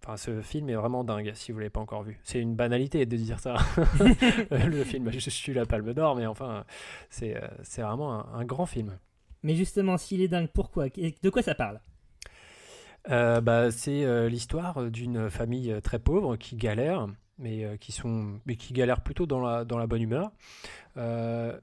enfin, 0.02 0.16
ce 0.16 0.40
film 0.42 0.70
est 0.70 0.74
vraiment 0.74 1.04
dingue. 1.04 1.32
Si 1.34 1.52
vous 1.52 1.58
l'avez 1.58 1.70
pas 1.70 1.80
encore 1.80 2.02
vu, 2.02 2.18
c'est 2.22 2.40
une 2.40 2.54
banalité 2.54 3.04
de 3.06 3.16
dire 3.16 3.40
ça. 3.40 3.56
le 4.50 4.84
film, 4.84 5.10
je 5.10 5.30
suis 5.30 5.52
la 5.52 5.66
Palme 5.66 5.92
d'Or, 5.92 6.16
mais 6.16 6.26
enfin, 6.26 6.64
c'est, 7.10 7.36
euh, 7.36 7.46
c'est 7.62 7.82
vraiment 7.82 8.12
un, 8.14 8.40
un 8.40 8.44
grand 8.44 8.66
film. 8.66 8.98
Mais 9.42 9.54
justement, 9.54 9.96
s'il 9.96 10.20
est 10.20 10.28
dingue, 10.28 10.48
pourquoi? 10.52 10.88
De 10.88 11.30
quoi 11.30 11.42
ça 11.42 11.54
parle? 11.54 11.80
Euh, 13.10 13.40
bah, 13.40 13.70
c'est 13.70 14.04
euh, 14.04 14.28
l'histoire 14.28 14.90
d'une 14.90 15.30
famille 15.30 15.72
euh, 15.72 15.80
très 15.80 15.98
pauvre 15.98 16.36
qui 16.36 16.56
galère, 16.56 17.06
mais 17.38 17.64
euh, 17.64 17.76
qui 17.76 17.92
sont, 17.92 18.40
mais 18.44 18.56
qui 18.56 18.72
galère 18.72 19.00
plutôt 19.00 19.26
dans 19.26 19.40
la, 19.40 19.64
dans 19.64 19.78
la 19.78 19.86
bonne 19.86 20.02
humeur, 20.02 20.32
euh, 20.96 21.58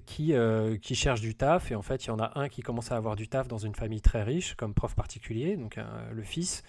qui, 0.00 0.34
euh, 0.34 0.76
qui 0.76 0.94
cherche 0.94 1.20
du 1.20 1.34
taf. 1.34 1.70
Et 1.70 1.74
en 1.74 1.82
fait, 1.82 2.04
il 2.04 2.08
y 2.08 2.10
en 2.10 2.18
a 2.18 2.38
un 2.38 2.48
qui 2.48 2.62
commence 2.62 2.92
à 2.92 2.96
avoir 2.96 3.16
du 3.16 3.28
taf 3.28 3.48
dans 3.48 3.58
une 3.58 3.74
famille 3.74 4.00
très 4.00 4.22
riche, 4.22 4.54
comme 4.54 4.74
prof 4.74 4.94
particulier, 4.94 5.56
donc 5.56 5.78
euh, 5.78 5.84
le 6.12 6.22
fils. 6.22 6.62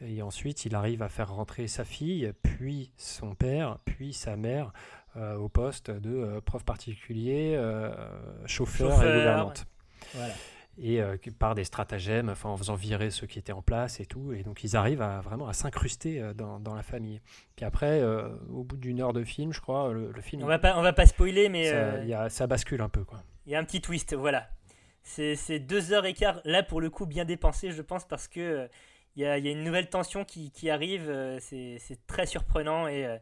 Et 0.00 0.22
ensuite, 0.22 0.64
il 0.64 0.74
arrive 0.74 1.02
à 1.02 1.08
faire 1.08 1.32
rentrer 1.32 1.66
sa 1.66 1.84
fille, 1.84 2.32
puis 2.42 2.92
son 2.96 3.34
père, 3.34 3.78
puis 3.84 4.12
sa 4.12 4.36
mère 4.36 4.72
euh, 5.16 5.36
au 5.36 5.48
poste 5.48 5.90
de 5.90 6.10
euh, 6.10 6.40
prof 6.40 6.64
particulier, 6.64 7.56
chauffeur, 8.46 8.90
Chauffeur, 8.90 9.10
et 9.10 9.18
gouvernante 9.18 9.66
Voilà. 10.14 10.34
Et 10.80 11.00
euh, 11.02 11.16
par 11.38 11.54
des 11.54 11.64
stratagèmes, 11.64 12.28
enfin 12.28 12.48
en 12.50 12.56
faisant 12.56 12.74
virer 12.76 13.10
ceux 13.10 13.26
qui 13.26 13.38
étaient 13.38 13.52
en 13.52 13.62
place 13.62 14.00
et 14.00 14.06
tout, 14.06 14.32
et 14.32 14.42
donc 14.42 14.62
ils 14.64 14.76
arrivent 14.76 15.02
à 15.02 15.20
vraiment 15.20 15.48
à 15.48 15.52
s'incruster 15.52 16.20
euh, 16.22 16.34
dans, 16.34 16.60
dans 16.60 16.74
la 16.74 16.82
famille. 16.82 17.20
Puis 17.56 17.64
après, 17.64 18.00
euh, 18.00 18.28
au 18.50 18.62
bout 18.64 18.76
d'une 18.76 19.00
heure 19.00 19.12
de 19.12 19.24
film, 19.24 19.52
je 19.52 19.60
crois, 19.60 19.92
le, 19.92 20.12
le 20.12 20.20
film, 20.20 20.42
On 20.42 20.46
va 20.46 20.58
pas, 20.58 20.78
on 20.78 20.82
va 20.82 20.92
pas 20.92 21.06
spoiler, 21.06 21.48
mais 21.48 21.70
ça, 21.70 22.02
il 22.02 22.08
y 22.08 22.14
a- 22.14 22.28
ça 22.30 22.46
bascule 22.46 22.80
un 22.80 22.88
peu 22.88 23.04
quoi. 23.04 23.22
Il 23.46 23.52
y 23.52 23.56
a 23.56 23.58
un 23.58 23.64
petit 23.64 23.80
twist, 23.80 24.14
voilà. 24.14 24.48
C'est 25.02 25.36
c'est 25.36 25.58
deux 25.58 25.92
heures 25.92 26.06
et 26.06 26.14
quart, 26.14 26.40
là 26.44 26.62
pour 26.62 26.80
le 26.80 26.90
coup 26.90 27.06
bien 27.06 27.24
dépensé, 27.24 27.70
je 27.72 27.82
pense, 27.82 28.06
parce 28.06 28.28
que 28.28 28.68
il 29.16 29.22
y, 29.22 29.24
y 29.24 29.26
a 29.26 29.36
une 29.50 29.64
nouvelle 29.64 29.88
tension 29.88 30.24
qui, 30.24 30.50
qui 30.52 30.70
arrive. 30.70 31.10
c'est 31.40 31.78
c'est 31.80 32.06
très 32.06 32.26
surprenant 32.26 32.86
et, 32.88 33.18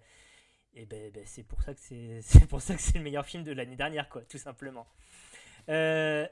et 0.74 0.84
ben, 0.84 1.10
ben, 1.14 1.22
c'est 1.24 1.42
pour 1.44 1.62
ça 1.62 1.72
que 1.72 1.80
c'est 1.80 2.18
c'est 2.22 2.46
pour 2.46 2.60
ça 2.60 2.74
que 2.74 2.80
c'est 2.82 2.98
le 2.98 3.04
meilleur 3.04 3.24
film 3.24 3.44
de 3.44 3.52
l'année 3.52 3.76
dernière, 3.76 4.08
quoi, 4.10 4.22
tout 4.28 4.36
simplement. 4.38 4.86
Euh, 5.68 6.26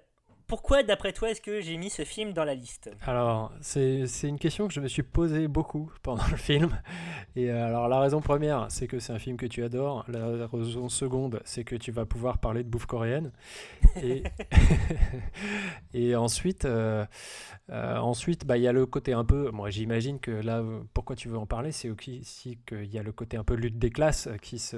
pourquoi, 0.46 0.82
d'après 0.82 1.12
toi, 1.12 1.30
est-ce 1.30 1.40
que 1.40 1.60
j'ai 1.60 1.76
mis 1.76 1.90
ce 1.90 2.04
film 2.04 2.32
dans 2.32 2.44
la 2.44 2.54
liste? 2.54 2.90
Alors, 3.02 3.52
c'est 3.60 4.06
une 4.24 4.38
question 4.38 4.68
que 4.68 4.74
je 4.74 4.80
me 4.80 4.88
suis 4.88 5.02
posée 5.02 5.48
beaucoup 5.48 5.92
pendant 6.02 6.26
le 6.30 6.36
film. 6.36 6.78
Et 7.36 7.50
euh, 7.50 7.66
alors, 7.66 7.88
la 7.88 8.00
raison 8.00 8.20
première, 8.20 8.66
c'est 8.68 8.86
que 8.86 8.98
c'est 8.98 9.12
un 9.12 9.18
film 9.18 9.36
que 9.36 9.46
tu 9.46 9.64
adores. 9.64 10.04
La 10.08 10.46
raison 10.46 10.88
seconde, 10.88 11.40
c'est 11.44 11.64
que 11.64 11.76
tu 11.76 11.92
vas 11.92 12.06
pouvoir 12.06 12.38
parler 12.38 12.62
de 12.62 12.68
bouffe 12.68 12.86
coréenne. 12.86 13.32
Et, 14.02 14.22
et 15.94 16.16
ensuite, 16.16 16.64
euh, 16.64 17.04
euh, 17.70 17.96
ensuite, 17.96 18.46
bah, 18.46 18.56
il 18.56 18.62
y 18.62 18.68
a 18.68 18.72
le 18.72 18.86
côté 18.86 19.12
un 19.12 19.24
peu. 19.24 19.50
Moi, 19.50 19.70
j'imagine 19.70 20.20
que 20.20 20.30
là, 20.30 20.62
pourquoi 20.92 21.16
tu 21.16 21.28
veux 21.28 21.38
en 21.38 21.46
parler, 21.46 21.72
c'est 21.72 21.90
aussi 21.90 22.58
qu'il 22.66 22.92
y 22.92 22.98
a 22.98 23.02
le 23.02 23.12
côté 23.12 23.36
un 23.36 23.44
peu 23.44 23.54
lutte 23.54 23.78
des 23.78 23.90
classes 23.90 24.28
qui 24.42 24.58
se, 24.58 24.76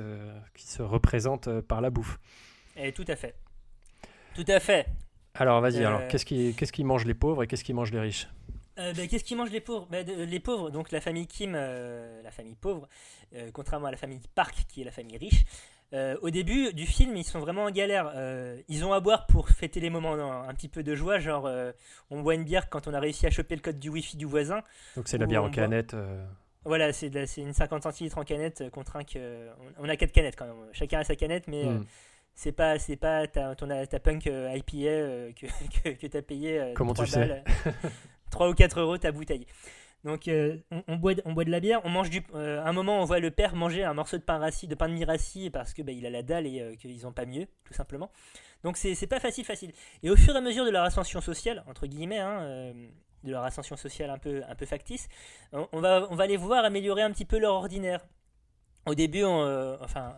qui 0.55 0.67
se 0.67 0.83
représente 0.83 1.49
euh, 1.49 1.63
par 1.63 1.81
la 1.81 1.91
bouffe. 1.91 2.19
Et 2.77 2.93
tout 2.93 3.05
à 3.09 3.17
fait. 3.17 3.35
Tout 4.35 4.45
à 4.49 4.61
fait. 4.61 4.87
Alors, 5.39 5.61
vas-y, 5.61 5.83
Euh, 5.85 5.89
alors, 5.89 6.09
qu'est-ce 6.09 6.25
qui, 6.25 6.55
qu'est-ce 6.55 6.73
qui 6.73 6.85
mangent 6.85 7.05
les 7.07 7.15
pauvres 7.15 7.43
et 7.43 7.47
qu'est-ce 7.47 7.65
qui 7.65 7.73
mangent 7.73 7.93
les 7.93 8.01
riches 8.01 8.29
Euh, 8.79 8.93
ben, 8.95 9.09
Qu'est-ce 9.09 9.25
qui 9.25 9.35
mangent 9.35 9.51
les 9.51 9.61
pauvres? 9.61 9.87
Ben, 9.91 10.05
de- 10.05 10.25
Les 10.25 10.41
pauvres, 10.41 10.71
donc 10.71 10.91
la 10.93 11.01
famille 11.01 11.27
Kim, 11.27 11.53
euh, 11.55 12.23
la 12.23 12.31
famille 12.31 12.57
pauvre, 12.57 12.89
euh, 13.35 13.51
contrairement 13.53 13.87
à 13.87 13.91
la 13.91 13.97
famille 13.97 14.21
Park 14.35 14.55
qui 14.69 14.83
est 14.83 14.85
la 14.85 14.91
famille 14.91 15.17
riche. 15.17 15.45
euh, 15.93 16.17
au 16.21 16.31
début 16.31 16.73
du 16.75 16.85
film, 16.85 17.17
ils 17.17 17.23
sont 17.25 17.39
vraiment 17.39 17.65
en 17.65 17.71
galère. 17.71 18.11
Euh, 18.17 18.61
ils 18.69 18.85
ont 18.85 18.93
à 18.93 18.99
boire 19.01 19.27
pour 19.29 19.49
fêter 19.51 19.79
les 19.81 19.89
moments 19.89 20.15
un, 20.15 20.49
un 20.49 20.53
petit 20.55 20.69
peu 20.69 20.83
de 20.83 20.95
joie, 20.97 21.21
genre 21.21 21.47
euh, 21.47 21.71
on 22.11 22.23
boit 22.23 22.35
une 22.35 22.43
bière 22.45 22.69
quand 22.69 22.89
on 22.89 22.93
a 22.93 22.99
réussi 22.99 23.25
à 23.27 23.31
choper 23.31 23.55
le 23.55 23.61
code 23.63 23.79
du 23.79 23.89
wifi 23.89 24.17
du 24.17 24.25
voisin. 24.27 24.63
Donc, 24.97 25.07
c'est 25.09 25.17
la 25.17 25.27
Ou 25.27 25.29
bière 25.29 25.45
en 25.45 25.51
canette. 25.51 25.95
euh, 25.95 26.27
Voilà, 26.65 26.93
c'est 26.93 27.09
de 27.09 27.21
la- 27.21 27.27
c'est 27.29 27.41
une 27.41 27.53
50 27.53 27.85
centilitres 27.85 28.19
en 28.19 28.25
canette 28.25 28.63
euh, 28.63 28.69
contre 28.71 28.97
un 28.97 29.05
que. 29.05 29.47
On, 29.79 29.89
a 29.89 29.97
quatre 29.97 30.11
canettes 30.13 30.35
quand 30.37 30.47
même. 30.47 30.57
Chacun 30.73 30.99
a 30.99 31.05
sa 31.05 31.15
canette, 31.15 31.47
mais 31.47 31.65
euh, 31.65 31.71
hmm. 31.79 31.87
C'est 32.37 32.53
pas 32.53 32.79
c'est 32.79 32.97
pas 32.97 33.27
ta, 33.27 33.57
ton, 33.57 33.67
ta 33.87 33.99
punk 33.99 34.27
euh, 34.29 34.55
IPA 34.55 34.87
euh, 34.87 35.33
que, 35.33 35.47
que, 35.83 35.89
que 35.89 36.07
t'as 36.07 36.23
payé 36.23 36.61
euh, 36.61 36.73
Comment 36.75 36.93
tu 36.93 37.05
3 37.05 37.07
sais 37.07 37.29
balles, 37.29 37.45
3 38.31 38.49
ou 38.51 38.55
4 38.55 38.81
euros 38.81 38.99
ta 38.99 39.11
bouteille. 39.11 39.47
Donc 40.05 40.29
euh, 40.29 40.59
on, 40.71 40.85
on 40.87 40.97
boit, 40.97 41.15
on 41.25 41.33
boit 41.33 41.45
de 41.45 41.51
la 41.51 41.59
bière, 41.59 41.81
on 41.85 41.89
mange 41.89 42.11
du. 42.11 42.23
euh, 42.35 42.63
à 42.63 42.69
un 42.69 42.73
moment, 42.73 43.01
on 43.01 43.05
voit 43.05 43.19
le 43.19 43.31
père 43.33 43.57
manger 43.57 43.83
un 43.83 43.95
morceau 43.95 44.19
de 44.19 44.23
pain 44.23 44.39
rassis, 44.39 44.69
de 44.69 44.75
pain 44.77 44.89
de 44.89 45.51
parce 45.51 45.73
que 45.75 45.83
bah, 45.83 45.91
il 45.91 46.07
a 46.07 46.11
la 46.11 46.23
dalle 46.23 46.47
et 46.47 46.61
euh, 46.61 46.77
qu'ils 46.77 47.07
ont 47.07 47.13
pas 47.13 47.27
mieux, 47.27 47.47
tout 47.65 47.75
simplement. 47.75 48.13
Donc 48.63 48.77
c'est 48.77 48.95
c'est 48.95 49.09
pas 49.09 49.19
facile, 49.19 49.45
facile. 49.45 49.73
Et 50.03 50.11
au 50.11 50.17
fur 50.17 50.35
et 50.35 50.39
à 50.39 50.41
mesure 50.41 50.65
de 50.65 50.71
leur 50.71 50.85
ascension 50.85 51.21
sociale, 51.21 51.65
entre 51.67 51.87
guillemets, 51.87 52.21
hein, 52.21 52.73
de 53.25 53.31
leur 53.33 53.43
ascension 53.43 53.77
sociale 53.77 54.11
un 54.11 54.19
peu, 54.19 54.43
un 54.49 54.55
peu 54.55 54.67
factice, 54.67 55.09
on, 55.53 55.67
on 55.73 55.81
va, 55.81 56.07
on 56.11 56.15
va 56.15 56.27
les 56.27 56.37
voir 56.37 56.65
améliorer 56.65 57.03
un 57.03 57.11
petit 57.11 57.25
peu 57.25 57.39
leur 57.39 57.55
ordinaire. 57.55 58.07
Au 58.85 58.95
début, 58.95 59.25
on, 59.25 59.77
enfin, 59.81 60.17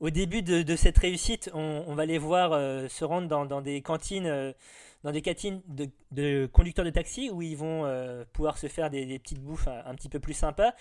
au 0.00 0.10
début 0.10 0.42
de, 0.42 0.76
cette 0.76 0.98
réussite, 0.98 1.50
on, 1.54 1.94
va 1.94 2.06
les 2.06 2.18
voir 2.18 2.52
euh, 2.52 2.88
se 2.88 3.04
rendre 3.04 3.28
dans, 3.28 3.60
des 3.60 3.82
cantines, 3.82 4.26
euh, 4.26 4.52
dans 5.02 5.10
des 5.10 5.22
cantines 5.22 5.60
de, 5.66 5.88
de 6.12 6.48
conducteurs 6.52 6.84
de 6.84 6.90
taxi 6.90 7.30
où 7.30 7.42
ils 7.42 7.56
vont 7.56 7.84
euh, 7.84 8.24
pouvoir 8.32 8.58
se 8.58 8.68
faire 8.68 8.90
des, 8.90 9.18
petites 9.18 9.40
bouffes 9.40 9.68
un, 9.68 9.94
petit 9.94 10.08
peu 10.08 10.20
plus 10.20 10.34
sympas. 10.34 10.72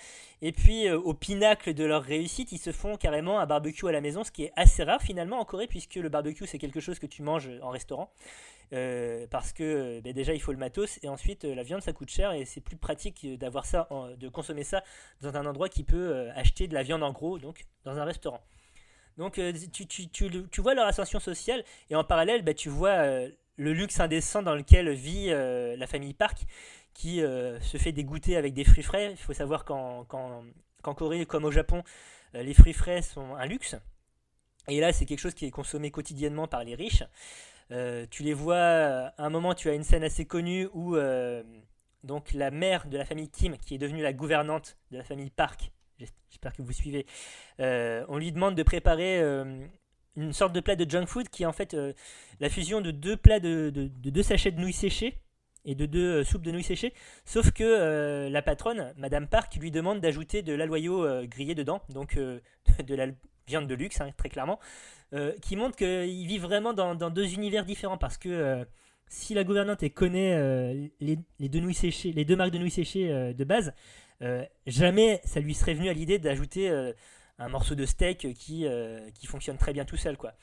Et 0.41 0.51
puis, 0.51 0.87
euh, 0.87 0.99
au 0.99 1.13
pinacle 1.13 1.73
de 1.73 1.83
leur 1.83 2.03
réussite, 2.03 2.51
ils 2.51 2.59
se 2.59 2.71
font 2.71 2.95
carrément 2.95 3.39
un 3.39 3.45
barbecue 3.45 3.87
à 3.87 3.91
la 3.91 4.01
maison, 4.01 4.23
ce 4.23 4.31
qui 4.31 4.43
est 4.43 4.53
assez 4.55 4.83
rare 4.83 5.01
finalement 5.01 5.39
en 5.39 5.45
Corée, 5.45 5.67
puisque 5.67 5.95
le 5.95 6.09
barbecue 6.09 6.45
c'est 6.45 6.59
quelque 6.59 6.79
chose 6.79 6.99
que 6.99 7.07
tu 7.07 7.23
manges 7.23 7.49
en 7.61 7.69
restaurant. 7.69 8.11
Euh, 8.73 9.27
parce 9.31 9.53
que 9.53 9.63
euh, 9.63 10.01
ben, 10.01 10.11
déjà 10.11 10.33
il 10.33 10.41
faut 10.41 10.51
le 10.51 10.57
matos 10.57 10.99
et 11.01 11.07
ensuite 11.07 11.45
euh, 11.45 11.55
la 11.55 11.63
viande 11.63 11.81
ça 11.81 11.93
coûte 11.93 12.09
cher 12.09 12.33
et 12.33 12.43
c'est 12.43 12.59
plus 12.59 12.75
pratique 12.75 13.23
euh, 13.23 13.37
d'avoir 13.37 13.65
ça, 13.65 13.87
de 14.17 14.27
consommer 14.27 14.65
ça 14.65 14.83
dans 15.21 15.37
un 15.37 15.45
endroit 15.45 15.69
qui 15.69 15.85
peut 15.85 16.13
euh, 16.13 16.33
acheter 16.35 16.67
de 16.67 16.73
la 16.73 16.83
viande 16.83 17.01
en 17.01 17.13
gros, 17.13 17.39
donc 17.39 17.65
dans 17.85 17.97
un 17.97 18.03
restaurant. 18.03 18.41
Donc 19.17 19.39
euh, 19.39 19.51
tu, 19.71 19.87
tu, 19.87 20.07
tu, 20.09 20.29
tu 20.49 20.61
vois 20.61 20.73
leur 20.73 20.85
ascension 20.85 21.19
sociale 21.19 21.63
et 21.89 21.95
en 21.95 22.03
parallèle 22.03 22.43
bah, 22.43 22.53
tu 22.53 22.69
vois 22.69 22.89
euh, 22.89 23.29
le 23.57 23.73
luxe 23.73 23.99
indécent 23.99 24.43
dans 24.43 24.55
lequel 24.55 24.91
vit 24.91 25.27
euh, 25.29 25.75
la 25.75 25.87
famille 25.87 26.13
Park 26.13 26.45
qui 26.93 27.19
se 27.19 27.77
fait 27.77 27.91
dégoûter 27.91 28.37
avec 28.37 28.55
des 28.55 28.63
fruits 28.63 28.81
frais. 28.81 29.11
Il 29.11 29.17
faut 29.17 29.33
savoir 29.33 29.65
qu'en 29.65 30.03
Corée 30.81 31.27
comme 31.27 31.45
au 31.45 31.51
Japon, 31.51 31.83
les 32.33 32.55
fruits 32.55 32.73
frais 32.73 33.03
sont 33.03 33.35
un 33.35 33.45
luxe. 33.45 33.75
Et 34.67 34.79
là, 34.79 34.91
c'est 34.91 35.05
quelque 35.05 35.19
chose 35.19 35.35
qui 35.35 35.45
est 35.45 35.51
consommé 35.51 35.91
quotidiennement 35.91 36.47
par 36.47 36.63
les 36.63 36.73
riches. 36.73 37.03
Tu 37.69 38.23
les 38.23 38.33
vois, 38.33 38.55
à 38.57 39.13
un 39.23 39.29
moment, 39.29 39.53
tu 39.53 39.69
as 39.69 39.73
une 39.73 39.83
scène 39.83 40.03
assez 40.03 40.25
connue 40.25 40.69
où 40.73 40.97
donc 42.03 42.33
la 42.33 42.49
mère 42.49 42.87
de 42.87 42.97
la 42.97 43.05
famille 43.05 43.29
Kim, 43.29 43.55
qui 43.57 43.75
est 43.75 43.77
devenue 43.77 44.01
la 44.01 44.13
gouvernante 44.13 44.75
de 44.89 44.97
la 44.97 45.03
famille 45.03 45.29
Park, 45.29 45.71
j'espère 45.99 46.53
que 46.53 46.61
vous 46.61 46.71
suivez, 46.71 47.05
euh, 47.59 48.05
on 48.09 48.17
lui 48.17 48.31
demande 48.31 48.55
de 48.55 48.63
préparer 48.63 49.21
une 50.15 50.33
sorte 50.33 50.53
de 50.53 50.59
plat 50.59 50.75
de 50.75 50.89
junk 50.89 51.05
food 51.05 51.29
qui 51.29 51.43
est 51.43 51.45
en 51.45 51.53
fait 51.53 51.75
la 52.39 52.49
fusion 52.49 52.81
de 52.81 52.91
deux 52.91 53.17
plats 53.17 53.39
de, 53.39 53.69
de, 53.69 53.87
de 53.87 54.09
deux 54.09 54.23
sachets 54.23 54.51
de 54.51 54.59
nouilles 54.59 54.73
séchées 54.73 55.17
et 55.65 55.75
de 55.75 55.85
deux 55.85 56.23
soupes 56.23 56.43
de 56.43 56.51
nouilles 56.51 56.63
séchées. 56.63 56.93
Sauf 57.25 57.51
que 57.51 58.27
la 58.29 58.41
patronne, 58.41 58.93
Madame 58.97 59.27
Park, 59.27 59.55
lui 59.55 59.71
demande 59.71 59.99
d'ajouter 59.99 60.41
de 60.41 60.53
l'aloyau 60.53 61.05
grillé 61.27 61.55
dedans, 61.55 61.81
donc 61.89 62.17
de 62.87 62.95
la 62.95 63.07
viande 63.47 63.67
de 63.67 63.75
luxe, 63.75 64.01
hein, 64.01 64.11
très 64.17 64.29
clairement, 64.29 64.59
euh, 65.13 65.31
qui 65.41 65.55
montre 65.55 65.75
qu'ils 65.75 66.27
vivent 66.27 66.43
vraiment 66.43 66.73
dans, 66.73 67.09
deux 67.09 67.33
univers 67.33 67.65
différents 67.65 67.97
parce 67.97 68.17
que 68.17 68.29
euh, 68.29 68.65
si 69.07 69.33
la 69.33 69.43
gouvernante 69.43 69.87
connaît 69.93 70.33
euh, 70.33 70.87
les, 70.99 71.17
deux 71.39 71.59
nouilles 71.59 71.73
séchées, 71.73 72.11
les 72.11 72.25
deux 72.25 72.35
marques 72.35 72.51
de 72.51 72.57
nouilles 72.57 72.69
séchées 72.69 73.33
de 73.33 73.43
base, 73.43 73.73
jamais 74.65 75.21
ça 75.25 75.39
lui 75.39 75.53
serait 75.53 75.73
venu 75.73 75.89
à 75.89 75.93
l'idée 75.93 76.19
d'ajouter 76.19 76.69
un 77.39 77.49
morceau 77.49 77.75
de 77.75 77.85
steak 77.85 78.33
qui, 78.33 78.65
qui 79.13 79.27
fonctionne 79.27 79.57
très 79.57 79.73
bien 79.73 79.85
tout 79.85 79.97
seul. 79.97 80.17
Quoi. 80.17 80.33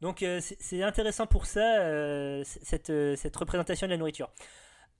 Donc 0.00 0.24
c'est 0.40 0.82
intéressant 0.82 1.26
pour 1.26 1.46
ça, 1.46 2.42
cette, 2.44 2.92
cette, 3.16 3.36
représentation 3.36 3.86
de 3.86 3.92
la 3.92 3.96
nourriture. 3.96 4.30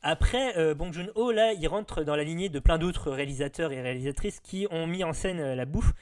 Après, 0.02 0.74
Bong 0.74 0.92
Joon-ho, 0.92 1.30
là, 1.32 1.52
il 1.52 1.66
rentre 1.68 2.02
dans 2.02 2.16
la 2.16 2.24
lignée 2.24 2.48
de 2.48 2.58
plein 2.58 2.78
d'autres 2.78 3.10
réalisateurs 3.10 3.72
et 3.72 3.80
réalisatrices 3.80 4.40
qui 4.40 4.66
ont 4.70 4.86
mis 4.86 5.04
en 5.04 5.12
scène 5.12 5.54
la 5.54 5.64
bouffe 5.64 5.92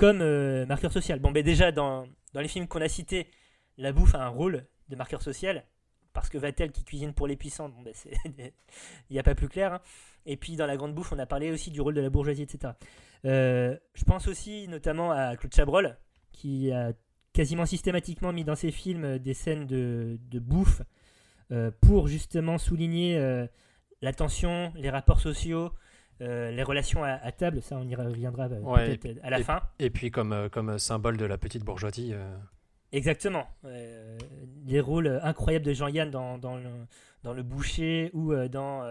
comme 0.00 0.22
euh, 0.22 0.64
marqueur 0.64 0.92
social. 0.92 1.18
Bon, 1.18 1.30
ben 1.30 1.42
déjà, 1.42 1.72
dans, 1.72 2.06
dans 2.32 2.40
les 2.40 2.48
films 2.48 2.66
qu'on 2.66 2.80
a 2.80 2.88
cités, 2.88 3.28
la 3.76 3.92
bouffe 3.92 4.14
a 4.14 4.24
un 4.24 4.28
rôle 4.28 4.66
de 4.88 4.96
marqueur 4.96 5.20
social, 5.20 5.66
parce 6.20 6.30
que 6.30 6.38
Vatel 6.38 6.72
qui 6.72 6.84
cuisine 6.84 7.12
pour 7.12 7.26
les 7.26 7.36
puissants, 7.36 7.68
bon, 7.68 7.82
ben 7.82 7.92
il 8.38 9.12
n'y 9.12 9.18
a 9.18 9.22
pas 9.22 9.34
plus 9.34 9.48
clair. 9.48 9.74
Hein. 9.74 9.80
Et 10.26 10.36
puis 10.36 10.56
dans 10.56 10.66
la 10.66 10.76
grande 10.76 10.94
bouffe, 10.94 11.12
on 11.12 11.18
a 11.18 11.26
parlé 11.26 11.50
aussi 11.50 11.70
du 11.70 11.80
rôle 11.80 11.94
de 11.94 12.00
la 12.00 12.10
bourgeoisie, 12.10 12.42
etc. 12.42 12.74
Euh, 13.24 13.76
je 13.94 14.04
pense 14.04 14.28
aussi 14.28 14.68
notamment 14.68 15.12
à 15.12 15.36
Claude 15.36 15.54
Chabrol, 15.54 15.96
qui 16.32 16.72
a 16.72 16.92
quasiment 17.32 17.66
systématiquement 17.66 18.32
mis 18.32 18.44
dans 18.44 18.56
ses 18.56 18.70
films 18.70 19.18
des 19.18 19.34
scènes 19.34 19.66
de, 19.66 20.18
de 20.30 20.38
bouffe 20.38 20.82
euh, 21.52 21.70
pour 21.80 22.08
justement 22.08 22.58
souligner 22.58 23.18
la 24.02 24.12
tension, 24.12 24.72
les 24.76 24.90
rapports 24.90 25.20
sociaux, 25.20 25.72
euh, 26.22 26.50
les 26.50 26.62
relations 26.62 27.02
à, 27.02 27.32
table, 27.32 27.62
ça 27.62 27.76
on 27.76 27.88
y 27.88 27.94
reviendra 27.94 28.44
euh, 28.44 28.96
peut-être 28.96 29.20
à 29.22 29.30
la 29.30 29.42
fin. 29.42 29.60
Et 29.78 29.88
puis 29.88 30.10
comme, 30.10 30.32
euh, 30.32 30.48
comme 30.50 30.78
symbole 30.78 31.16
de 31.16 31.24
la 31.24 31.38
petite 31.38 31.64
bourgeoisie. 31.64 32.12
Exactement. 32.92 33.46
les 34.66 34.80
rôles 34.80 35.20
incroyables 35.22 35.64
de 35.64 35.72
Jean-Yann 35.72 36.10
dans, 36.10 36.38
dans, 36.38 36.56
le, 36.56 37.42
boucher 37.42 38.10
ou 38.12 38.34
dans 38.48 38.82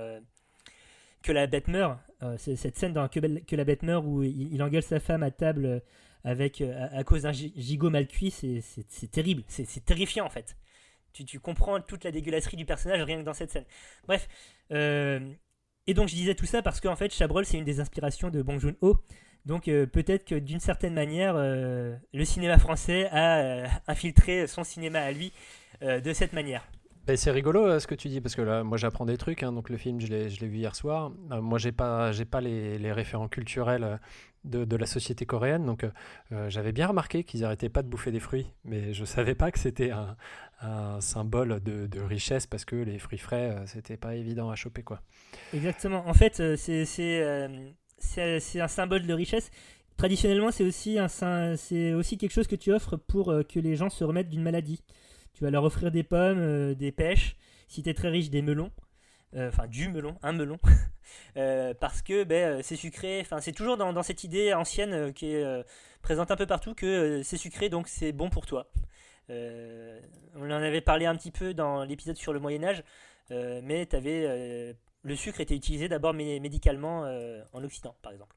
Que 1.22 1.32
la 1.32 1.48
bête 1.48 1.68
meurt. 1.68 2.00
cette 2.38 2.78
scène 2.78 2.94
dans 2.94 3.08
que, 3.10 3.56
la 3.56 3.64
bête 3.64 3.84
meurt 3.84 4.06
où 4.06 4.24
il, 4.24 4.62
engueule 4.64 4.84
sa 4.84 5.00
femme 5.00 5.24
à 5.24 5.32
table 5.32 5.82
avec, 6.24 6.62
à, 6.62 7.04
cause 7.04 7.24
d'un 7.24 7.32
gigot 7.32 7.90
mal 7.90 8.08
cuit, 8.08 8.32
c'est 8.32 9.12
terrible. 9.12 9.44
C'est 9.48 9.84
terrifiant 9.84 10.26
en 10.26 10.30
fait. 10.30 10.56
Tu, 11.12 11.26
tu, 11.26 11.40
comprends 11.40 11.82
toute 11.82 12.04
la 12.04 12.12
dégueulasserie 12.12 12.56
du 12.56 12.66
personnage 12.66 13.02
rien 13.02 13.20
que 13.20 13.26
dans 13.26 13.34
cette 13.34 13.52
scène. 13.52 13.66
Bref, 14.08 14.28
et 15.90 15.94
donc 15.96 16.08
je 16.08 16.14
disais 16.14 16.36
tout 16.36 16.46
ça 16.46 16.62
parce 16.62 16.80
qu'en 16.80 16.96
fait 16.96 17.12
Chabrol 17.12 17.46
c'est 17.46 17.58
une 17.58 17.64
des 17.66 17.80
inspirations 17.80 18.30
de 18.30 18.42
Bong 18.44 18.60
Joon-ho. 18.60 18.98
Donc 19.46 19.68
euh, 19.68 19.86
peut-être 19.86 20.26
que 20.26 20.36
d'une 20.36 20.60
certaine 20.60 20.94
manière 20.94 21.36
euh, 21.36 21.96
le 22.14 22.26
cinéma 22.26 22.58
français 22.58 23.10
a 23.12 23.40
euh, 23.40 23.68
infiltré 23.88 24.48
son 24.48 24.64
cinéma 24.64 25.00
à 25.00 25.12
lui 25.12 25.34
de 25.82 26.12
cette 26.12 26.34
manière. 26.34 26.68
Ben, 27.08 27.16
c'est 27.16 27.32
rigolo 27.32 27.80
ce 27.80 27.88
que 27.88 27.96
tu 27.96 28.10
dis 28.10 28.20
parce 28.20 28.36
que 28.36 28.42
là 28.42 28.66
moi 28.66 28.78
j'apprends 28.78 29.06
des 29.06 29.18
trucs 29.18 29.44
hein. 29.44 29.54
donc 29.54 29.70
le 29.70 29.78
film 29.78 30.02
je 30.02 30.08
l'ai 30.08 30.28
vu 30.28 30.58
hier 30.58 30.76
soir 30.76 31.10
moi 31.30 31.58
j'ai 31.58 31.72
pas 31.72 32.12
j'ai 32.12 32.26
pas 32.26 32.42
les, 32.42 32.78
les, 32.78 32.92
référents 32.92 33.30
culturels 33.30 34.00
de, 34.44 34.66
de, 34.66 34.76
la 34.76 34.86
société 34.86 35.26
coréenne 35.26 35.66
donc 35.66 35.86
j'avais 36.50 36.74
bien 36.74 36.88
remarqué 36.88 37.24
qu'ils 37.24 37.46
arrêtaient 37.46 37.70
pas 37.70 37.82
de 37.82 37.88
bouffer 37.88 38.12
des 38.12 38.20
fruits 38.20 38.52
mais 38.66 38.94
je 38.94 39.06
savais 39.06 39.36
pas 39.36 39.52
que 39.52 39.60
c'était 39.60 39.92
un, 39.92 40.18
un 40.62 41.00
symbole 41.00 41.62
de, 41.62 41.88
de, 41.88 42.02
richesse 42.02 42.46
parce 42.46 42.66
que 42.66 42.76
les 42.76 43.00
fruits 43.00 43.18
frais, 43.18 43.56
c'était 43.66 43.96
pas 43.96 44.16
évident 44.16 44.50
à 44.50 44.56
choper. 44.56 44.84
quoi. 44.84 45.02
Exactement. 45.54 46.06
En 46.06 46.14
fait, 46.14 46.56
c'est 46.58 46.84
c'est 48.00 48.62
un 48.62 48.68
symbole 48.68 49.06
de 49.06 49.14
richesse. 49.14 49.52
Traditionnellement, 49.98 50.52
c'est 50.52 50.64
aussi, 50.64 50.98
un, 50.98 51.08
aussi 51.98 52.18
quelque 52.18 52.32
chose 52.32 52.48
que 52.48 52.56
tu 52.56 52.72
offres 52.72 52.96
pour 52.96 53.34
que 53.50 53.60
les 53.60 53.76
gens 53.76 53.90
se 53.90 54.04
remettent 54.04 54.30
d'une 54.30 54.42
maladie. 54.42 54.82
Tu 55.34 55.44
vas 55.44 55.50
leur 55.50 55.64
offrir 55.64 55.92
des 55.92 56.04
pommes, 56.04 56.74
des 56.76 56.92
pêches, 56.92 57.36
si 57.68 57.84
tu 57.84 57.90
es 57.90 57.94
très 57.94 58.10
riche, 58.10 58.30
des 58.30 58.42
melons. 58.42 58.72
Enfin, 59.36 59.68
du 59.68 59.90
melon, 59.90 60.16
un 60.24 60.32
melon. 60.32 60.58
parce 61.82 62.02
que 62.02 62.24
ben, 62.24 62.64
c'est 62.64 62.78
sucré. 62.78 63.20
Enfin, 63.22 63.42
c'est 63.42 63.52
toujours 63.52 63.76
dans, 63.76 64.04
cette 64.04 64.24
idée 64.24 64.54
ancienne 64.54 65.14
qui 65.14 65.34
est 65.34 65.66
présente 66.02 66.32
un 66.32 66.36
peu 66.36 66.46
partout 66.46 66.74
que 66.74 67.22
c'est 67.24 67.38
sucré, 67.38 67.68
donc 67.70 67.90
c'est 67.90 68.14
bon 68.14 68.30
pour 68.30 68.46
toi. 68.46 68.72
Euh, 69.30 70.00
on 70.36 70.46
en 70.46 70.52
avait 70.52 70.82
parlé 70.82 71.06
un 71.06 71.16
petit 71.16 71.32
peu 71.32 71.54
dans 71.54 71.84
l'épisode 71.84 72.18
sur 72.18 72.34
le 72.34 72.40
Moyen 72.40 72.64
Âge, 72.64 72.84
euh, 73.32 73.62
mais 73.64 73.94
avais, 73.94 74.26
euh, 74.28 74.74
le 75.04 75.16
sucre 75.16 75.40
était 75.42 75.56
utilisé 75.56 75.88
d'abord 75.88 76.14
médicalement 76.14 77.02
en 77.54 77.64
Occident, 77.64 77.96
par 78.02 78.12
exemple. 78.12 78.36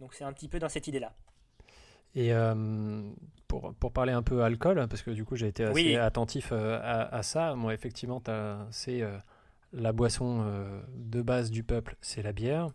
Donc 0.00 0.14
c'est 0.14 0.24
un 0.24 0.32
petit 0.32 0.48
peu 0.48 0.58
dans 0.58 0.68
cette 0.68 0.86
idée-là. 0.86 1.12
Et 2.14 2.32
pour, 3.48 3.74
pour, 3.74 3.92
parler 3.92 4.12
un 4.12 4.22
peu 4.22 4.42
alcool, 4.42 4.86
parce 4.88 5.02
que 5.02 5.10
du 5.10 5.24
coup 5.24 5.34
j'ai 5.36 5.48
été 5.48 5.64
assez 5.64 5.96
attentif 5.96 6.52
à, 6.52 7.22
ça, 7.22 7.54
moi 7.56 7.74
effectivement 7.74 8.22
c'est 8.70 9.02
la 9.72 9.92
boisson 9.92 10.44
de 10.94 11.22
base 11.22 11.50
du 11.50 11.64
peuple, 11.64 11.96
c'est 12.00 12.22
la 12.22 12.32
bière. 12.32 12.70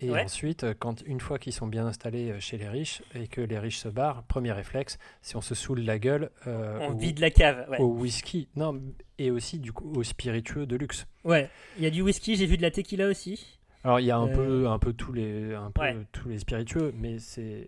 Et 0.00 0.16
ensuite, 0.16 0.64
quand, 0.78 1.02
une 1.06 1.18
fois 1.18 1.38
qu'ils 1.40 1.52
sont 1.52 1.66
bien 1.66 1.84
installés 1.84 2.30
euh, 2.30 2.40
chez 2.40 2.56
les 2.56 2.68
riches 2.68 3.02
et 3.16 3.26
que 3.26 3.40
les 3.40 3.58
riches 3.58 3.78
se 3.78 3.88
barrent, 3.88 4.22
premier 4.22 4.52
réflexe, 4.52 4.96
si 5.22 5.36
on 5.36 5.40
se 5.40 5.56
saoule 5.56 5.80
la 5.80 5.98
gueule. 5.98 6.30
Euh, 6.46 6.78
on 6.82 6.94
vide 6.94 7.18
la 7.18 7.30
cave. 7.30 7.66
Au 7.80 7.86
whisky. 7.86 8.48
Non, 8.54 8.80
et 9.18 9.32
aussi 9.32 9.58
du 9.58 9.72
coup 9.72 9.92
au 9.96 10.04
spiritueux 10.04 10.66
de 10.66 10.76
luxe. 10.76 11.06
Ouais, 11.24 11.50
il 11.76 11.82
y 11.82 11.86
a 11.86 11.90
du 11.90 12.02
whisky, 12.02 12.36
j'ai 12.36 12.46
vu 12.46 12.56
de 12.56 12.62
la 12.62 12.70
tequila 12.70 13.08
aussi. 13.08 13.58
Alors 13.82 13.98
il 13.98 14.06
y 14.06 14.12
a 14.12 14.18
un, 14.18 14.28
peu, 14.28 14.66
euh, 14.66 14.70
un 14.70 14.78
peu 14.78 14.92
tous 14.92 15.12
les, 15.12 15.54
un 15.54 15.70
peu 15.72 15.82
tous 16.12 16.28
les 16.28 16.38
spiritueux, 16.38 16.92
mais 16.96 17.18
c'est 17.18 17.66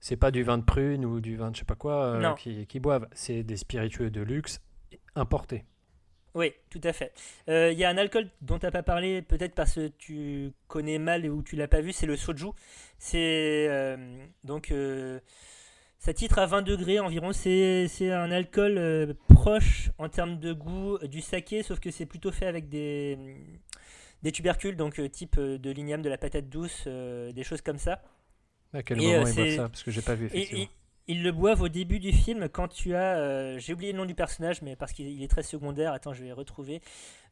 c'est 0.00 0.16
pas 0.16 0.30
du 0.30 0.42
vin 0.42 0.58
de 0.58 0.64
prune 0.64 1.04
ou 1.04 1.20
du 1.20 1.36
vin 1.36 1.50
de 1.50 1.56
je 1.56 1.60
sais 1.60 1.64
pas 1.64 1.74
quoi 1.74 2.34
qui, 2.38 2.66
qui 2.66 2.80
boivent. 2.80 3.08
C'est 3.12 3.44
des 3.44 3.56
spiritueux 3.56 4.10
de 4.10 4.20
luxe 4.20 4.60
importés. 5.14 5.64
Oui, 6.38 6.52
tout 6.70 6.80
à 6.84 6.92
fait. 6.92 7.12
Il 7.48 7.52
euh, 7.52 7.72
y 7.72 7.82
a 7.82 7.90
un 7.90 7.98
alcool 7.98 8.28
dont 8.42 8.60
tu 8.60 8.64
n'as 8.64 8.70
pas 8.70 8.84
parlé, 8.84 9.22
peut-être 9.22 9.56
parce 9.56 9.74
que 9.74 9.88
tu 9.98 10.52
connais 10.68 11.00
mal 11.00 11.28
ou 11.28 11.42
tu 11.42 11.56
l'as 11.56 11.66
pas 11.66 11.80
vu, 11.80 11.92
c'est 11.92 12.06
le 12.06 12.16
soju. 12.16 12.46
C'est 12.96 13.66
euh, 13.68 13.96
donc 14.44 14.70
euh, 14.70 15.18
ça 15.98 16.14
titre 16.14 16.38
à 16.38 16.46
20 16.46 16.62
degrés 16.62 17.00
environ. 17.00 17.32
C'est 17.32 18.12
un 18.12 18.30
alcool 18.30 19.16
proche 19.26 19.90
en 19.98 20.08
termes 20.08 20.38
de 20.38 20.52
goût 20.52 20.98
du 20.98 21.22
saké, 21.22 21.64
sauf 21.64 21.80
que 21.80 21.90
c'est 21.90 22.06
plutôt 22.06 22.30
fait 22.30 22.46
avec 22.46 22.68
des, 22.68 23.18
des 24.22 24.30
tubercules, 24.30 24.76
donc 24.76 25.02
type 25.10 25.40
de 25.40 25.70
l'igname, 25.72 26.02
de 26.02 26.08
la 26.08 26.18
patate 26.18 26.48
douce, 26.48 26.86
des 26.86 27.42
choses 27.42 27.62
comme 27.62 27.78
ça. 27.78 28.00
À 28.72 28.84
quel 28.84 28.98
moment 28.98 29.26
ils 29.26 29.56
ça 29.56 29.68
Parce 29.68 29.82
que 29.82 29.90
j'ai 29.90 30.02
pas 30.02 30.14
vu 30.14 30.26
effectivement 30.26 30.68
ils 31.08 31.22
le 31.22 31.32
boivent 31.32 31.62
au 31.62 31.68
début 31.68 31.98
du 31.98 32.12
film 32.12 32.48
quand 32.48 32.68
tu 32.68 32.94
as. 32.94 33.16
Euh, 33.16 33.58
j'ai 33.58 33.72
oublié 33.72 33.92
le 33.92 33.98
nom 33.98 34.04
du 34.04 34.14
personnage, 34.14 34.60
mais 34.62 34.76
parce 34.76 34.92
qu'il 34.92 35.22
est 35.22 35.28
très 35.28 35.42
secondaire. 35.42 35.92
Attends, 35.92 36.12
je 36.12 36.22
vais 36.22 36.32
retrouver. 36.32 36.82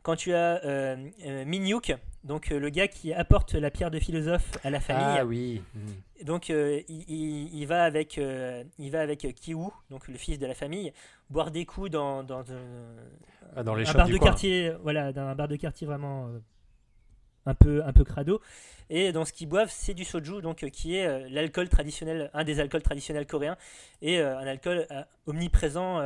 Quand 0.03 0.17
tu 0.17 0.33
as 0.33 0.65
euh, 0.65 0.97
euh 1.27 1.81
donc 2.25 2.51
euh, 2.51 2.59
le 2.59 2.71
gars 2.71 2.89
qui 2.89 3.13
apporte 3.13 3.55
la 3.55 3.71
pierre 3.71 3.91
de 3.91 3.99
philosophe 3.99 4.59
à 4.65 4.71
la 4.71 4.81
famille. 4.81 5.19
Ah 5.19 5.27
oui. 5.27 5.63
Donc 6.25 6.49
il, 6.49 6.85
il, 6.89 7.67
va 7.67 7.85
avec, 7.85 8.17
il 8.17 8.91
va 8.91 9.01
avec 9.01 9.35
Kiwoo, 9.35 9.73
donc 9.91 10.09
le 10.09 10.17
fils 10.17 10.39
de 10.39 10.47
la 10.47 10.55
famille, 10.55 10.93
boire 11.29 11.51
des 11.51 11.67
coups 11.67 11.91
dans, 11.91 12.23
dans, 12.23 12.45
ah, 13.55 13.63
dans 13.63 13.75
les 13.75 13.89
un 13.89 13.93
bar 13.93 14.09
de 14.09 14.17
quartier. 14.17 14.73
Voilà, 14.83 15.13
dans 15.13 15.23
un 15.23 15.35
bar 15.35 15.49
de 15.49 15.57
quartier 15.57 15.87
vraiment 15.87 16.31
un 17.47 17.55
peu, 17.55 17.83
un 17.85 17.93
peu 17.93 18.05
crado. 18.05 18.41
Et 18.89 19.13
dans 19.13 19.25
ce 19.25 19.33
qu'ils 19.33 19.49
boivent, 19.49 19.71
c'est 19.71 19.95
du 19.95 20.05
soju, 20.05 20.43
donc 20.43 20.63
euh, 20.63 20.69
qui 20.69 20.97
est 20.97 21.07
euh, 21.07 21.27
l'alcool 21.31 21.69
traditionnel, 21.69 22.31
un 22.35 22.45
des 22.45 22.61
alcools 22.61 22.83
traditionnels 22.83 23.27
coréens, 23.27 23.57
et 24.01 24.21
euh, 24.21 24.39
un 24.39 24.47
alcool 24.47 24.87
omniprésent 25.27 26.03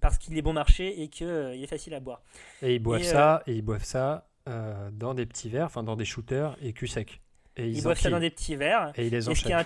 parce 0.00 0.18
qu'il 0.18 0.36
est 0.36 0.42
bon 0.42 0.52
marché 0.52 1.02
et 1.02 1.08
qu'il 1.08 1.26
est 1.28 1.66
facile 1.66 1.94
à 1.94 2.00
boire. 2.00 2.22
Et 2.62 2.74
ils 2.74 2.78
boivent 2.78 3.02
ça, 3.02 3.42
et 3.46 3.54
ils 3.54 3.62
boivent 3.62 3.84
ça 3.84 4.28
dans 4.46 5.14
des 5.14 5.26
petits 5.26 5.48
verres, 5.48 5.66
enfin 5.66 5.82
dans 5.82 5.96
des 5.96 6.04
shooters 6.04 6.56
et 6.60 6.72
cul 6.72 6.86
sec. 6.86 7.20
Et 7.56 7.68
ils, 7.68 7.82
boivent 7.82 7.98
ça 7.98 8.10
dans 8.10 8.20
des 8.20 8.30
petits 8.30 8.56
verres. 8.56 8.92
Et 8.96 9.06
ils 9.06 9.12
les 9.12 9.28
enchaînent. 9.28 9.64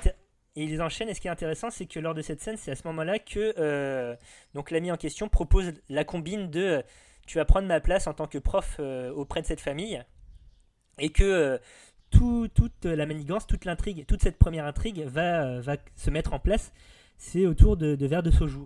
Et 0.56 0.64
ils 0.64 0.70
les 0.70 0.80
enchaînent. 0.80 1.08
Et 1.08 1.14
ce 1.14 1.20
qui 1.20 1.28
est 1.28 1.30
intéressant, 1.30 1.70
c'est 1.70 1.86
que 1.86 1.98
lors 1.98 2.14
de 2.14 2.22
cette 2.22 2.40
scène, 2.40 2.56
c'est 2.56 2.70
à 2.70 2.76
ce 2.76 2.86
moment-là 2.86 3.18
que 3.18 4.16
donc 4.54 4.70
l'ami 4.70 4.90
en 4.92 4.96
question 4.96 5.28
propose 5.28 5.72
la 5.88 6.04
combine 6.04 6.48
de 6.50 6.82
tu 7.26 7.36
vas 7.36 7.44
prendre 7.44 7.66
ma 7.66 7.80
place 7.80 8.06
en 8.06 8.14
tant 8.14 8.26
que 8.26 8.38
prof 8.38 8.80
auprès 9.14 9.42
de 9.42 9.46
cette 9.46 9.60
famille 9.60 10.02
et 10.98 11.10
que 11.10 11.24
euh, 11.24 11.58
toute 12.10 12.84
la 12.84 13.06
manigance, 13.06 13.46
toute 13.46 13.64
l'intrigue, 13.64 14.06
toute 14.06 14.22
cette 14.22 14.38
première 14.38 14.64
intrigue 14.64 15.04
va, 15.06 15.44
euh, 15.44 15.60
va 15.60 15.76
se 15.96 16.10
mettre 16.10 16.32
en 16.32 16.38
place 16.38 16.72
c'est 17.18 17.46
autour 17.46 17.76
de, 17.76 17.96
de 17.96 18.06
verres 18.06 18.22
de 18.22 18.30
soju. 18.30 18.60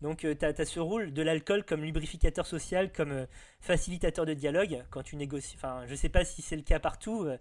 Donc 0.00 0.18
tu 0.18 0.44
as, 0.44 0.64
ce 0.64 0.80
rôle 0.80 1.12
de 1.12 1.22
l'alcool 1.22 1.64
comme 1.64 1.82
lubrificateur 1.82 2.46
social, 2.46 2.92
comme 2.92 3.12
euh, 3.12 3.26
facilitateur 3.60 4.24
de 4.24 4.34
dialogue 4.34 4.84
quand 4.90 5.02
tu 5.02 5.16
négocies. 5.16 5.56
Enfin, 5.56 5.82
je 5.88 5.94
sais 5.94 6.08
pas 6.08 6.24
si 6.24 6.42
c'est 6.42 6.56
le 6.56 6.62
cas 6.62 6.78
partout, 6.78 7.24
euh, 7.24 7.36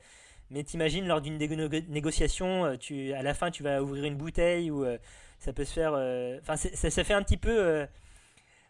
mais 0.50 0.64
t'imagines 0.64 1.08
lors 1.08 1.22
d'une 1.22 1.38
négo- 1.38 1.88
négociation, 1.90 2.66
euh, 2.66 3.14
à 3.16 3.22
la 3.24 3.34
fin 3.34 3.52
tu 3.52 3.62
vas 3.62 3.84
ouvrir 3.84 4.06
une 4.06 4.16
bouteille 4.16 4.72
ou 4.72 4.84
euh, 4.84 4.98
ça 5.40 5.54
peut 5.54 5.66
se 5.66 5.74
faire. 5.74 5.94
euh, 5.96 6.40
Enfin, 6.42 6.56
ça, 6.56 7.04
fait 7.04 7.14
un 7.14 7.24
petit 7.24 7.38
peu 7.38 7.52
euh, 7.52 7.86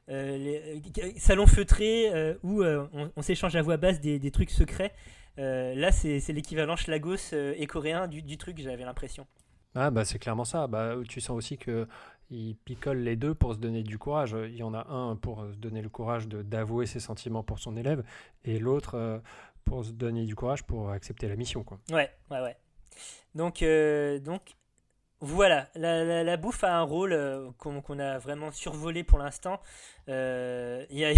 euh, 0.10 0.80
euh, 0.98 1.12
salon 1.18 1.48
feutré 1.48 2.12
euh, 2.14 2.34
où 2.44 2.62
euh, 2.64 2.88
on, 3.16 3.22
s'échange 3.22 3.56
à 3.56 3.62
voix 3.62 3.78
basse 3.78 4.02
des 4.02 4.32
trucs 4.32 4.52
secrets. 4.52 4.94
Euh, 5.38 5.76
là, 5.76 5.92
c'est 5.92 6.22
l'équivalent 6.30 6.76
schlagos 6.76 7.34
euh, 7.34 7.54
et 7.58 7.68
coréen 7.68 8.08
du, 8.08 8.22
du 8.22 8.38
truc, 8.38 8.58
j'avais 8.60 8.86
l'impression. 8.86 9.28
Ah 9.76 9.92
bah 9.92 10.06
c'est 10.06 10.20
clairement 10.20 10.46
ça. 10.46 10.68
Bah, 10.68 10.96
tu 11.08 11.20
sens 11.20 11.36
aussi 11.36 11.58
que 11.58 11.86
ils 12.32 12.56
picolent 12.56 13.04
les 13.04 13.16
deux 13.16 13.36
pour 13.36 13.54
se 13.54 13.60
donner 13.60 13.84
du 13.84 13.98
courage. 13.98 14.36
Il 14.48 14.56
y 14.56 14.64
en 14.64 14.74
a 14.74 14.88
un 14.88 15.16
pour 15.16 15.46
se 15.46 15.58
donner 15.58 15.82
le 15.82 15.90
courage 15.90 16.28
de 16.28 16.42
d'avouer 16.42 16.86
ses 16.86 17.00
sentiments 17.00 17.44
pour 17.44 17.60
son 17.60 17.76
élève 17.78 18.04
et 18.46 18.58
l'autre 18.58 18.96
euh, 18.96 19.20
pour 19.64 19.84
se 19.86 19.92
donner 19.92 20.26
du 20.26 20.36
courage 20.36 20.64
pour 20.64 20.90
accepter 20.92 21.28
la 21.28 21.36
mission. 21.36 21.64
Quoi. 21.64 21.80
Ouais, 21.92 22.10
ouais, 22.32 22.42
ouais. 22.42 22.56
Donc, 23.36 23.62
euh, 23.62 24.20
donc 24.20 24.56
voilà, 25.22 25.68
la, 25.76 26.04
la- 26.04 26.24
la 26.24 26.38
bouffe 26.38 26.64
a 26.64 26.76
un 26.78 26.82
rôle 26.82 27.14
euh, 27.14 27.50
qu'on 27.58 28.00
a 28.00 28.18
vraiment 28.20 28.52
survolé 28.52 29.04
pour 29.04 29.18
l'instant. 29.18 29.60
Euh, 30.10 30.86
il 30.90 31.00
y 31.00 31.06
a- 31.06 31.14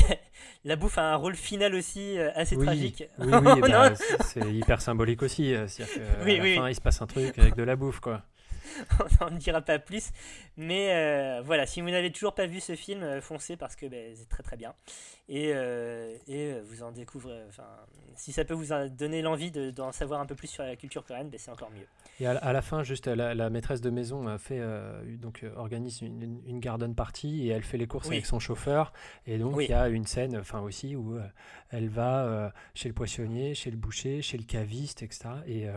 la 0.63 0.75
bouffe 0.75 0.97
a 0.97 1.11
un 1.11 1.15
rôle 1.15 1.35
final 1.35 1.75
aussi 1.75 2.17
euh, 2.17 2.29
assez 2.35 2.55
oui, 2.55 2.65
tragique. 2.65 3.03
Oui, 3.19 3.27
oui, 3.33 3.61
bah, 3.69 3.93
c'est- 4.21 4.53
hyper 4.53 4.81
symbolique 4.81 5.23
aussi. 5.23 5.53
euh, 5.53 5.67
la 6.25 6.55
fin, 6.55 6.69
il 6.69 6.75
se 6.75 6.81
passe 6.81 7.01
un 7.01 7.07
truc 7.07 7.37
avec 7.39 7.55
de 7.55 7.63
la 7.63 7.75
bouffe. 7.75 7.99
quoi. 7.99 8.23
on 9.21 9.25
n'en 9.25 9.37
dira 9.37 9.61
pas 9.61 9.79
plus. 9.79 10.09
Mais 10.57 10.91
euh, 10.93 11.41
voilà, 11.43 11.65
si 11.65 11.81
vous 11.81 11.89
n'avez 11.89 12.11
toujours 12.11 12.33
pas 12.33 12.47
vu 12.47 12.59
ce 12.59 12.75
film, 12.75 13.03
euh, 13.03 13.21
foncez 13.21 13.57
parce 13.57 13.75
que 13.75 13.85
ben, 13.85 14.13
c'est 14.15 14.29
très 14.29 14.43
très 14.43 14.57
bien. 14.57 14.73
Et, 15.29 15.51
euh, 15.53 16.15
et 16.27 16.53
vous 16.61 16.83
en 16.83 16.91
découvrez. 16.91 17.43
Enfin, 17.49 17.67
si 18.15 18.31
ça 18.31 18.45
peut 18.45 18.53
vous 18.53 18.67
donner 18.89 19.21
l'envie 19.21 19.51
de- 19.51 19.71
d'en 19.71 19.91
savoir 19.91 20.21
un 20.21 20.25
peu 20.25 20.35
plus 20.35 20.47
sur 20.47 20.63
la 20.63 20.75
culture 20.75 21.03
coréenne, 21.05 21.29
ben, 21.29 21.37
c'est 21.39 21.51
encore 21.51 21.69
mieux. 21.71 21.85
Et 22.19 22.25
à, 22.27 22.33
la- 22.33 22.39
à 22.39 22.53
la 22.53 22.61
fin, 22.61 22.81
juste 22.83 23.07
la, 23.07 23.35
la 23.35 23.49
maîtresse 23.49 23.81
de 23.81 23.89
maison 23.89 24.27
a 24.27 24.37
fait, 24.37 24.59
euh, 24.59 25.03
donc, 25.17 25.45
organise 25.55 26.01
une, 26.01 26.21
une- 26.21 26.41
une 26.47 26.59
garden 26.59 26.95
party 26.95 27.47
et 27.47 27.49
elle 27.49 27.63
fait 27.63 27.77
les 27.77 27.87
courses 27.87 28.07
Oui. 28.07 28.15
avec 28.15 28.25
son 28.25 28.39
chauffeur. 28.39 28.93
Et 29.25 29.37
donc, 29.37 29.51
il 29.53 29.57
Oui. 29.57 29.67
y 29.69 29.73
a 29.73 29.87
une 29.89 30.05
scène 30.05 30.37
enfin, 30.37 30.61
aussi 30.61 30.95
où 30.95 31.19
elle 31.69 31.89
va 31.89 32.53
chez 32.73 32.87
le 32.89 32.95
poissonnier, 32.95 33.53
chez 33.53 33.69
le 33.69 33.77
boucher, 33.77 34.21
chez 34.21 34.37
le 34.37 34.43
caviste, 34.45 35.03
etc. 35.03 35.29
Et, 35.45 35.67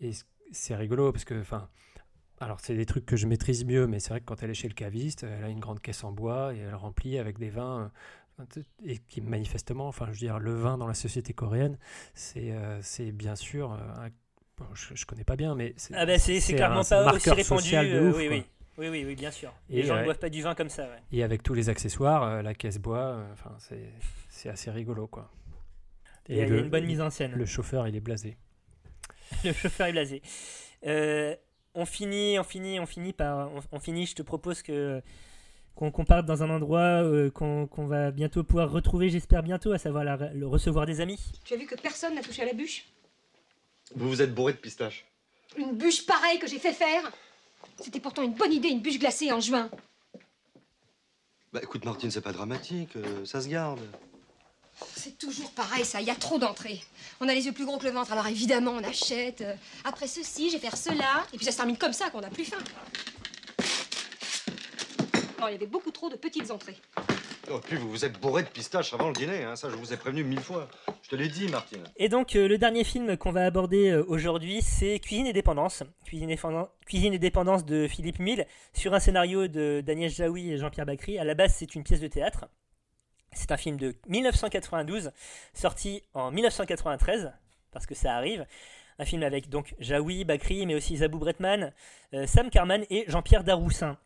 et 0.00 0.10
c'est 0.52 0.74
rigolo 0.76 1.10
parce 1.12 1.24
que, 1.24 1.40
enfin, 1.40 1.68
alors 2.40 2.60
c'est 2.60 2.74
des 2.74 2.86
trucs 2.86 3.06
que 3.06 3.16
je 3.16 3.26
maîtrise 3.26 3.64
mieux, 3.64 3.86
mais 3.86 4.00
c'est 4.00 4.10
vrai 4.10 4.20
que 4.20 4.24
quand 4.26 4.42
elle 4.42 4.50
est 4.50 4.54
chez 4.54 4.68
le 4.68 4.74
caviste, 4.74 5.22
elle 5.24 5.44
a 5.44 5.48
une 5.48 5.60
grande 5.60 5.80
caisse 5.80 6.02
en 6.04 6.12
bois 6.12 6.54
et 6.54 6.58
elle 6.58 6.74
remplit 6.74 7.18
avec 7.18 7.38
des 7.38 7.50
vins. 7.50 7.82
euh, 7.82 8.62
et 8.84 8.96
qui 8.96 9.20
manifestement, 9.20 9.86
enfin, 9.88 10.06
je 10.06 10.12
veux 10.12 10.16
dire, 10.16 10.38
le 10.38 10.54
vin 10.54 10.78
dans 10.78 10.86
la 10.86 10.94
société 10.94 11.34
coréenne, 11.34 11.76
c'est 12.14 12.52
euh, 12.52 12.80
bien 13.12 13.36
sûr 13.36 13.72
euh, 13.72 13.76
un 14.06 14.08
Bon, 14.56 14.66
je, 14.74 14.94
je 14.94 15.06
connais 15.06 15.24
pas 15.24 15.36
bien, 15.36 15.54
mais 15.54 15.72
c'est 15.78 15.94
Ah 15.94 16.04
ben 16.04 16.18
un- 16.20 16.40
clairement 16.54 16.80
un 16.80 16.84
pas 16.84 17.00
aussi 17.14 17.14
marqueur 17.28 17.36
répandu. 17.36 17.62
social 17.62 17.90
de 17.90 18.00
ouf, 18.08 18.16
oui, 18.16 18.28
oui, 18.28 18.44
oui, 18.76 18.88
oui, 18.88 19.04
oui, 19.06 19.14
bien 19.14 19.30
sûr. 19.30 19.52
Et 19.70 19.76
Les 19.76 19.82
gens 19.84 19.94
ne 19.94 19.98
ouais. 20.00 20.04
boivent 20.04 20.18
pas 20.18 20.28
du 20.28 20.42
vin 20.42 20.54
comme 20.54 20.68
ça. 20.68 20.82
Ouais. 20.84 21.02
Et 21.12 21.22
avec 21.22 21.42
tous 21.42 21.54
les 21.54 21.68
accessoires, 21.70 22.22
euh, 22.24 22.42
la 22.42 22.52
caisse 22.54 22.78
bois, 22.78 23.24
enfin 23.32 23.56
c'est 24.28 24.48
assez 24.50 24.70
rigolo 24.70 25.06
quoi. 25.06 25.30
Il 26.28 26.36
y 26.36 26.40
a- 26.40 26.46
il 26.46 26.50
y 26.50 26.56
a 26.56 26.60
une 26.60 26.68
bonne 26.70 26.84
mise 26.86 27.00
en 27.00 27.08
scène. 27.10 27.32
Le 27.32 27.46
chauffeur, 27.46 27.88
il 27.88 27.96
est 27.96 28.00
blasé. 28.00 28.36
le 29.44 29.52
chauffeur 29.54 29.86
est 29.86 29.92
blasé. 29.92 30.22
On 31.74 31.84
finit, 31.86 32.38
on 32.38 32.44
finit, 32.44 32.80
on 32.80 32.86
finit 32.86 33.12
par, 33.12 33.50
on, 33.52 33.60
on 33.72 33.80
finit. 33.80 34.06
Je 34.06 34.14
te 34.14 34.22
propose 34.22 34.62
que 34.62 35.00
qu'on 35.76 35.90
qu'on 35.90 36.04
parte 36.04 36.26
dans 36.26 36.42
un 36.42 36.50
endroit 36.50 36.80
euh, 37.04 37.30
qu'on 37.30 37.66
qu'on 37.66 37.86
va 37.86 38.10
bientôt 38.10 38.42
pouvoir 38.42 38.70
retrouver, 38.70 39.08
j'espère 39.08 39.42
bientôt, 39.42 39.72
à 39.72 39.78
savoir 39.78 40.02
la- 40.04 40.32
le 40.34 40.46
recevoir 40.46 40.84
des 40.86 41.00
amis. 41.00 41.18
Tu 41.44 41.54
as 41.54 41.56
vu 41.56 41.66
que 41.66 41.76
personne 41.80 42.14
n'a 42.16 42.22
touché 42.22 42.42
à 42.42 42.46
la 42.46 42.52
bûche? 42.54 42.86
Vous 43.94 44.08
vous 44.08 44.20
êtes 44.22 44.34
bourré 44.34 44.52
de 44.52 44.58
pistache. 44.58 45.04
Une 45.56 45.76
bûche 45.76 46.06
pareille 46.06 46.38
que 46.38 46.46
j'ai 46.48 46.58
fait 46.58 46.72
faire? 46.72 47.10
C'était 47.80 48.00
pourtant 48.00 48.22
une 48.22 48.34
bonne 48.34 48.52
idée, 48.52 48.68
une 48.68 48.80
bûche 48.80 48.98
glacée 48.98 49.30
en 49.32 49.40
juin. 49.40 49.70
Bah 51.52 51.60
écoute 51.62 51.84
Martine, 51.84 52.10
c'est 52.10 52.20
pas 52.20 52.32
dramatique, 52.32 52.94
euh, 52.96 53.24
ça 53.24 53.40
se 53.40 53.48
garde. 53.48 53.80
C'est 54.96 55.18
toujours 55.18 55.50
pareil, 55.52 55.84
ça, 55.84 56.00
il 56.00 56.06
y 56.06 56.10
a 56.10 56.14
trop 56.14 56.38
d'entrées. 56.38 56.80
On 57.20 57.28
a 57.28 57.34
les 57.34 57.46
yeux 57.46 57.52
plus 57.52 57.64
gros 57.64 57.78
que 57.78 57.84
le 57.86 57.90
ventre, 57.92 58.12
alors 58.12 58.26
évidemment, 58.26 58.72
on 58.72 58.84
achète. 58.84 59.40
euh, 59.40 59.54
Après 59.84 60.06
ceci, 60.06 60.48
je 60.50 60.54
vais 60.56 60.60
faire 60.60 60.76
cela, 60.76 61.24
et 61.32 61.36
puis 61.36 61.44
ça 61.46 61.52
se 61.52 61.56
termine 61.56 61.76
comme 61.78 61.92
ça, 61.92 62.10
qu'on 62.10 62.20
n'a 62.20 62.30
plus 62.30 62.44
faim. 62.44 62.58
Non, 65.40 65.48
il 65.48 65.52
y 65.52 65.54
avait 65.54 65.66
beaucoup 65.66 65.90
trop 65.90 66.10
de 66.10 66.16
petites 66.16 66.50
entrées. 66.50 66.76
Oh, 67.50 67.58
puis 67.66 67.76
vous 67.76 67.90
vous 67.90 68.04
êtes 68.04 68.20
bourré 68.20 68.42
de 68.42 68.48
pistache 68.48 68.92
avant 68.92 69.08
le 69.08 69.14
dîner, 69.14 69.42
hein, 69.42 69.56
ça 69.56 69.70
je 69.70 69.74
vous 69.74 69.92
ai 69.92 69.96
prévenu 69.96 70.22
mille 70.22 70.40
fois. 70.40 70.68
Je 71.02 71.08
te 71.08 71.16
l'ai 71.16 71.28
dit 71.28 71.48
Martine. 71.48 71.82
Et 71.96 72.08
donc 72.08 72.36
euh, 72.36 72.46
le 72.46 72.58
dernier 72.58 72.84
film 72.84 73.16
qu'on 73.16 73.32
va 73.32 73.44
aborder 73.46 73.88
euh, 73.90 74.04
aujourd'hui, 74.06 74.60
c'est 74.62 75.00
Cuisine 75.00 75.26
et 75.26 75.32
dépendance. 75.32 75.82
Cuisine 76.04 76.30
et, 76.30 76.36
Fendan- 76.36 76.68
Cuisine 76.86 77.12
et 77.14 77.18
dépendance 77.18 77.64
de 77.64 77.88
Philippe 77.88 78.20
Mille 78.20 78.46
sur 78.72 78.94
un 78.94 79.00
scénario 79.00 79.48
de 79.48 79.82
Daniel 79.84 80.10
Jaoui 80.10 80.52
et 80.52 80.58
Jean-Pierre 80.58 80.86
Bacry. 80.86 81.18
À 81.18 81.24
la 81.24 81.34
base, 81.34 81.54
c'est 81.58 81.74
une 81.74 81.82
pièce 81.82 82.00
de 82.00 82.06
théâtre. 82.06 82.44
C'est 83.32 83.52
un 83.52 83.56
film 83.56 83.76
de 83.76 83.94
1992, 84.08 85.12
sorti 85.54 86.02
en 86.14 86.30
1993, 86.30 87.32
parce 87.70 87.86
que 87.86 87.94
ça 87.94 88.14
arrive. 88.16 88.46
Un 88.98 89.04
film 89.04 89.22
avec 89.22 89.48
donc 89.48 89.74
Jaoui, 89.78 90.24
Bacry, 90.24 90.66
mais 90.66 90.74
aussi 90.74 90.98
Zabou 90.98 91.18
Bretman, 91.18 91.72
euh, 92.12 92.26
Sam 92.26 92.50
Carman 92.50 92.84
et 92.90 93.04
Jean-Pierre 93.08 93.44
Daroussin. 93.44 93.96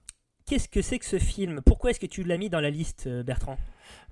Qu'est-ce 0.46 0.68
que 0.68 0.82
c'est 0.82 0.98
que 0.98 1.06
ce 1.06 1.18
film? 1.18 1.62
Pourquoi 1.64 1.90
est-ce 1.90 1.98
que 1.98 2.06
tu 2.06 2.22
l'as 2.22 2.36
mis 2.36 2.50
dans 2.50 2.60
la 2.60 2.70
liste, 2.70 3.06
euh, 3.06 3.22
Bertrand? 3.22 3.56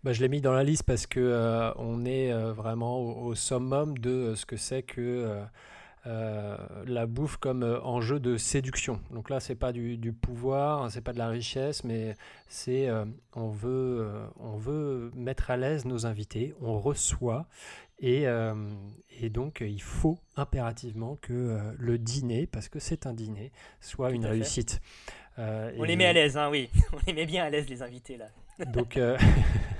Bah, 0.02 0.12
je 0.12 0.20
l'ai 0.20 0.28
mis 0.28 0.40
dans 0.40 0.52
la 0.52 0.64
liste 0.64 0.82
parce 0.84 1.06
que 1.06 1.20
euh, 1.20 1.72
on 1.76 2.04
est 2.04 2.32
vraiment 2.52 2.98
au, 2.98 3.34
summum 3.34 3.96
de 3.98 4.34
ce 4.34 4.44
que 4.44 4.56
c'est 4.56 4.82
que 4.82 5.44
euh, 6.06 6.56
la 6.84 7.06
bouffe 7.06 7.36
comme 7.36 7.62
euh, 7.62 7.80
enjeu 7.82 8.18
de 8.18 8.36
séduction. 8.36 9.00
Donc 9.12 9.30
là, 9.30 9.38
c'est 9.38 9.54
pas 9.54 9.72
du, 9.72 9.96
du 9.96 10.12
pouvoir, 10.12 10.90
c'est 10.90 11.00
pas 11.00 11.12
de 11.12 11.18
la 11.18 11.28
richesse, 11.28 11.84
mais 11.84 12.16
c'est 12.48 12.88
euh, 12.88 13.04
on 13.34 13.50
veut 13.50 14.10
on 14.40 14.56
veut 14.56 15.12
mettre 15.14 15.52
à 15.52 15.56
l'aise 15.56 15.84
nos 15.84 16.04
invités, 16.04 16.54
on 16.60 16.80
reçoit 16.80 17.46
et, 18.00 18.24
et 19.20 19.30
donc 19.30 19.62
il 19.64 19.80
faut 19.80 20.18
impérativement 20.34 21.16
que 21.20 21.56
le 21.78 21.98
dîner, 21.98 22.48
parce 22.48 22.68
que 22.68 22.80
c'est 22.80 23.06
un 23.06 23.14
dîner, 23.14 23.52
soit 23.80 24.08
Tout 24.08 24.16
une 24.16 24.26
réussite. 24.26 24.80
On 25.38 25.84
les 25.84 25.94
met 25.94 26.06
à 26.06 26.12
l'aise, 26.12 26.36
hein, 26.36 26.50
oui. 26.50 26.68
On 26.92 26.98
les 27.06 27.12
met 27.12 27.26
bien 27.26 27.44
à 27.44 27.50
l'aise, 27.50 27.68
les 27.68 27.80
invités, 27.80 28.16
là. 28.16 28.26
Donc, 28.72 28.96
euh, 28.96 29.16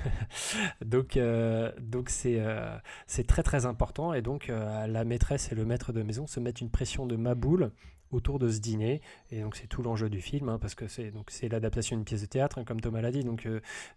donc, 0.84 1.16
euh, 1.16 1.72
donc 1.80 2.08
c'est 2.08 2.40
euh, 2.40 2.76
c'est 3.06 3.26
très 3.26 3.42
très 3.42 3.66
important. 3.66 4.14
Et 4.14 4.22
donc 4.22 4.48
la 4.48 5.04
maîtresse 5.04 5.52
et 5.52 5.54
le 5.54 5.64
maître 5.64 5.92
de 5.92 6.02
maison 6.02 6.26
se 6.26 6.40
mettent 6.40 6.60
une 6.60 6.70
pression 6.70 7.06
de 7.06 7.16
maboule 7.16 7.72
autour 8.10 8.38
de 8.38 8.48
ce 8.50 8.60
dîner. 8.60 9.00
Et 9.30 9.40
donc 9.40 9.56
c'est 9.56 9.66
tout 9.66 9.82
l'enjeu 9.82 10.08
du 10.10 10.20
film 10.20 10.48
hein, 10.48 10.58
parce 10.60 10.74
que 10.74 10.88
c'est 10.88 11.10
donc 11.10 11.30
c'est 11.30 11.48
l'adaptation 11.48 11.96
d'une 11.96 12.04
pièce 12.04 12.22
de 12.22 12.26
théâtre 12.26 12.58
hein, 12.58 12.64
comme 12.64 12.80
Thomas 12.80 13.00
l'a 13.00 13.12
dit. 13.12 13.24
Donc 13.24 13.48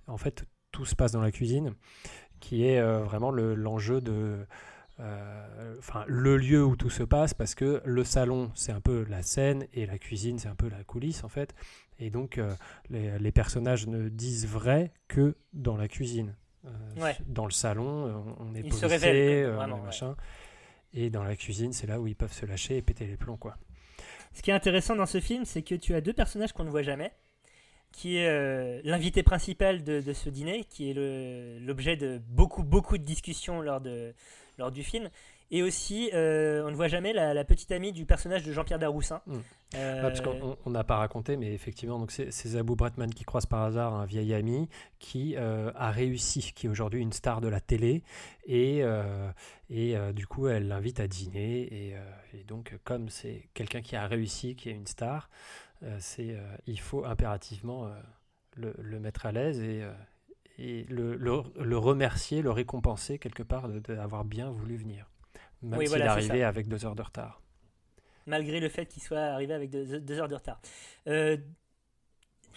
en 0.08 0.18
fait 0.18 0.46
tout 0.72 0.86
se 0.86 0.96
passe 0.96 1.12
dans 1.12 1.22
la 1.22 1.32
cuisine 1.32 1.74
qui 2.40 2.66
est 2.66 2.82
vraiment 3.04 3.32
le- 3.32 3.56
l'enjeu 3.56 4.02
de 4.02 4.46
enfin 5.78 6.06
le 6.08 6.38
lieu 6.38 6.64
où 6.64 6.76
tout 6.76 6.90
se 6.90 7.04
passe 7.04 7.34
parce 7.34 7.56
que 7.56 7.82
le 7.86 8.04
salon 8.04 8.52
c'est 8.56 8.72
un 8.72 8.80
peu 8.82 9.06
la 9.10 9.24
scène 9.24 9.68
et 9.74 9.86
la 9.86 9.98
cuisine 9.98 10.40
c'est 10.40 10.48
un 10.48 10.56
peu 10.56 10.70
la 10.70 10.84
coulisse 10.84 11.24
en 11.24 11.30
fait 11.30 11.54
et 12.00 12.10
donc 12.10 12.38
euh, 12.38 12.54
les, 12.90 13.18
les 13.20 13.32
personnages 13.32 13.88
ne 13.88 14.10
disent 14.10 14.48
vrai 14.48 14.92
que 15.08 15.36
dans 15.54 15.78
la 15.78 15.88
cuisine 15.88 16.36
Euh, 16.66 16.70
Ouais. 17.04 17.16
dans 17.28 17.46
le 17.46 17.52
salon 17.52 18.08
euh, 18.08 18.14
on, 18.40 18.48
on 18.50 18.56
est 18.56 18.62
Ils 18.62 18.74
se 18.74 18.80
policé, 18.86 18.86
révèlent, 18.88 19.54
quoi, 19.56 19.64
euh, 19.64 19.68
on 19.70 19.76
ouais. 19.76 19.82
machin 19.86 20.16
et 20.94 21.10
dans 21.12 21.24
la 21.24 21.36
cuisine 21.36 21.74
c'est 21.74 21.86
là 21.88 22.00
où 22.02 22.08
ils 22.08 22.16
peuvent 22.16 22.34
se 22.34 22.46
lâcher 22.46 22.78
et 22.78 22.82
péter 22.82 23.06
les 23.06 23.18
plombs 23.18 23.38
quoi 23.38 23.56
Ce 24.34 24.42
qui 24.42 24.50
est 24.50 24.54
intéressant 24.54 24.96
dans 24.96 25.06
ce 25.06 25.20
film, 25.20 25.46
c'est 25.46 25.62
que 25.62 25.76
tu 25.76 25.94
as 25.94 26.02
deux 26.02 26.14
personnages 26.14 26.54
qu'on 26.54 26.64
ne 26.66 26.70
voit 26.72 26.82
jamais, 26.84 27.12
qui 27.92 28.18
est 28.18 28.82
l'invité 28.84 29.24
principal 29.24 29.84
de, 29.84 30.02
de 30.02 30.14
ce 30.14 30.30
dîner, 30.30 30.66
qui 30.66 30.90
est 30.90 30.94
l'objet 31.62 31.96
de 31.98 32.20
beaucoup, 32.28 32.64
beaucoup 32.64 32.98
de 32.98 33.04
discussions 33.04 33.62
lors, 33.62 33.80
de, 33.80 34.14
lors 34.58 34.72
du 34.72 34.84
film, 34.84 35.10
et 35.52 35.62
aussi, 35.64 36.10
euh, 36.14 36.64
on 36.66 36.72
ne 36.72 36.76
voit 36.76 36.88
jamais 36.88 37.14
la, 37.14 37.34
la 37.34 37.44
petite 37.44 37.72
amie 37.72 37.92
du 37.92 38.06
personnage 38.06 38.44
de 38.44 38.52
Jean-Pierre 38.52 38.80
Daroussin. 38.80 39.22
Mm. 39.28 39.34
Euh, 39.76 39.96
Ouais, 39.96 40.02
parce 40.02 40.22
qu'on 40.22 40.58
on 40.66 40.70
n'a 40.70 40.84
pas 40.84 40.98
raconté, 40.98 41.36
mais 41.38 41.54
effectivement, 41.54 42.00
donc 42.00 42.12
c'est 42.12 42.32
Zabou 42.32 42.76
Bretman 42.76 43.14
qui 43.14 43.24
croise 43.26 43.46
par 43.46 43.64
hasard 43.64 43.94
un 43.94 44.06
vieil 44.06 44.34
ami 44.34 44.70
qui 45.00 45.36
euh, 45.36 45.72
a 45.76 45.92
réussi, 45.92 46.54
qui 46.56 46.68
est 46.68 46.70
aujourd'hui 46.70 47.02
une 47.02 47.12
star 47.12 47.42
de 47.42 47.48
la 47.50 47.60
télé, 47.60 48.04
et, 48.46 48.80
euh, 48.84 49.30
et 49.70 49.96
du 50.14 50.28
coup, 50.28 50.48
elle 50.48 50.68
l'invite 50.68 51.00
à 51.00 51.08
dîner, 51.08 51.62
et, 51.64 51.96
et 52.34 52.44
donc, 52.44 52.78
comme 52.84 53.10
c'est 53.10 53.50
quelqu'un 53.54 53.82
qui 53.82 53.96
a 53.96 54.08
réussi, 54.08 54.56
qui 54.56 54.70
est 54.70 54.74
une 54.74 54.88
star, 54.88 55.30
c'est 56.00 56.38
il 56.68 56.80
faut 56.80 57.04
impérativement 57.04 57.90
le, 58.56 58.74
le 58.78 59.00
mettre 59.00 59.26
à 59.26 59.32
l'aise 59.34 59.60
et, 59.60 59.84
et 60.58 60.84
le, 60.86 61.16
le, 61.18 61.42
le 61.60 61.78
remercier, 61.78 62.42
le 62.42 62.52
récompenser 62.52 63.20
quelque 63.20 63.44
part 63.44 63.68
de- 63.68 63.80
d'avoir 63.80 64.24
bien 64.24 64.50
voulu 64.52 64.78
venir, 64.78 65.10
même 65.66 65.80
Oui, 65.80 65.86
s'il 65.86 65.90
voilà, 65.98 66.06
est 66.06 66.10
arrivé 66.10 66.40
ça. 66.40 66.48
avec 66.48 66.68
deux 66.68 66.86
heures 66.86 66.96
de 66.96 67.02
retard. 67.04 67.42
malgré 68.26 68.60
le 68.60 68.70
fait 68.70 68.86
qu'il 68.86 69.04
soit 69.04 69.20
arrivé 69.20 69.54
avec 69.54 69.70
deux, 69.70 70.00
deux 70.00 70.20
heures 70.20 70.28
de 70.28 70.36
retard. 70.36 70.60
Euh, 71.08 71.38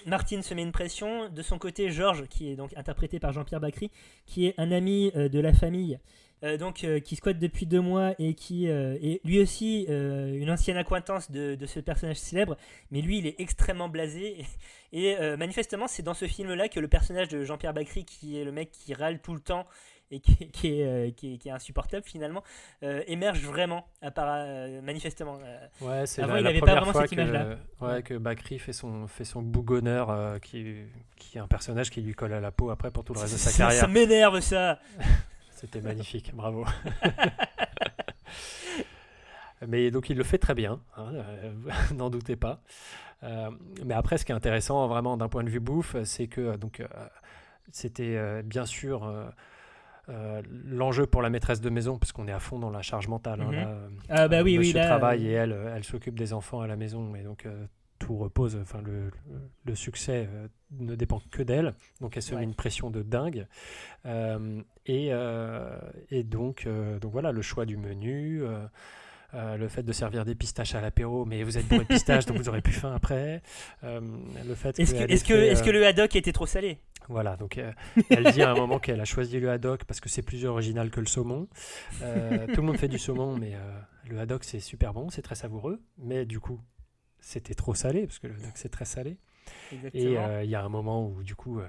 Martine 0.06 0.42
se 0.42 0.54
met 0.54 0.62
une 0.62 0.72
pression. 0.72 1.28
De 1.28 1.42
son 1.42 1.58
côté, 1.58 1.90
Georges, 1.90 2.26
qui 2.28 2.50
est 2.50 2.56
donc 2.56 2.76
interprété 2.76 3.18
par 3.18 3.32
Jean-Pierre 3.32 3.60
Bacry, 3.60 3.90
qui 4.26 4.46
est 4.46 4.54
un 4.58 4.72
ami 4.72 5.12
euh, 5.16 5.28
de 5.28 5.40
la 5.40 5.52
famille, 5.52 5.98
euh, 6.44 6.56
donc 6.56 6.84
euh, 6.84 7.00
qui 7.00 7.16
squatte 7.16 7.38
depuis 7.38 7.66
deux 7.66 7.80
mois 7.80 8.14
et 8.18 8.34
qui 8.34 8.66
est 8.66 9.20
lui 9.24 9.40
aussi 9.40 9.86
une 9.88 10.50
ancienne 10.50 10.76
acquaintance 10.76 11.30
de, 11.30 11.56
de 11.56 11.66
ce 11.66 11.80
personnage 11.80 12.16
célèbre, 12.16 12.56
mais 12.90 13.00
lui 13.00 13.18
il 13.18 13.26
est 13.26 13.40
extrêmement 13.40 13.88
blasé 13.88 14.44
et, 14.92 15.10
et, 15.10 15.36
manifestement 15.36 15.88
c'est 15.88 16.02
dans 16.02 16.14
ce 16.14 16.26
film-là 16.26 16.68
que 16.68 16.78
le 16.78 16.88
personnage 16.88 17.28
de 17.28 17.42
Jean-Pierre 17.42 17.74
Bacry, 17.74 18.04
qui 18.04 18.38
est 18.38 18.44
le 18.44 18.52
mec 18.52 18.70
qui 18.70 18.94
râle 18.94 19.20
tout 19.20 19.34
le 19.34 19.40
temps 19.40 19.66
et 20.10 20.20
qui, 20.20 20.36
qui 20.50 20.80
est, 20.80 20.86
euh, 20.86 21.10
qui, 21.10 21.34
est, 21.34 21.38
qui 21.38 21.48
est 21.48 21.52
insupportable 21.52 22.04
finalement, 22.04 22.42
euh, 22.82 23.02
émerge 23.06 23.42
vraiment, 23.44 23.86
à 24.02 24.10
part, 24.10 24.28
euh, 24.30 24.80
manifestement. 24.82 25.38
Ouais, 25.80 26.06
c'est 26.06 26.22
Avant, 26.22 26.34
la, 26.34 26.40
il 26.40 26.44
la 26.44 26.50
avait 26.50 26.60
pas 26.60 26.66
première 26.66 26.84
vraiment 26.84 26.92
fois 26.92 27.02
cette 27.02 27.12
image-là. 27.12 27.56
que, 27.78 27.84
ouais, 27.84 28.02
que 28.02 28.14
Bakri 28.14 28.58
fait 28.58 28.72
son, 28.72 29.06
fait 29.06 29.24
son 29.24 29.42
bougonneur, 29.42 30.10
euh, 30.10 30.38
qui, 30.38 30.76
qui 31.16 31.38
est 31.38 31.40
un 31.40 31.48
personnage 31.48 31.90
qui 31.90 32.00
lui 32.00 32.14
colle 32.14 32.32
à 32.32 32.40
la 32.40 32.50
peau 32.50 32.70
après 32.70 32.90
pour 32.90 33.04
tout 33.04 33.14
le 33.14 33.20
reste 33.20 33.34
de 33.34 33.38
sa 33.38 33.56
carrière. 33.56 33.80
ça 33.80 33.86
m'énerve 33.86 34.40
ça 34.40 34.78
C'était 35.50 35.80
magnifique, 35.80 36.34
bravo. 36.34 36.64
mais 39.66 39.90
donc 39.90 40.08
il 40.08 40.16
le 40.16 40.22
fait 40.22 40.38
très 40.38 40.54
bien, 40.54 40.80
hein, 40.96 41.10
n'en 41.94 42.10
doutez 42.10 42.36
pas. 42.36 42.60
Mais 43.84 43.94
après, 43.94 44.18
ce 44.18 44.24
qui 44.24 44.30
est 44.30 44.34
intéressant 44.36 44.86
vraiment 44.86 45.16
d'un 45.16 45.28
point 45.28 45.42
de 45.42 45.50
vue 45.50 45.58
bouffe, 45.58 45.96
c'est 46.04 46.28
que 46.28 46.54
donc 46.56 46.80
c'était 47.72 48.40
bien 48.44 48.66
sûr 48.66 49.12
euh, 50.08 50.42
l'enjeu 50.64 51.06
pour 51.06 51.22
la 51.22 51.30
maîtresse 51.30 51.60
de 51.60 51.70
maison, 51.70 51.98
parce 51.98 52.12
qu'on 52.12 52.26
est 52.28 52.32
à 52.32 52.40
fond 52.40 52.58
dans 52.58 52.70
la 52.70 52.82
charge 52.82 53.08
mentale. 53.08 53.40
hein, 53.40 53.46
Mhm. 53.50 53.56
là, 53.56 53.68
euh, 53.68 53.88
Ah 54.08 54.28
bah 54.28 54.42
oui, 54.42 54.52
oui, 54.52 54.58
monsieur 54.58 54.78
là, 54.78 54.86
travaille 54.86 55.26
euh, 55.26 55.30
et 55.30 55.32
elle, 55.32 55.52
euh, 55.52 55.74
elle 55.76 55.84
s'occupe 55.84 56.18
des 56.18 56.32
enfants 56.32 56.60
à 56.60 56.66
la 56.66 56.76
maison, 56.76 57.14
et 57.14 57.22
donc 57.22 57.44
euh, 57.46 57.66
tout 57.98 58.16
repose, 58.16 58.56
enfin 58.62 58.80
le, 58.82 59.74
succès 59.74 60.28
ne 60.70 60.94
dépend 60.94 61.20
que 61.30 61.42
d'elle, 61.42 61.74
donc 62.00 62.16
elle 62.16 62.22
se 62.22 62.32
Ouais. 62.32 62.40
met 62.40 62.44
une 62.44 62.54
pression 62.54 62.90
de 62.90 63.02
dingue. 63.02 63.46
Et, 64.86 65.10
et 66.10 66.22
donc, 66.24 66.66
donc 67.00 67.12
voilà, 67.12 67.32
le 67.32 67.42
choix 67.42 67.66
du 67.66 67.76
menu, 67.76 68.42
euh, 69.34 69.56
le 69.56 69.68
fait 69.68 69.82
de 69.82 69.92
servir 69.92 70.24
des 70.24 70.34
pistaches 70.34 70.74
à 70.74 70.80
l'apéro, 70.80 71.26
mais 71.26 71.42
vous 71.42 71.58
êtes 71.58 71.68
bourré 71.68 71.84
de 71.84 71.88
pistaches, 71.88 72.24
donc 72.26 72.38
vous 72.38 72.48
aurez 72.48 72.62
plus 72.62 72.72
faim 72.72 72.94
après. 72.94 73.42
Euh, 73.84 74.00
le 74.46 74.54
fait 74.54 74.78
Est-ce 74.80 74.94
que, 74.94 75.10
est-ce 75.10 75.22
que, 75.22 75.34
fait, 75.34 75.48
est-ce 75.48 75.62
que 75.62 75.68
euh, 75.68 75.72
le 75.72 75.86
haddock 75.86 76.16
était 76.16 76.32
trop 76.32 76.46
salé? 76.46 76.78
Voilà, 77.10 77.36
donc 77.36 77.58
elle 78.10 78.32
dit 78.32 78.42
à 78.42 78.50
un 78.50 78.54
moment 78.54 78.78
qu'elle 78.78 79.00
a 79.00 79.04
choisi 79.04 79.38
le 79.40 79.50
haddock 79.50 79.84
parce 79.84 80.00
que 80.00 80.08
c'est 80.08 80.22
plus 80.22 80.44
original 80.44 80.90
que 80.90 81.00
le 81.00 81.06
saumon. 81.06 81.48
Tout 82.00 82.60
le 82.60 82.62
monde 82.62 82.76
fait 82.76 82.88
du 82.88 82.98
saumon, 82.98 83.36
mais 83.36 83.54
le 84.08 84.18
haddock 84.18 84.44
c'est 84.44 84.60
super 84.60 84.92
bon, 84.92 85.08
c'est 85.08 85.22
très 85.22 85.34
savoureux, 85.34 85.80
mais 85.96 86.26
du 86.26 86.38
coup 86.38 86.60
c'était 87.20 87.54
trop 87.54 87.74
salé 87.74 88.06
parce 88.06 88.18
que 88.18 88.26
le 88.26 88.34
haddock 88.34 88.52
c'est 88.56 88.68
très 88.68 88.84
salé. 88.84 89.16
Et 89.70 89.74
Exactement. 89.76 90.40
il 90.42 90.50
y 90.50 90.54
a 90.54 90.62
un 90.62 90.68
moment 90.68 91.06
où 91.06 91.22
du 91.22 91.34
coup 91.34 91.62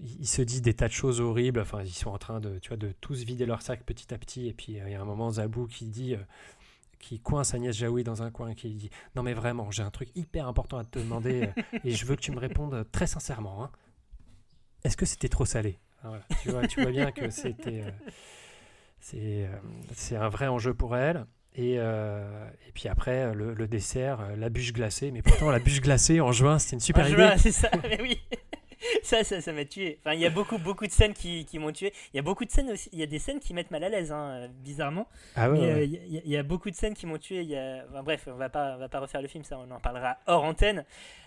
il 0.00 0.26
se 0.26 0.42
dit 0.42 0.60
des 0.60 0.74
tas 0.74 0.88
de 0.88 0.92
choses 0.92 1.20
horribles. 1.20 1.60
Enfin, 1.60 1.82
ils 1.82 1.90
sont 1.90 2.10
en 2.10 2.18
train 2.18 2.40
de, 2.40 2.58
tu 2.58 2.68
vois, 2.68 2.76
de 2.76 2.92
tous 3.00 3.24
vider 3.24 3.46
leur 3.46 3.62
sac 3.62 3.82
petit 3.84 4.12
à 4.14 4.18
petit. 4.18 4.48
Et 4.48 4.52
puis 4.52 4.78
euh, 4.80 4.84
il 4.88 4.92
y 4.92 4.94
a 4.94 5.00
un 5.00 5.04
moment 5.04 5.30
Zabou 5.30 5.66
qui 5.66 5.86
dit, 5.86 6.14
euh, 6.14 6.18
qui 6.98 7.20
coince 7.20 7.54
Agnès 7.54 7.76
Jaoui 7.76 8.04
dans 8.04 8.22
un 8.22 8.30
coin, 8.30 8.54
qui 8.54 8.70
dit 8.74 8.90
non 9.16 9.22
mais 9.22 9.34
vraiment, 9.34 9.70
j'ai 9.70 9.82
un 9.82 9.90
truc 9.90 10.10
hyper 10.14 10.46
important 10.48 10.78
à 10.78 10.84
te 10.84 10.98
demander 10.98 11.50
euh, 11.56 11.78
et 11.84 11.90
je 11.92 12.06
veux 12.06 12.16
que 12.16 12.20
tu 12.20 12.32
me 12.32 12.38
répondes 12.38 12.86
très 12.92 13.06
sincèrement. 13.06 13.64
hein. 13.64 13.70
Est-ce 14.84 14.96
que 14.96 15.06
c'était 15.06 15.28
trop 15.28 15.44
salé? 15.44 15.78
Voilà. 16.04 16.22
tu, 16.42 16.50
vois, 16.50 16.66
tu 16.68 16.80
vois 16.80 16.92
bien 16.92 17.10
que 17.10 17.28
c'était, 17.30 17.82
euh, 17.82 17.90
c'est, 19.00 19.48
euh, 20.12 20.20
un 20.20 20.28
vrai 20.28 20.46
enjeu 20.46 20.72
pour 20.74 20.96
elle. 20.96 21.26
Et, 21.56 21.74
euh, 21.78 22.48
et 22.68 22.72
puis 22.72 22.88
après, 22.88 23.34
le, 23.34 23.52
le 23.52 23.66
dessert, 23.66 24.36
la 24.36 24.48
bûche 24.48 24.72
glacée. 24.72 25.10
Mais 25.10 25.22
pourtant, 25.22 25.50
la 25.50 25.58
bûche 25.58 25.80
glacée 25.80 26.20
en 26.20 26.30
juin, 26.30 26.60
c'était 26.60 26.74
une 26.76 26.80
super 26.80 27.04
je 27.08 27.14
idée. 27.14 27.32
c'est 27.38 27.50
ça, 27.50 27.68
mais 27.82 28.00
oui. 28.00 28.20
Ça, 29.02 29.24
ça, 29.24 29.40
ça 29.40 29.52
m'a 29.52 29.64
tué. 29.64 29.98
Enfin, 30.00 30.14
il 30.14 30.20
y 30.20 30.26
a 30.26 30.30
beaucoup, 30.30 30.58
beaucoup 30.58 30.86
de 30.86 30.92
scènes 30.92 31.12
qui, 31.14 31.44
qui 31.44 31.58
m'ont 31.58 31.72
tué. 31.72 31.92
Il 32.12 32.16
y 32.16 32.20
a 32.20 32.22
beaucoup 32.22 32.44
de 32.44 32.50
scènes 32.50 32.70
aussi. 32.70 32.88
Il 32.92 32.98
y 32.98 33.02
a 33.02 33.06
des 33.06 33.18
scènes 33.18 33.40
qui 33.40 33.54
mettent 33.54 33.70
mal 33.70 33.84
à 33.84 33.88
l'aise, 33.88 34.12
hein, 34.12 34.30
euh, 34.30 34.48
bizarrement. 34.64 35.06
Ah 35.36 35.50
ouais, 35.50 35.58
Mais, 35.58 35.70
euh, 35.72 35.84
il 35.84 35.92
y 35.92 36.18
a- 36.18 36.20
il 36.24 36.30
y, 36.30 36.36
a 36.36 36.42
beaucoup 36.42 36.70
de 36.70 36.74
scènes 36.74 36.94
qui 36.94 37.06
m'ont 37.06 37.18
tué. 37.18 37.42
Il 37.42 37.48
y 37.48 37.56
a... 37.56 37.84
enfin, 37.90 38.02
bref, 38.02 38.28
on 38.28 38.34
va 38.36 38.48
pas, 38.48 38.74
on 38.76 38.78
va 38.78 38.88
pas 38.88 39.00
refaire 39.00 39.22
le 39.22 39.28
film, 39.28 39.44
ça, 39.44 39.58
on 39.58 39.70
en 39.70 39.80
parlera 39.80 40.18
hors 40.26 40.44
antenne. 40.44 40.84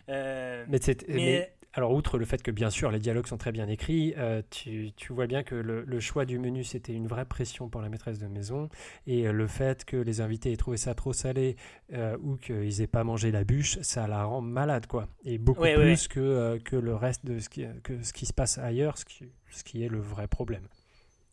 Euh, 0.09 0.65
Mais, 0.67 0.79
mais- 1.07 1.15
mais- 1.15 1.51
alors, 1.73 1.93
outre 1.93 2.17
le 2.17 2.25
fait 2.25 2.43
que 2.43 2.51
bien 2.51 2.69
sûr 2.69 2.91
les 2.91 2.99
dialogues 2.99 3.27
sont 3.27 3.37
très 3.37 3.51
bien 3.51 3.67
écrits, 3.67 4.13
euh, 4.17 4.41
tu, 4.49 4.91
tu 4.95 5.13
vois 5.13 5.25
bien 5.27 5.41
que 5.43 5.55
le, 5.55 5.83
le 5.83 5.99
choix 5.99 6.25
du 6.25 6.37
menu 6.37 6.63
c'était 6.63 6.93
une 6.93 7.07
vraie 7.07 7.25
pression 7.25 7.69
pour 7.69 7.81
la 7.81 7.87
maîtresse 7.89 8.19
de 8.19 8.27
maison. 8.27 8.69
Et 9.07 9.27
euh, 9.27 9.31
le 9.31 9.47
fait 9.47 9.85
que 9.85 9.95
les 9.97 10.19
invités 10.21 10.51
aient 10.51 10.57
trouvé 10.57 10.77
ça 10.77 10.93
trop 10.95 11.13
salé 11.13 11.55
euh, 11.93 12.17
ou 12.21 12.35
qu'ils 12.35 12.81
aient 12.81 12.87
pas 12.87 13.03
mangé 13.03 13.31
la 13.31 13.43
bûche, 13.43 13.79
ça 13.81 14.07
la 14.07 14.25
rend 14.25 14.41
malade, 14.41 14.85
quoi. 14.87 15.07
Et 15.23 15.37
beaucoup 15.37 15.61
Ouais, 15.61 15.75
ouais, 15.77 15.83
plus 15.83 16.07
Que, 16.07 16.19
euh, 16.19 16.59
que 16.59 16.75
le 16.75 16.93
reste 16.95 17.25
de 17.25 17.39
ce 17.39 17.47
qui, 17.49 17.65
que 17.83 18.01
ce 18.03 18.11
qui 18.13 18.25
se 18.25 18.33
passe 18.33 18.57
ailleurs, 18.57 18.97
ce 18.97 19.05
qui, 19.05 19.25
ce 19.49 19.63
qui 19.63 19.83
est 19.83 19.89
le 19.89 19.99
vrai 19.99 20.27
problème. 20.27 20.67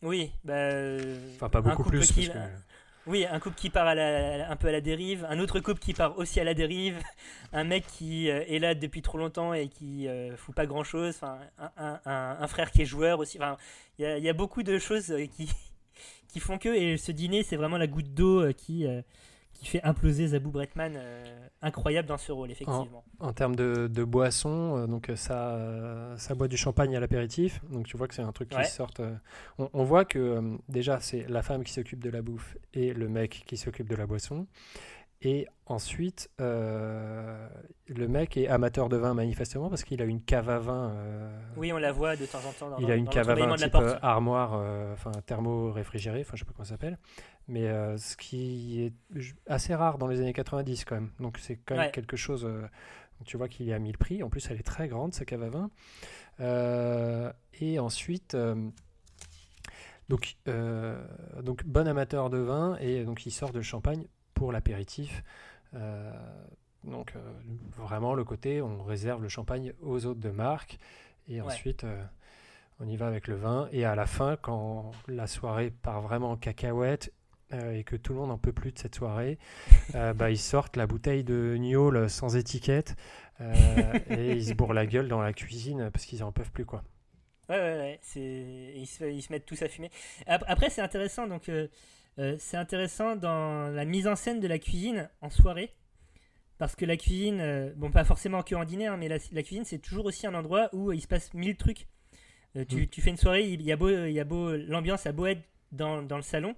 Oui, 0.03 0.31
bah, 0.45 0.55
Enfin, 1.35 1.49
pas 1.49 1.61
beaucoup 1.61 1.83
plus, 1.83 2.13
qui- 2.13 2.29
parce 2.29 2.39
que- 2.39 2.53
Oui, 3.09 3.25
un 3.25 3.41
couple 3.41 3.57
qui 3.57 3.71
part 3.71 3.87
un 3.89 4.57
peu 4.57 4.69
à 4.69 4.73
la 4.73 4.83
dérive, 4.83 5.27
un 5.31 5.39
autre 5.39 5.61
couple 5.61 5.81
qui 5.81 5.95
part 5.95 6.19
aussi 6.19 6.41
à 6.41 6.45
la 6.45 6.53
dérive, 6.53 6.99
un 7.55 7.65
mec 7.65 7.87
qui 7.87 8.31
euh, 8.31 8.45
est 8.47 8.59
là 8.59 8.75
depuis 8.75 9.01
trop 9.01 9.17
longtemps 9.17 9.55
et 9.55 9.69
qui 9.69 10.07
euh, 10.07 10.37
fout 10.37 10.55
pas 10.55 10.67
grand 10.67 10.85
chose, 10.85 11.15
enfin, 11.17 11.39
un, 11.77 12.47
frère 12.49 12.71
qui 12.71 12.83
est 12.83 12.85
joueur 12.85 13.19
aussi. 13.19 13.39
Enfin, 13.39 13.57
il 13.99 14.05
y 14.05 14.29
a, 14.29 14.33
beaucoup 14.35 14.63
de 14.63 14.79
choses 14.79 15.11
euh, 15.11 15.25
qui, 15.25 15.51
qui 16.29 16.39
font 16.39 16.59
que, 16.59 16.69
et 16.69 16.99
ce 16.99 17.11
dîner, 17.11 17.43
c'est 17.43 17.57
vraiment 17.57 17.79
la 17.79 17.87
goutte 17.87 18.13
d'eau 18.13 18.43
euh, 18.43 18.53
qui, 18.53 18.87
qui 19.59 19.67
fait 19.67 19.83
imploser 19.83 20.29
Zabou 20.29 20.51
Bretman, 20.51 20.95
euh, 20.97 21.25
incroyable 21.63 22.07
dans 22.07 22.17
ce 22.17 22.31
rôle, 22.33 22.51
effectivement. 22.53 23.05
En, 23.19 23.29
en 23.29 23.33
termes 23.33 23.57
de, 23.57 23.89
de 23.93 24.05
boisson, 24.05 24.77
euh, 24.79 24.87
donc 24.87 25.11
euh, 25.11 25.17
ça, 25.17 25.49
euh, 25.57 26.17
ça 26.17 26.35
boit 26.37 26.47
du 26.49 26.57
champagne 26.57 26.97
à 26.97 27.01
l'apéritif. 27.01 27.61
Donc 27.71 27.87
tu 27.87 27.97
vois 27.97 28.07
que 28.09 28.15
c'est 28.15 28.23
un 28.23 28.31
truc 28.33 28.49
qui 28.51 28.57
Ouais. 28.57 28.65
sort. 28.65 28.91
on, 29.59 29.69
on 29.73 29.85
voit 29.85 30.05
que 30.05 30.41
déjà 30.69 31.01
c'est 31.01 31.29
la 31.29 31.43
femme 31.43 31.65
qui 31.65 31.73
s'occupe 31.73 32.03
de 32.03 32.11
la 32.11 32.23
bouffe 32.23 32.57
et 32.73 32.93
le 32.95 33.09
mec 33.09 33.43
qui 33.47 33.57
s'occupe 33.57 33.89
de 33.89 33.97
la 33.97 34.07
boisson. 34.07 34.47
Et 35.21 35.49
ensuite, 35.67 36.31
euh, 36.41 37.49
le 37.89 38.07
mec 38.07 38.37
est 38.37 38.47
amateur 38.47 38.89
de 38.89 38.97
vin 38.97 39.15
manifestement 39.15 39.69
parce 39.69 39.83
qu'il 39.83 40.01
a 40.01 40.05
une 40.05 40.23
cave 40.23 40.49
à 40.49 40.61
vin. 40.61 40.91
euh, 40.93 41.41
Oui, 41.57 41.73
on 41.73 41.77
la 41.79 41.91
voit 41.91 42.15
de 42.15 42.25
temps 42.25 42.39
en 42.49 42.53
temps 42.53 42.71
dans 42.71 42.79
il 42.79 42.89
a 42.89 42.95
une 42.95 43.07
dans 43.07 43.11
cave 43.11 43.29
à 43.31 43.35
vin 43.35 43.57
type 43.57 43.75
euh, 43.75 43.97
armoire, 44.01 44.53
euh, 44.55 44.93
enfin 44.93 45.11
thermo-réfrigéré, 45.27 46.21
enfin 46.21 46.33
je 46.35 46.41
sais 46.41 46.45
pas 46.45 46.53
comment 46.55 46.65
ça 46.65 46.71
s'appelle. 46.75 46.99
Mais 47.49 47.67
ce 47.99 48.17
qui 48.17 48.85
est 48.85 48.93
assez 49.49 49.75
rare 49.75 49.99
dans 49.99 50.07
les 50.07 50.21
années 50.21 50.33
90 50.33 50.85
quand 50.85 50.95
même. 50.95 51.11
Donc 51.19 51.39
c'est 51.39 51.57
quand 51.57 51.75
même 51.75 51.87
Ouais. 51.87 51.91
quelque 51.91 52.17
chose. 52.17 52.49
tu 53.25 53.37
vois 53.37 53.49
qu'il 53.49 53.67
y 53.67 53.73
a 53.73 53.79
mis 53.81 53.91
le 53.91 53.99
prix. 53.99 54.23
En 54.23 54.29
plus, 54.29 54.49
elle 54.51 54.59
est 54.59 54.63
très 54.63 54.87
grande, 54.87 55.15
sa 55.15 55.25
cave 55.25 55.43
à 55.43 55.49
vin. 55.49 57.33
Et 57.61 57.79
ensuite, 57.81 58.37
donc, 60.09 60.37
donc 61.43 61.65
bon 61.65 61.89
amateur 61.89 62.31
de 62.31 62.39
vin 62.39 62.77
et 62.81 63.05
donc 63.05 63.27
il 63.27 63.31
sort 63.33 63.51
de 63.51 63.63
champagne 63.63 64.07
pour 64.39 64.53
l'apéritif. 64.53 65.23
Euh, 65.75 66.13
donc 66.85 67.13
euh, 67.17 67.21
vraiment 67.77 68.15
le 68.15 68.25
côté, 68.25 68.63
on 68.63 68.85
réserve 68.85 69.21
le 69.23 69.29
champagne 69.29 69.73
aux 69.83 70.07
autres 70.07 70.21
de 70.21 70.31
marque 70.31 70.79
et 71.29 71.41
ensuite 71.41 71.85
euh, 71.85 72.03
on 72.81 72.87
y 72.89 72.97
va 72.97 73.09
avec 73.09 73.27
le 73.27 73.35
vin. 73.35 73.69
Et 73.73 73.85
à 73.85 73.95
la 73.97 74.07
fin, 74.07 74.37
quand 74.37 74.93
la 75.09 75.27
soirée 75.27 75.71
part 75.71 76.01
vraiment 76.01 76.31
en 76.31 76.37
cacahuète 76.37 77.13
euh, 77.53 77.73
et 77.73 77.83
que 77.83 77.97
tout 77.97 78.13
le 78.13 78.21
monde 78.21 78.29
n'en 78.29 78.39
peut 78.39 78.53
plus 78.53 78.73
de 78.73 78.79
cette 78.79 78.95
soirée, 78.95 79.39
euh, 79.95 80.15
bah, 80.15 80.31
ils 80.31 80.39
sortent 80.39 80.77
la 80.77 80.87
bouteille 80.87 81.25
de 81.25 81.57
Niol 81.59 82.09
sans 82.09 82.37
étiquette 82.37 82.95
euh, 83.41 83.55
et 84.11 84.33
ils 84.33 84.47
se 84.47 84.55
bourrent 84.55 84.73
la 84.75 84.87
gueule 84.87 85.09
dans 85.09 85.21
la 85.21 85.33
cuisine 85.33 85.91
parce 85.93 86.05
qu'ils 86.07 86.23
en 86.23 86.31
peuvent 86.33 86.53
plus 86.53 86.65
quoi. 86.65 86.85
Ouais, 87.49 87.57
ouais, 87.57 87.77
ouais. 87.77 88.01
Ils, 88.77 88.87
se... 88.87 89.05
ils 89.11 89.23
se 89.23 89.33
mettent 89.33 89.47
tous 89.47 89.63
à 89.63 89.69
fumer. 89.69 89.91
Ap- 90.27 90.45
Après, 90.47 90.69
c'est 90.71 90.83
intéressant. 90.83 91.27
Donc, 91.27 91.49
euh, 92.19 92.23
euh, 92.23 92.37
c'est 92.39 92.57
intéressant 92.57 93.17
dans 93.17 93.73
la 93.73 93.85
mise 93.85 94.07
en 94.07 94.17
scène 94.17 94.41
de 94.41 94.49
la 94.49 94.59
cuisine 94.59 95.09
en 95.21 95.31
soirée. 95.31 95.73
Parce 96.59 96.75
que 96.75 96.85
la 96.85 96.97
cuisine, 96.97 97.41
euh, 97.41 97.73
bon, 97.77 97.91
pas 97.93 98.05
forcément 98.05 98.43
que 98.43 98.55
en 98.57 98.65
dîner, 98.65 98.89
hein, 98.89 98.97
mais 98.97 99.09
la, 99.09 99.19
la 99.33 99.43
cuisine, 99.43 99.65
c'est 99.65 99.79
toujours 99.79 100.07
aussi 100.07 100.27
un 100.27 100.35
endroit 100.35 100.69
où 100.73 100.91
il 100.93 101.01
se 101.01 101.07
passe 101.07 101.33
mille 101.33 101.57
trucs. 101.57 101.87
Euh, 102.57 102.65
tu, 102.65 102.83
Mm. 102.83 102.87
tu 102.89 103.01
fais 103.01 103.11
une 103.11 103.17
soirée, 103.17 103.49
il 103.49 103.63
y 103.63 103.71
a 103.71 103.77
beau, 103.77 103.89
il 104.07 104.13
y 104.13 104.21
a 104.21 104.25
beau 104.25 104.57
l'ambiance 104.57 105.07
a 105.07 105.13
beau 105.13 105.27
être 105.27 105.43
dans, 105.71 106.03
dans 106.03 106.17
le 106.17 106.23
salon, 106.23 106.57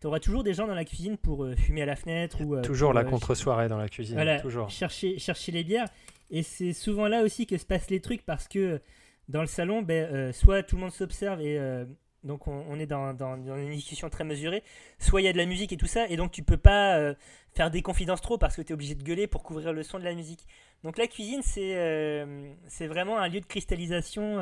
tu 0.00 0.06
auras 0.06 0.18
toujours 0.18 0.42
des 0.42 0.54
gens 0.54 0.66
dans 0.66 0.74
la 0.74 0.84
cuisine 0.86 1.18
pour 1.18 1.44
euh, 1.44 1.54
fumer 1.54 1.82
à 1.82 1.86
la 1.86 1.94
fenêtre 1.96 2.40
ou 2.40 2.54
euh, 2.56 2.62
Toujours 2.62 2.90
pour, 2.90 2.94
la 2.94 3.06
euh, 3.06 3.10
contre-soirée 3.10 3.68
dans 3.68 3.76
la 3.76 3.88
cuisine, 3.88 4.14
voilà, 4.14 4.40
toujours. 4.40 4.70
Chercher, 4.70 5.18
chercher 5.18 5.52
les 5.52 5.62
bières. 5.62 5.88
Et 6.30 6.42
c'est 6.42 6.72
souvent 6.72 7.06
là 7.06 7.22
aussi 7.22 7.46
que 7.46 7.58
se 7.58 7.66
passent 7.66 7.90
les 7.90 8.00
trucs 8.00 8.24
parce 8.24 8.48
que 8.48 8.80
dans 9.28 9.42
le 9.42 9.46
salon, 9.46 9.82
ben, 9.82 10.10
euh, 10.12 10.32
soit 10.32 10.62
tout 10.62 10.76
le 10.76 10.82
monde 10.82 10.92
s'observe 10.92 11.40
et 11.42 11.58
euh, 11.58 11.84
donc 12.22 12.46
on, 12.48 12.78
est 12.78 12.86
dans, 12.86 13.16
une 13.56 13.70
discussion 13.70 14.10
très 14.10 14.24
mesurée, 14.24 14.62
soit 14.98 15.22
il 15.22 15.24
y 15.24 15.28
a 15.28 15.32
de 15.32 15.38
la 15.38 15.46
musique 15.46 15.72
et 15.72 15.76
tout 15.76 15.86
ça, 15.86 16.06
et 16.08 16.16
donc 16.16 16.32
tu 16.32 16.42
peux 16.42 16.58
pas 16.58 16.98
euh, 16.98 17.14
faire 17.54 17.70
des 17.70 17.80
confidences 17.80 18.20
trop 18.20 18.36
parce 18.36 18.56
que 18.56 18.62
tu 18.62 18.70
es 18.70 18.74
obligé 18.74 18.94
de 18.94 19.02
gueuler 19.02 19.26
pour 19.26 19.42
couvrir 19.42 19.72
le 19.72 19.82
son 19.82 19.98
de 19.98 20.04
la 20.04 20.14
musique. 20.14 20.46
Donc 20.84 20.98
la 20.98 21.06
cuisine, 21.06 21.40
c'est 21.42 21.76
euh, 21.76 22.52
vraiment 22.80 23.18
un 23.18 23.28
lieu 23.28 23.40
de 23.40 23.46
cristallisation 23.46 24.38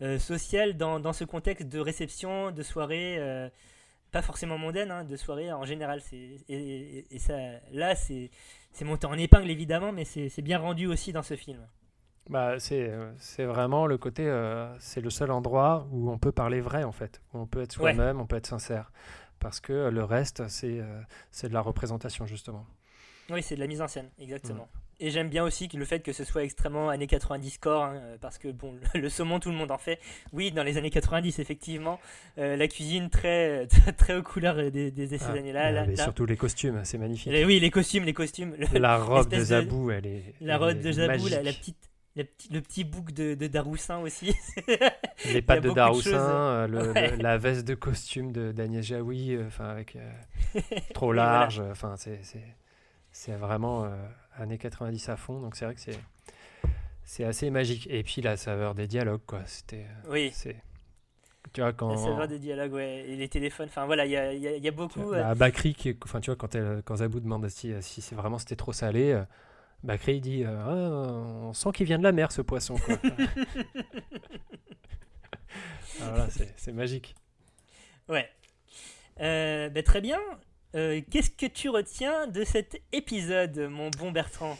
euh, 0.00 0.18
sociale 0.18 0.76
dans, 0.76 1.12
ce 1.12 1.24
contexte 1.24 1.68
de 1.68 1.78
réception, 1.78 2.50
de 2.50 2.62
soirée. 2.62 3.50
pas 4.10 4.22
forcément 4.22 4.56
mondaine, 4.56 4.90
hein, 4.90 5.04
de 5.04 5.16
soirée 5.16 5.52
en 5.52 5.64
général. 5.64 6.00
Et, 6.48 7.04
là, 7.72 7.94
c'est, 7.94 8.30
monté 8.82 9.06
en 9.06 9.14
épingle 9.14 9.50
évidemment, 9.50 9.92
mais 9.92 10.04
c'est 10.04 10.42
bien 10.42 10.58
rendu 10.58 10.86
aussi 10.86 11.12
dans 11.12 11.22
ce 11.22 11.36
film. 11.36 11.60
Bah, 12.30 12.58
c'est 12.58 12.88
euh, 12.88 13.12
c'est 13.18 13.44
vraiment 13.44 13.86
le 13.86 13.98
côté, 13.98 14.26
euh, 14.26 14.74
c'est 14.78 15.00
le 15.02 15.10
seul 15.10 15.30
endroit 15.30 15.86
où 15.92 16.10
on 16.10 16.18
peut 16.18 16.32
parler 16.32 16.60
vrai 16.60 16.82
en 16.84 16.92
fait, 16.92 17.20
où 17.32 17.38
on 17.38 17.46
peut 17.46 17.60
être 17.60 17.78
Ouais. 17.80 17.94
soi-même, 17.94 18.20
on 18.20 18.26
peut 18.26 18.36
être 18.36 18.46
sincère, 18.46 18.90
parce 19.40 19.60
que 19.60 19.72
euh, 19.72 19.90
le 19.90 20.04
reste 20.04 20.48
c'est 20.48 20.80
euh, 20.80 21.00
c'est 21.30 21.48
de 21.48 21.54
la 21.54 21.60
représentation 21.60 22.24
justement. 22.26 22.66
Oui, 23.30 23.42
c'est 23.42 23.54
de 23.54 23.60
la 23.60 23.66
mise 23.66 23.80
en 23.82 23.88
scène, 23.88 24.08
exactement. 24.18 24.68
Mm. 24.72 24.78
Et 25.00 25.10
j'aime 25.10 25.28
bien 25.28 25.42
aussi 25.44 25.68
le 25.74 25.84
fait 25.84 26.00
que 26.00 26.12
ce 26.12 26.24
soit 26.24 26.44
extrêmement 26.44 26.88
années 26.88 27.06
90 27.06 27.50
score, 27.50 27.82
hein, 27.84 28.00
parce 28.20 28.38
que 28.38 28.48
bon, 28.48 28.74
le, 28.94 29.08
saumon, 29.08 29.40
tout 29.40 29.50
le 29.50 29.56
monde 29.56 29.70
en 29.70 29.78
fait. 29.78 29.98
Oui, 30.32 30.52
dans 30.52 30.62
les 30.62 30.76
années 30.78 30.90
90, 30.90 31.38
effectivement, 31.40 31.98
euh, 32.38 32.56
la 32.56 32.68
cuisine 32.68 33.10
très, 33.10 33.66
très, 33.98 34.14
aux 34.16 34.22
couleurs 34.22 34.56
des, 34.70 34.90
des, 34.90 35.08
de 35.08 35.16
ces 35.16 35.24
Ah, 35.24 35.32
années-là. 35.32 35.72
là, 35.72 35.96
surtout 35.96 36.26
les 36.26 36.36
costumes, 36.36 36.80
c'est 36.84 36.98
magnifique. 36.98 37.32
Et 37.32 37.44
oui, 37.44 37.58
les 37.60 37.70
costumes, 37.70 38.04
les 38.04 38.12
costumes. 38.12 38.54
La 38.72 38.96
robe 39.02 39.28
de 39.28 39.40
Zabou, 39.40 39.90
elle 39.90 40.06
est, 40.06 40.34
La 40.40 40.58
robe 40.58 40.80
de 40.80 40.92
Zabou, 40.92 41.26
la, 41.28 41.52
petite. 41.52 41.90
La 42.16 42.24
petite- 42.24 42.52
le 42.52 42.60
petit 42.60 42.84
bouc 42.84 43.12
de, 43.12 43.34
de 43.34 43.46
Daroussin 43.46 43.98
aussi. 43.98 44.34
Les 45.32 45.42
pattes 45.42 45.62
de 45.64 45.70
Daroussin, 45.70 46.12
euh, 46.18 46.66
le- 46.68 46.92
le- 47.16 47.22
la 47.22 47.38
veste 47.38 47.66
de 47.66 47.74
costume 47.74 48.32
de 48.32 48.52
d'Agnès 48.52 48.84
Jaoui, 48.84 49.34
euh, 49.34 49.46
enfin 49.46 49.66
avec 49.66 49.96
euh, 49.96 50.12
trop 50.94 51.06
voilà. 51.06 51.24
large, 51.24 51.60
enfin 51.70 51.94
c'est 51.96 52.20
c'est 53.10 53.32
vraiment 53.32 53.84
euh, 53.84 53.90
années 54.36 54.58
90 54.58 55.08
à 55.08 55.16
fond, 55.16 55.40
donc 55.40 55.56
c'est 55.56 55.64
vrai 55.64 55.74
que 55.74 55.80
c'est 55.80 55.98
c'est 57.04 57.24
assez 57.24 57.50
magique. 57.50 57.86
Et 57.90 58.02
puis 58.02 58.22
la 58.22 58.36
saveur 58.36 58.74
des 58.74 58.86
dialogues, 58.86 59.20
quoi. 59.26 59.42
C'était 59.46 59.86
Oui. 60.08 60.32
tu 61.52 61.60
vois 61.60 61.72
quand 61.72 61.90
La 61.90 61.96
saveur 61.96 62.28
des 62.28 62.38
dialogues, 62.38 62.72
ouais, 62.72 63.04
et 63.08 63.16
les 63.16 63.28
téléphones. 63.28 63.66
Enfin 63.68 63.86
voilà, 63.86 64.06
il 64.06 64.12
y 64.12 64.16
a, 64.16 64.32
y 64.32 64.48
a- 64.48 64.56
y 64.56 64.68
a 64.68 64.70
beaucoup. 64.70 65.12
euh, 65.12 65.22
bah, 65.22 65.34
Bakri, 65.34 65.76
enfin 66.04 66.20
tu 66.20 66.30
vois 66.30 66.36
quand 66.36 66.54
elle, 66.54 66.82
quand 66.84 66.96
Zabou 66.96 67.20
demande 67.20 67.48
si 67.48 67.72
si 67.82 68.00
c'est 68.00 68.14
vraiment 68.14 68.38
c'était 68.38 68.56
trop 68.56 68.72
salé. 68.72 69.20
Bakri 69.84 70.16
il 70.16 70.20
dit 70.20 70.44
euh, 70.44 70.56
Ah, 70.58 71.46
on 71.46 71.52
sent 71.52 71.68
qu'il 71.74 71.86
vient 71.86 71.98
de 71.98 72.02
la 72.02 72.12
mer 72.12 72.32
ce 72.32 72.42
poisson 72.42 72.76
quoi. 72.76 72.96
Ah, 76.02 76.10
voilà, 76.10 76.26
c'est 76.56 76.72
magique. 76.72 77.14
Ouais. 78.08 78.28
Euh, 79.20 79.68
bah, 79.70 79.84
très 79.84 80.00
bien. 80.00 80.18
Euh, 80.74 81.00
Qu'est-ce 81.08 81.30
que 81.30 81.46
tu 81.46 81.68
retiens 81.68 82.26
de 82.26 82.42
cet 82.42 82.82
épisode, 82.90 83.56
mon 83.70 83.90
bon 83.90 84.10
Bertrand? 84.10 84.58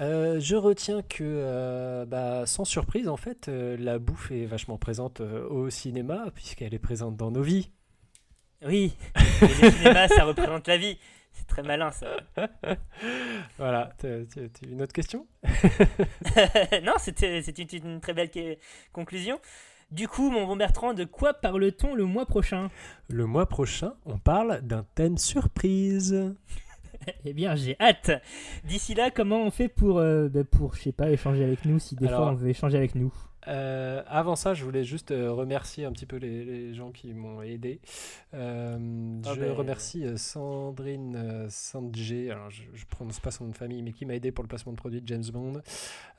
Euh, 0.00 0.40
je 0.40 0.56
retiens 0.56 1.02
que, 1.02 1.22
euh, 1.22 2.04
bah, 2.04 2.46
sans 2.46 2.64
surprise, 2.64 3.08
en 3.08 3.16
fait, 3.16 3.48
euh, 3.48 3.76
la 3.78 4.00
bouffe 4.00 4.32
est 4.32 4.44
vachement 4.44 4.76
présente 4.76 5.20
au 5.20 5.70
cinéma, 5.70 6.26
puisqu'elle 6.34 6.74
est 6.74 6.80
présente 6.80 7.16
dans 7.16 7.30
nos 7.30 7.42
vies. 7.42 7.70
Oui, 8.66 8.96
et 9.42 9.46
le 9.62 9.70
cinéma, 9.70 10.08
ça 10.08 10.24
représente 10.24 10.66
la 10.66 10.78
vie. 10.78 10.98
C'est 11.38 11.46
très 11.46 11.62
malin, 11.62 11.90
ça. 11.90 12.06
Voilà, 13.58 13.90
t'as- 13.98 14.24
t'as- 14.24 14.48
t'as 14.48 14.66
une 14.70 14.82
autre 14.82 14.92
question? 14.92 15.26
Non, 16.82 16.94
c'était 16.98 17.40
une, 17.40 17.84
une 17.84 18.00
très 18.00 18.14
belle 18.14 18.30
conclusion. 18.92 19.38
Du 19.90 20.08
coup, 20.08 20.30
mon 20.30 20.46
bon 20.46 20.56
Bertrand, 20.56 20.94
de 20.94 21.04
quoi 21.04 21.34
parle-t-on 21.34 21.94
le 21.94 22.04
mois 22.04 22.26
prochain? 22.26 22.70
Le 23.08 23.24
mois 23.26 23.46
prochain, 23.46 23.94
on 24.04 24.18
parle 24.18 24.60
d'un 24.62 24.84
thème 24.94 25.18
surprise. 25.18 26.34
Eh 27.26 27.34
bien, 27.34 27.54
j'ai 27.54 27.76
hâte. 27.78 28.10
D'ici 28.64 28.94
là, 28.94 29.10
comment 29.10 29.42
on 29.42 29.50
fait 29.50 29.68
pour, 29.68 29.98
euh, 29.98 30.28
bah, 30.30 30.44
pour 30.50 30.74
je 30.74 30.80
sais 30.84 30.92
pas, 30.92 31.10
échanger 31.10 31.44
avec 31.44 31.64
nous 31.66 31.78
si 31.78 31.94
des 31.94 32.06
Alors- 32.08 32.22
fois 32.22 32.30
on 32.32 32.34
veut 32.34 32.48
échanger 32.48 32.78
avec 32.78 32.94
nous? 32.94 33.12
Euh, 33.48 34.02
avant 34.06 34.36
ça, 34.36 34.54
je 34.54 34.64
voulais 34.64 34.84
juste 34.84 35.10
euh, 35.12 35.32
remercier 35.32 35.84
un 35.84 35.92
petit 35.92 36.06
peu 36.06 36.16
les, 36.16 36.44
les 36.44 36.74
gens 36.74 36.90
qui 36.90 37.12
m'ont 37.14 37.42
aidé. 37.42 37.80
Euh, 38.34 38.76
Ah 39.24 39.34
je 39.34 39.40
ben, 39.40 39.52
remercie 39.52 40.04
euh, 40.04 40.16
Sandrine 40.16 41.14
euh, 41.16 41.46
Sandgé, 41.48 42.30
alors 42.30 42.50
je, 42.50 42.62
je 42.74 42.84
prononce 42.86 43.20
pas 43.20 43.30
son 43.30 43.44
nom 43.44 43.50
de 43.50 43.56
famille, 43.56 43.82
mais 43.82 43.92
qui 43.92 44.04
m'a 44.06 44.14
aidé 44.14 44.32
pour 44.32 44.42
le 44.42 44.48
placement 44.48 44.72
de 44.72 44.76
produit 44.76 45.00
de 45.00 45.06
James 45.08 45.24
Bond. 45.32 45.62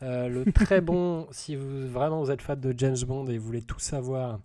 Euh, 0.03 0.28
le 0.30 0.51
très 0.51 0.82
bon, 0.82 1.28
si 1.32 1.55
vous 1.55 1.88
vraiment 1.88 2.21
vous 2.23 2.32
êtes 2.32 2.41
fan 2.41 2.59
de 2.59 2.73
James 2.78 2.97
Bond 3.05 3.28
et 3.28 3.38
vous 3.38 3.45
voulez 3.45 3.61
tout 3.61 3.80
savoir 3.80 4.39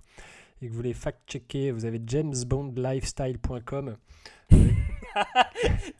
et 0.60 0.66
que 0.66 0.70
vous 0.70 0.76
voulez 0.76 0.92
fact-checker, 0.94 1.70
vous 1.72 1.84
avez 1.84 2.00
jamesbondlifestyle.com. 2.06 3.96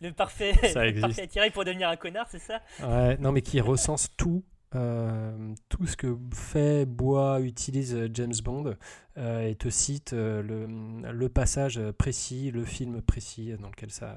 Le 0.01 0.11
parfait, 0.13 0.55
Ça 0.73 0.83
le 0.83 0.89
existe. 0.91 1.01
parfait 1.07 1.27
tiré 1.27 1.51
pour 1.51 1.65
devenir 1.65 1.89
un 1.89 1.97
connard, 1.97 2.27
c'est 2.31 2.39
ça? 2.39 2.61
Ouais, 2.83 3.17
non, 3.19 3.33
mais 3.33 3.43
qui 3.43 3.61
recense 3.61 4.09
tout, 4.17 4.43
euh, 4.75 5.55
tout 5.69 5.87
ce 5.87 5.97
que 5.97 6.17
fait, 6.33 6.87
boit, 6.87 7.41
utilise 7.41 7.95
euh, 7.95 8.09
James 8.13 8.35
Bond 8.43 8.77
euh, 9.19 9.49
et 9.49 9.55
te 9.55 9.69
cite 9.69 10.13
euh, 10.13 10.43
le, 10.43 11.13
le 11.13 11.29
passage 11.29 11.81
précis, 11.99 12.51
le 12.51 12.65
film 12.65 13.03
précis 13.03 13.55
dans 13.61 13.69
lequel 13.69 13.91
ça, 13.91 14.17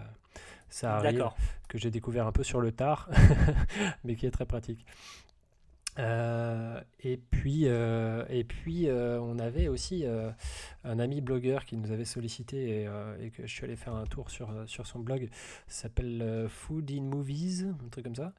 ça 0.70 0.96
arrive, 0.96 1.26
que 1.68 1.78
j'ai 1.78 1.92
découvert 1.92 2.26
un 2.28 2.32
peu 2.32 2.44
sur 2.44 2.62
le 2.62 2.72
tard, 2.72 3.10
mais 4.04 4.16
qui 4.16 4.26
est 4.26 4.32
très 4.32 4.46
pratique. 4.46 4.86
Euh, 5.98 6.82
et 7.00 7.18
puis, 7.18 7.64
euh, 7.66 8.26
et 8.30 8.44
puis 8.44 8.90
euh, 8.90 9.20
on 9.22 9.40
avait 9.40 9.70
aussi 9.70 10.06
un 10.84 11.00
ami 11.00 11.22
blogueur 11.22 11.66
qui 11.66 11.78
nous 11.78 11.92
avait 11.92 12.06
sollicité 12.06 12.88
et, 13.22 13.30
que 13.32 13.46
je 13.46 13.52
suis 13.52 13.64
allé 13.64 13.76
faire 13.76 13.96
un 13.96 14.06
tour 14.06 14.30
sur, 14.30 14.52
sur 14.68 14.86
son 14.88 15.00
blog. 15.00 15.30
Ça 15.68 15.84
s'appelle 15.84 16.48
Food 16.50 16.92
in 16.92 17.04
Movies, 17.04 17.64
un 17.64 17.90
truc 17.90 18.06
comme 18.06 18.16
ça. 18.16 18.34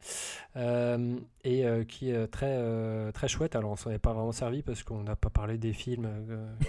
Et 1.44 1.64
qui 1.88 2.10
est 2.10 2.26
très, 2.28 3.12
très 3.12 3.28
chouette. 3.28 3.56
Alors, 3.56 3.72
on 3.72 3.76
s'en 3.76 3.90
est 3.90 3.98
pas 3.98 4.12
vraiment 4.12 4.32
servi 4.32 4.62
parce 4.62 4.82
qu'on 4.82 5.02
n'a 5.02 5.16
pas 5.16 5.30
parlé 5.30 5.58
des 5.58 5.72
films 5.72 6.08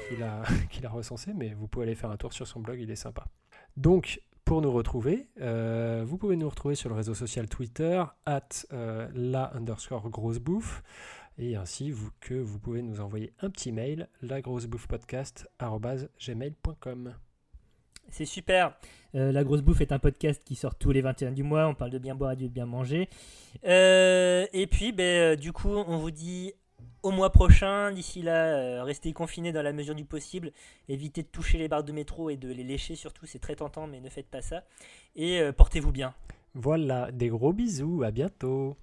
qu'il 0.10 0.24
a, 0.24 0.44
qu'il 0.70 0.86
a 0.86 0.90
recensés, 0.90 1.34
mais 1.34 1.54
vous 1.54 1.68
pouvez 1.68 1.86
aller 1.86 1.96
faire 1.96 2.12
un 2.12 2.18
tour 2.18 2.34
sur 2.34 2.48
son 2.48 2.60
blog, 2.60 2.80
il 2.80 2.92
est 2.92 2.96
sympa. 2.96 3.26
Donc, 3.76 4.22
pour 4.48 4.62
nous 4.62 4.72
retrouver, 4.72 5.28
euh, 5.42 6.06
vous 6.08 6.18
pouvez 6.18 6.38
nous 6.38 6.48
retrouver 6.48 6.76
sur 6.76 6.88
le 6.88 6.96
réseau 6.96 7.14
social 7.14 7.50
Twitter, 7.50 8.02
at 8.26 8.48
euh, 8.72 9.10
la 9.14 9.54
underscore 9.54 10.10
grosse 10.10 10.40
bouffe, 10.40 10.84
et 11.38 11.58
ainsi 11.58 11.92
vous, 11.92 12.10
que 12.22 12.36
vous 12.36 12.58
pouvez 12.58 12.82
nous 12.82 13.02
envoyer 13.02 13.34
un 13.42 13.50
petit 13.50 13.74
mail, 13.74 14.08
lagrossebouffepodcast.gmail.com. 14.22 17.14
C'est 18.10 18.24
super. 18.24 18.78
Euh, 19.16 19.34
la 19.34 19.44
grosse 19.44 19.62
bouffe 19.62 19.82
est 19.82 19.92
un 19.92 20.00
podcast 20.00 20.42
qui 20.46 20.56
sort 20.56 20.76
tous 20.76 20.94
les 20.94 21.02
21 21.02 21.34
du 21.34 21.44
mois. 21.44 21.68
On 21.68 21.76
parle 21.76 21.92
de 21.92 22.00
bien 22.00 22.16
boire 22.16 22.32
et 22.32 22.38
de 22.38 22.48
bien 22.48 22.66
manger. 22.66 23.10
Et 23.66 24.68
puis, 24.72 24.94
ben, 24.94 25.38
du 25.38 25.52
coup, 25.52 25.68
on 25.68 25.98
vous 25.98 26.12
dit 26.12 26.54
au 27.08 27.12
mois 27.12 27.32
prochain. 27.32 27.92
D'ici 27.92 28.22
là, 28.22 28.58
euh, 28.58 28.84
restez 28.84 29.14
confinés 29.14 29.52
dans 29.52 29.62
la 29.62 29.72
mesure 29.72 29.96
du 29.96 30.06
possible. 30.06 30.52
Évitez 30.90 31.24
de 31.24 31.28
toucher 31.28 31.58
les 31.58 31.68
barres 31.68 31.84
de 31.84 31.94
métro 31.94 32.30
et 32.30 32.38
de 32.38 32.50
les 32.52 32.64
lécher 32.64 32.96
surtout. 32.96 33.26
C'est 33.26 33.40
très 33.40 33.56
tentant, 33.56 33.88
mais 33.88 34.02
ne 34.02 34.10
faites 34.10 34.28
pas 34.28 34.42
ça. 34.42 34.64
Et 35.16 35.40
euh, 35.40 35.52
portez-vous 35.52 35.92
bien. 35.92 36.14
Voilà, 36.54 37.12
des 37.12 37.30
gros 37.30 37.54
bisous, 37.54 38.04
à 38.04 38.12
bientôt. 38.12 38.76